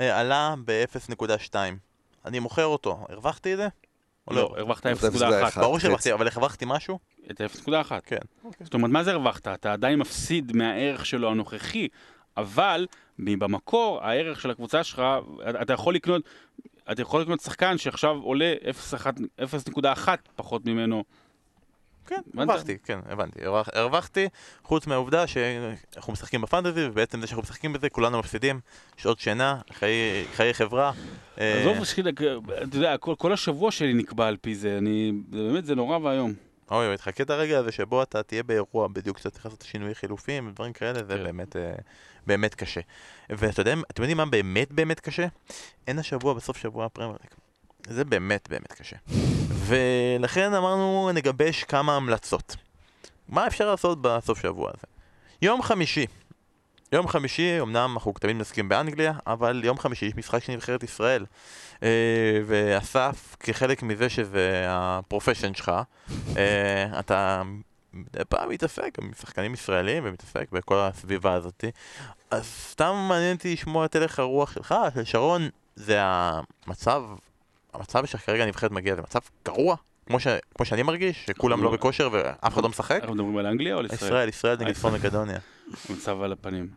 [0.00, 1.54] אה, עלה ב-0.2.
[2.24, 3.68] אני מוכר אותו, הרווחתי את זה?
[4.28, 4.90] או לא, הרווחת 0.1.
[4.90, 5.60] 0.1.
[5.60, 5.78] ברור.
[5.78, 6.98] שהרווחתי, אבל הרווחתי משהו?
[7.30, 7.92] את ה-0.1.
[8.04, 8.16] כן.
[8.60, 9.48] זאת אומרת, מה זה הרווחת?
[9.48, 11.88] אתה עדיין מפסיד מהערך שלו הנוכחי,
[12.36, 12.86] אבל
[13.18, 15.02] במקור, הערך של הקבוצה שלך,
[15.62, 16.22] אתה יכול לקנות,
[16.92, 18.54] אתה יכול לקנות שחקן שעכשיו עולה
[19.74, 19.78] 0.1
[20.36, 21.04] פחות ממנו.
[22.06, 22.20] כן?
[22.36, 23.44] הרווחתי, כן, הבנתי.
[23.44, 24.28] הרווח- הרווחתי,
[24.62, 28.60] חוץ מהעובדה שאנחנו משחקים בפנטזי, ובעצם זה שאנחנו משחקים בזה, כולנו מפסידים.
[28.96, 30.92] שעות שינה, חיי- חיי חברה.
[31.40, 35.64] אה, עזוב, שחידק, אתה יודע, כל, כל השבוע שלי נקבע על פי זה, אני, באמת,
[35.64, 36.32] זה נורא ואיום.
[36.70, 39.94] אוי אוי, תחכה את הרגע הזה שבו אתה תהיה באירוע בדיוק שאתה צריך לעשות שינוי
[39.94, 41.24] חילופים ודברים כאלה, זה כן.
[41.24, 41.72] באמת, אה,
[42.26, 42.80] באמת קשה.
[43.30, 45.26] ואתה יודע, אתם יודעים מה באמת באמת קשה?
[45.86, 47.18] אין השבוע בסוף שבוע הפרמייר.
[47.86, 48.96] זה באמת באמת קשה.
[49.48, 52.56] ולכן אמרנו נגבש כמה המלצות.
[53.28, 54.86] מה אפשר לעשות בסוף שבוע הזה?
[55.42, 56.06] יום חמישי.
[56.92, 61.26] יום חמישי, אמנם אנחנו תמיד מסכים באנגליה, אבל יום חמישי יש משחק של נבחרת ישראל.
[61.82, 65.72] אה, ואסף, כחלק מזה שזה הפרופשן שלך,
[66.36, 67.42] אה, אתה
[67.92, 71.70] מדי פעם מתעסק עם שחקנים ישראלים ומתעסק בכל הסביבה הזאתי.
[72.30, 77.02] אז סתם מעניין אותי לשמוע את הלך הרוח שלך, של שרון, זה המצב,
[77.74, 79.76] המצב שכרגע הנבחרת מגיעה, זה מצב גרוע?
[80.06, 82.98] כמו, ש, כמו שאני מרגיש, שכולם לא בכושר ואף אחד לא משחק?
[83.00, 83.98] אנחנו מדברים על אנגליה או על ישראל?
[84.08, 85.38] ישראל, ישראל נגד אה, צפון מקדוניה.
[85.90, 86.68] מצב על הפנים.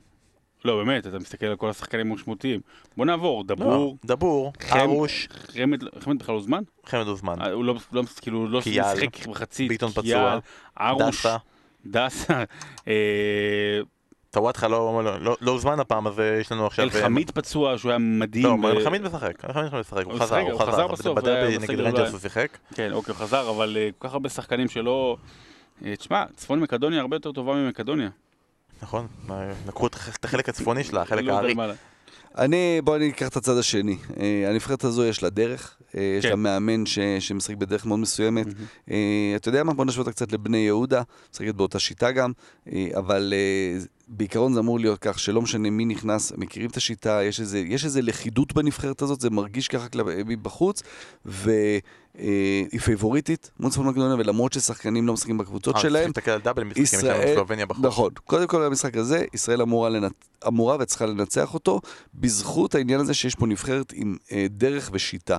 [0.66, 2.60] לא, באמת, אתה מסתכל על כל השחקנים המשמעותיים.
[2.98, 6.64] בוא נעבור, לא, דבור, דבור, חם- ארוש, חמד, חמד בכלל לא זמן?
[6.86, 10.40] חמד אוזמן, אה, הוא לא, לא, כאילו, לא שיחק מחצית, ביטון פצוע,
[10.82, 11.38] ארוש, דסה.
[11.86, 12.44] דסה,
[12.88, 13.80] אה,
[14.32, 16.86] טוואטחה לא, לא, לא, לא הוזמן הפעם, אז אה, יש לנו עכשיו...
[16.86, 18.45] אלחמיד פצוע, שהוא היה מדהים.
[18.45, 21.80] לא, ו- אלחמיד משחק, אלחמיד משחק, הוא הוא חזר, הוא חזר חזר, בסוף, בדרבי נגד
[21.80, 22.12] רנג'רס.
[22.12, 22.58] הוא שיחק.
[22.74, 25.18] כן, אוקיי, הוא חזר, אבל אה, כל כך הרבה שחקנים שלא...
[25.86, 28.10] אה, תשמע, צפון מקדוניה הרבה יותר טובה ממקדוניה.
[28.82, 29.08] נכון?
[29.68, 31.56] לקחו את הח- את החלק הצפוני שלה, החלק לא הארי.
[32.38, 33.98] אני, בוא אני אקח את הצד השני.
[34.20, 36.30] אה, הנבחרת הזו יש לה דרך, אה, יש כן.
[36.30, 38.48] לה מאמן ש, שמשחק בדרך מאוד מסוימת.
[38.91, 38.95] אה,
[39.36, 39.74] אתה יודע מה?
[39.74, 41.02] בוא נשווה אותה קצת לבני יהודה,
[41.34, 42.32] משחקת באותה שיטה גם,
[42.74, 47.24] אה, אבל אה, בעיקרון זה אמור להיות כך שלא משנה מי נכנס, מכירים את השיטה,
[47.24, 50.84] יש איזה, יש איזה לכידות בנבחרת הזאת, זה מרגיש ככה כלפי- מבחוץ,
[51.26, 51.82] והיא
[52.84, 56.64] פייבוריטית מול צפון מקדוניה, ולמרות ששחקנים לא משחקים בקבוצות אה, שלהם, צריך להסתכל על דאבל
[56.64, 57.86] משחקים, יש לנו ישראל, סלובניה בחוץ.
[57.86, 60.08] נכון, קודם כל במשחק הזה, ישראל אמורה, לנ...
[60.48, 61.82] אמורה וצריכה לנצח אותו,
[62.16, 65.38] בזכות העניין הזה שיש פה נבחרת עם אה, דרך ושיטה.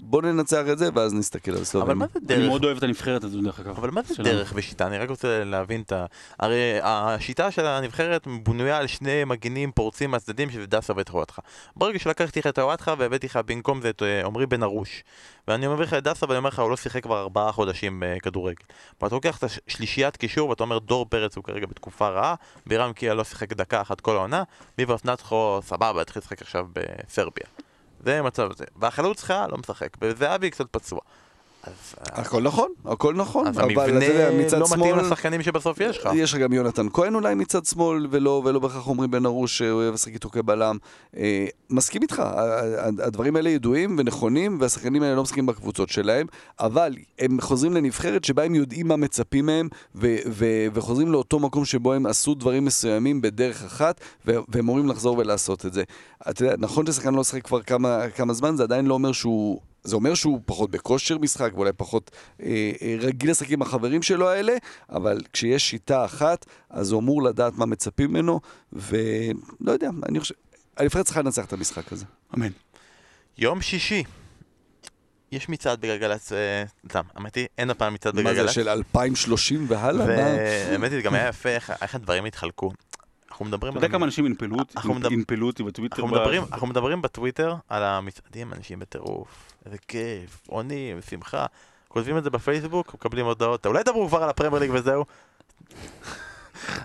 [0.00, 1.94] בואו ננצח את זה, ואז נסתכל על אבל סלובניה.
[1.94, 2.48] מה זה אני דרך?
[2.48, 3.76] מאוד אוהב את הנבחרת הזו, דרך אגב.
[3.76, 4.28] אבל מה זה שלנו.
[4.28, 4.86] דרך ושיטה?
[4.86, 6.06] אני רק רוצה להבין את ה...
[6.38, 11.42] הרי השיטה של הנבחרת בנויה על שני מגינים פורצים מהצדדים שזה דסה ואת חוואטחה.
[11.76, 15.04] ברגע שלקחתי לך את חוואטחה והבאתי לך במקום זה את אה, עמרי בן ארוש
[15.48, 18.64] ואני מביא לך את דסה ואני אומר לך הוא לא שיחק כבר ארבעה חודשים בכדורגל.
[19.02, 22.34] ואתה לוקח את השלישיית קישור ואתה אומר דור פרץ הוא כרגע בתקופה רעה
[22.66, 24.42] בירם קיה לא שיחק דקה אחת כל העונה
[24.78, 27.67] ביברס נצחו סבבה התחיל לשחק עכשיו בסרביה.
[28.00, 28.64] זה מצב זה.
[28.76, 31.00] והחלוץ שלך לא משחק וזהבי קצת פצוע.
[31.68, 36.08] אז, אה, הכל נכון, הכל נכון, אז המבנה לא מתאים שמאל, לשחקנים שבסוף יש לך.
[36.14, 39.70] יש לך גם יונתן כהן אולי מצד שמאל, ולא, ולא בהכרח עמרי בן ארוש שהוא
[39.70, 40.76] אוהב לשחק איתו כבלם.
[41.16, 42.22] אה, מסכים איתך,
[43.02, 46.26] הדברים האלה ידועים ונכונים, והשחקנים האלה לא משחקים בקבוצות שלהם,
[46.60, 51.64] אבל הם חוזרים לנבחרת שבה הם יודעים מה מצפים מהם, ו- ו- וחוזרים לאותו מקום
[51.64, 55.82] שבו הם עשו דברים מסוימים בדרך אחת, ו- והם אמורים לחזור ולעשות את זה.
[56.30, 59.60] אתה יודע, נכון ששחקן לא משחק כבר כמה, כמה זמן, זה עדיין לא אומר שהוא...
[59.88, 62.10] זה אומר שהוא פחות בכושר משחק, ואולי פחות
[62.42, 64.52] אה, אה, רגיל לשחק עם החברים שלו האלה,
[64.90, 68.40] אבל כשיש שיטה אחת, אז הוא אמור לדעת מה מצפים ממנו,
[68.72, 70.34] ולא יודע, אני חושב...
[70.76, 72.04] הנבחרת צריכה לנצח את המשחק הזה.
[72.34, 72.50] אמן.
[73.38, 74.04] יום שישי.
[75.32, 78.46] יש מצעד בגלגלצ, אה, סתם, האמת היא, אין הפעם מצעד מה בגלגלצ.
[78.46, 80.06] זה, של 2030 והלאה?
[80.06, 80.12] מה?
[80.12, 82.72] והאמת היא, גם היה יפה איך הדברים התחלקו.
[83.38, 84.72] אנחנו מדברים אתה יודע כמה אנשים ינפלו אותי-
[85.64, 85.96] בטוויטר?
[86.52, 89.28] אנחנו מדברים, בטוויטר על המצעדים, אנשים בטירוף,
[89.66, 91.46] איזה כיף, עונים, שמחה.
[91.88, 95.04] כותבים את זה בפייסבוק, מקבלים הודעות, אולי דברו כבר על הפרמייר ליג וזהו.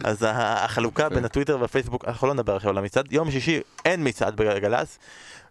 [0.03, 4.35] אז החלוקה בין הטוויטר והפייסבוק, אנחנו לא נדבר עכשיו על המצעד, יום שישי אין מצעד
[4.35, 4.99] בגלגלצ,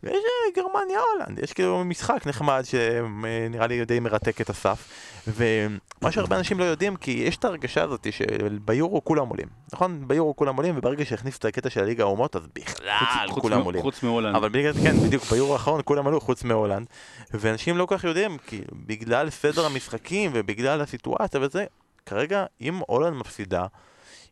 [0.02, 4.88] ויש אה, גרמניה הולנד, יש כאילו משחק נחמד שנראה לי די מרתק את הסף.
[5.28, 10.08] ומה שהרבה אנשים לא יודעים, כי יש את ההרגשה הזאת שביורו כולם עולים, נכון?
[10.08, 13.60] ביורו כולם עולים, וברגע שהכניסו את הקטע של ליגה האומות, אז בכלל חוץ- חוץ כולם
[13.60, 13.82] מ- עולים.
[13.82, 14.36] חוץ מהולנד.
[14.36, 16.86] אבל בגלל, כן, בדיוק, ביורו האחרון כולם עלו חוץ מהולנד,
[17.34, 21.64] ואנשים לא כל כך יודעים, כי בגלל סדר המשחקים ובגלל הסיטואציה וזה,
[22.06, 23.66] כרגע אם הולנד מפסידה,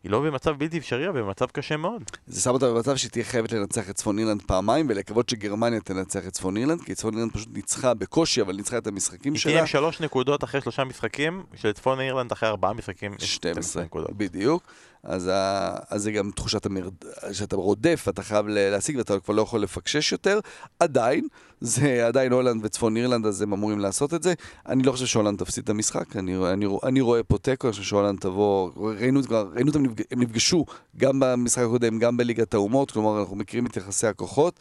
[0.03, 2.03] היא לא במצב בלתי אפשרי, אבל במצב קשה מאוד.
[2.27, 6.27] זה שם אותה במצב שהיא תהיה חייבת לנצח את צפון אירלנד פעמיים, ולקוות שגרמניה תנצח
[6.27, 9.53] את צפון אירלנד, כי צפון אירלנד פשוט ניצחה בקושי, אבל ניצחה את המשחקים היא תהיה
[9.53, 9.61] שלה.
[9.61, 14.11] עם שלוש נקודות אחרי שלושה משחקים, שלצפון אירלנד אחרי ארבעה משחקים יש 12 נקודות.
[14.17, 14.63] בדיוק.
[15.03, 15.75] אז, ה...
[15.89, 16.93] אז זה גם תחושת המרד...
[17.31, 20.39] שאתה רודף, אתה חייב להשיג ואתה כבר לא יכול לפקשש יותר.
[20.79, 21.27] עדיין,
[21.61, 24.33] זה עדיין הולנד וצפון אירלנד, אז הם אמורים לעשות את זה.
[24.67, 27.83] אני לא חושב שהולנד תפסיד את המשחק, אני, אני, אני רואה פה תיקו, אני חושב
[27.83, 29.83] שהולנד תבוא, ראינו, כבר- ראינו אותם.
[30.11, 30.65] הם נפגשו
[30.97, 34.59] גם במשחק הקודם, גם בליגת האומות, כלומר אנחנו מכירים את יחסי הכוחות.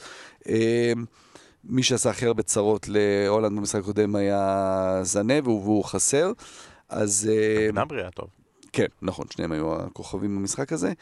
[0.49, 0.93] אה,
[1.65, 6.33] מי שעשה הכי הרבה צרות להולנד במשחק הקודם היה זנה, והוא, חסר.
[6.89, 7.31] אז...
[7.33, 8.40] אה, גנברי היה טוב.
[8.73, 10.93] כן, נכון, שניהם היו הכוכבים במשחק הזה.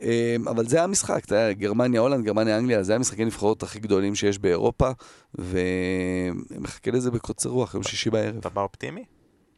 [0.00, 4.14] אמ, אבל זה המשחק, אתה יודע, גרמניה, הולנד, גרמניה, אנגליה, זה המשחקי נבחרות הכי גדולים
[4.14, 4.90] שיש באירופה,
[5.34, 8.36] ומחכה לזה בקוצר רוח, יום שישי בערב.
[8.36, 9.04] אתה בא אופטימי?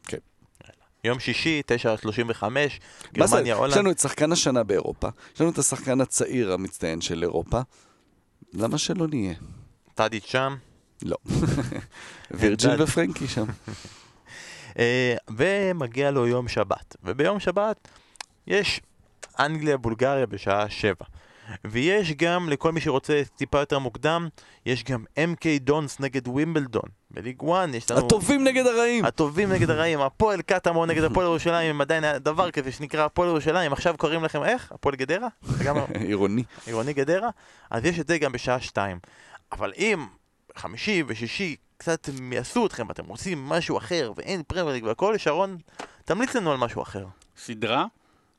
[0.07, 0.19] כן.
[1.05, 3.37] יום שישי, 9.35, מה זה?
[3.37, 3.77] גרמניה, יש הולנד.
[3.77, 7.61] לנו את שחקן השנה באירופה, יש לנו את השחקן הצעיר המצטיין של אירופה,
[8.53, 9.35] למה שלא נהיה?
[9.95, 10.57] טאדיץ' שם.
[11.03, 11.17] לא.
[12.31, 12.83] וירג'יל אלדד.
[12.83, 13.45] ופרנקי שם.
[14.79, 16.97] אה, ומגיע לו יום שבת.
[17.05, 17.89] וביום שבת
[18.47, 18.81] יש
[19.39, 21.05] אנגליה בולגריה בשעה שבע.
[21.65, 24.29] ויש גם, לכל מי שרוצה טיפה יותר מוקדם,
[24.67, 26.89] יש גם MK דונס נגד ווימבלדון.
[27.11, 28.07] בליג 1 יש לנו...
[28.07, 29.05] הטובים נגד הרעים.
[29.05, 33.73] הטובים נגד הרעים, הפועל קטמון נגד הפועל ירושלים, עדיין היה דבר כזה שנקרא הפועל ירושלים,
[33.73, 34.73] עכשיו קוראים לכם איך?
[34.73, 35.29] הפועל גדרה?
[36.07, 36.43] עירוני.
[36.67, 37.29] עירוני גדרה?
[37.71, 38.99] אז יש את זה גם בשעה שתיים.
[39.53, 40.07] אבל אם
[40.57, 45.59] חמישי ושישי קצת יעשו אתכם ואתם רוצים משהו אחר ואין פרמייר ליג והכל, שרון,
[46.05, 47.07] תמליץ לנו על משהו אחר.
[47.37, 47.87] סדרה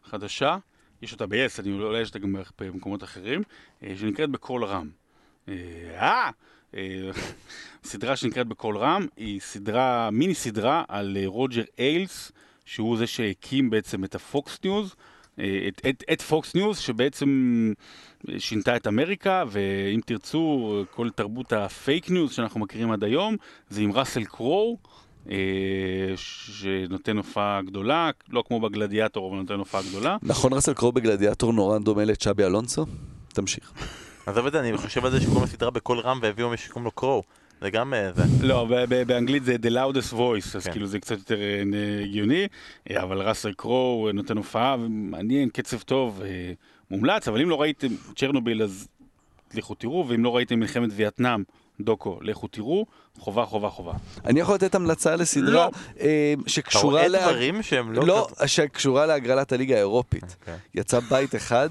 [0.04, 0.58] חדשה,
[1.02, 3.44] יש אותה ב-yes, אני אולי יש אותה גם במקומות אחרים,
[3.84, 4.90] אה, שנקראת בקול רם.
[5.50, 6.30] אה,
[6.76, 7.10] אה,
[7.84, 12.32] סדרה שנקראת בקול רם, היא סדרה, מיני סדרה על אה, רוג'ר איילס,
[12.66, 14.96] שהוא זה שהקים בעצם את הפוקס ניוז,
[15.34, 17.74] את, את, פוקס ניוז, שבעצם
[18.38, 23.36] שינתה את אמריקה, ואם תרצו, כל תרבות הפייק ניוז שאנחנו מכירים עד היום,
[23.70, 24.78] זה עם ראסל קרואו.
[25.30, 25.36] אה,
[26.16, 30.18] שנותן הופעה גדולה, לא כמו בגלדיאטור, אבל נותן הופעה גדולה.
[30.24, 32.86] נכון ראסל קרו בגלדיאטור נורא דומה לצ'אבי אלונסו?
[33.28, 33.72] תמשיך.
[34.26, 36.92] עזוב את זה, אני חושב על זה שקוראים לסדרה בקול רם והביאו מישהו שקוראים לו
[36.92, 37.24] קרו.
[37.62, 38.24] זה גם אה, זה.
[38.48, 38.68] לא,
[39.08, 40.72] באנגלית זה The Loudest Voice, אז כן.
[40.72, 42.48] כאילו זה קצת יותר אה, הגיוני,
[42.96, 46.22] אבל ראסל קרו אה, נותן הופעה מעניין, קצב טוב,
[46.92, 48.88] מומלץ, אבל אם לא ראיתם צ'רנוביל אז
[49.54, 51.44] לכו תראו, ואם לא ראיתם מלחמת וייטנאם,
[51.80, 52.86] דוקו, לכו תראו,
[53.20, 53.94] חובה, חובה, חובה.
[54.26, 55.70] אני יכול לתת המלצה לסדרה לא.
[56.00, 58.06] אה, אתה שקשורה רואה לה- דברים שהם לא...
[58.08, 60.36] לא, כזה- שקשורה להגרלת הליגה האירופית.
[60.40, 60.58] אוקיי.
[60.76, 61.70] יצא בית אחד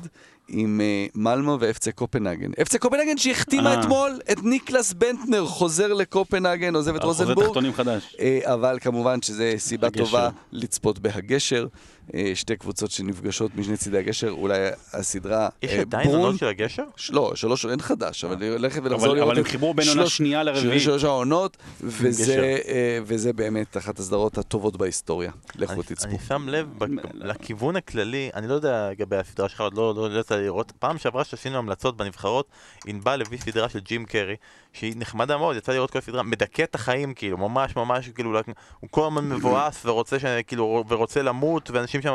[0.49, 2.51] עם אה, מלמו ואפצה קופנהגן.
[2.63, 3.81] אפצה קופנהגן שהחתימה אה.
[3.81, 7.47] אתמול את ניקלס בנטנר, חוזר לקופנהגן, עוזב את רוזנבורג.
[7.47, 8.17] תחתונים חדש.
[8.21, 10.05] אה, אבל כמובן שזה סיבה הגשר.
[10.05, 11.67] טובה לצפות בהגשר.
[12.15, 14.59] אה, שתי קבוצות שנפגשות משני צידי הגשר, אולי
[14.93, 16.83] הסדרה יש אה, עדיין עונות של הגשר?
[16.97, 20.07] ש- לא, שלוש, אין חדש, אבל ללכת ולחזור אבל לראות אבל הם חיברו בין עונה
[20.09, 20.83] שנייה לרביעית.
[20.83, 22.59] שלוש העונות, וזה.
[22.69, 25.31] אה, וזה באמת אחת הסדרות הטובות בהיסטוריה.
[25.57, 26.09] לכו תצפו.
[26.09, 26.85] אני שם לב ב-
[27.15, 30.73] לכיוון הכללי, אני לא יודע לגבי הסדרה שלך, עוד לא לא יצא לי לראות.
[30.79, 32.47] פעם שעברה שעשינו המלצות בנבחרות,
[32.87, 34.37] ענבל הביא סדרה של ג'ים קרי,
[34.73, 38.39] שהיא נחמדה מאוד, יצא לראות כל הסדרה, מדכא את החיים, כאילו, ממש ממש, כאילו,
[38.81, 42.13] הוא כל הזמן מבואס ורוצה, ש- כאילו, ורוצה למות, ואנשים שם...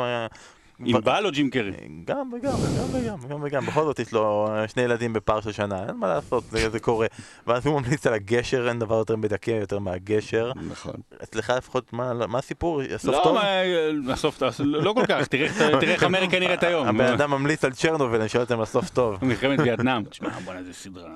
[0.84, 1.70] עם בעל או ג'ים קרי?
[2.04, 5.52] גם וגם, גם וגם, גם וגם, בכל זאת יש לו אה, שני ילדים בפער של
[5.52, 7.06] שנה, אין מה לעשות, זה, זה קורה.
[7.46, 10.52] ואז הוא ממליץ על הגשר, אין דבר יותר מדכא יותר מהגשר.
[10.68, 10.92] נכון.
[11.22, 12.80] אצלך לפחות, מה, מה הסיפור?
[12.94, 13.34] הסוף לא, טוב?
[13.34, 15.46] מה, הסוף, לא כל כך, תראה
[15.82, 16.88] איך- אמריקה נראית היום.
[16.88, 19.24] הבן אדם ממליץ על צ'רנוביל, אני שואל אותם הסוף טוב.
[19.24, 20.04] מלחמת וייטנאם.
[20.04, 21.10] תשמע, בוא'נה, איזה סדרה.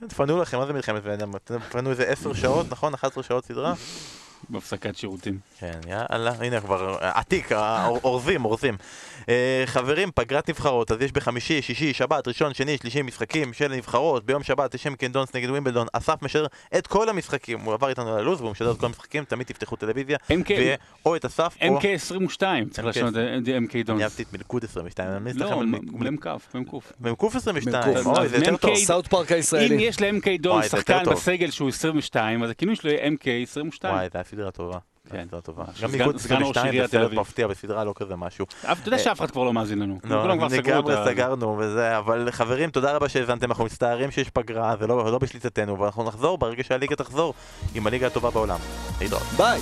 [0.00, 1.32] כן, תפנו לכם, מה זה מלחמת וייטנאם?
[1.68, 2.94] תפנו איזה 10 שעות, נכון?
[2.94, 3.74] 11 שעות סדרה?
[4.50, 5.38] בהפסקת שירותים.
[5.60, 8.76] כן, יאללה, הנה כבר עתיק, אה, אור- אורזים, אורזים.
[9.28, 14.24] אה, חברים, פגרת נבחרות, אז יש בחמישי, שישי, שבת, ראשון, שני, שלישי משחקים של נבחרות,
[14.24, 16.46] ביום שבת יש שמקין דונס נגד ווימבלדון, אסף משדר
[16.78, 20.16] את כל המשחקים, הוא עבר איתנו ללו"ז והוא משדר את כל המשחקים, תמיד תפתחו טלוויזיה,
[20.32, 20.48] MK.
[20.48, 20.76] ויהיה
[21.06, 21.78] או את אסף או...
[21.78, 22.88] MK22, צריך MK.
[22.88, 24.02] לשנות את MK אני דונס.
[24.02, 26.24] אהבתי את מלכוד 22, אני ממליץ לא, לכם על מ"ק, מ"ק.
[27.00, 28.06] מ"ק 22, מ"ק.
[28.06, 28.70] אוי, זה יותר טוב.
[28.70, 28.76] מ"ק.
[28.76, 29.74] סאוט פארק אם הישראלי.
[29.82, 31.02] יש ל-MK דונס זה שחקן.
[31.10, 33.84] בסגל שהוא 22, אז הכינוי שלו יהיה MK22.
[33.84, 34.78] וואי, הייתה סדרה טובה.
[35.10, 35.24] כן.
[35.28, 35.64] סדרה טובה.
[35.68, 35.80] ממש.
[35.80, 37.12] גם ראש 22 עיריית זה סרט.
[37.12, 38.46] מפתיע בסדרה, לא כזה משהו.
[38.64, 39.98] אבל אתה יודע שאף אחד כבר לא מאזין לנו.
[40.04, 40.94] לא, לגמרי.
[41.04, 45.78] סגרנו וזה, אבל חברים, תודה רבה שהאזנתם, אנחנו מצטערים שיש פגרה, זה לא לא בשליטתנו,
[45.78, 47.34] ואנחנו נחזור ברגע שהליגה תחזור
[47.74, 48.58] עם הליגה הטובה בעולם.
[49.00, 49.22] להתראות.
[49.36, 49.60] ביי.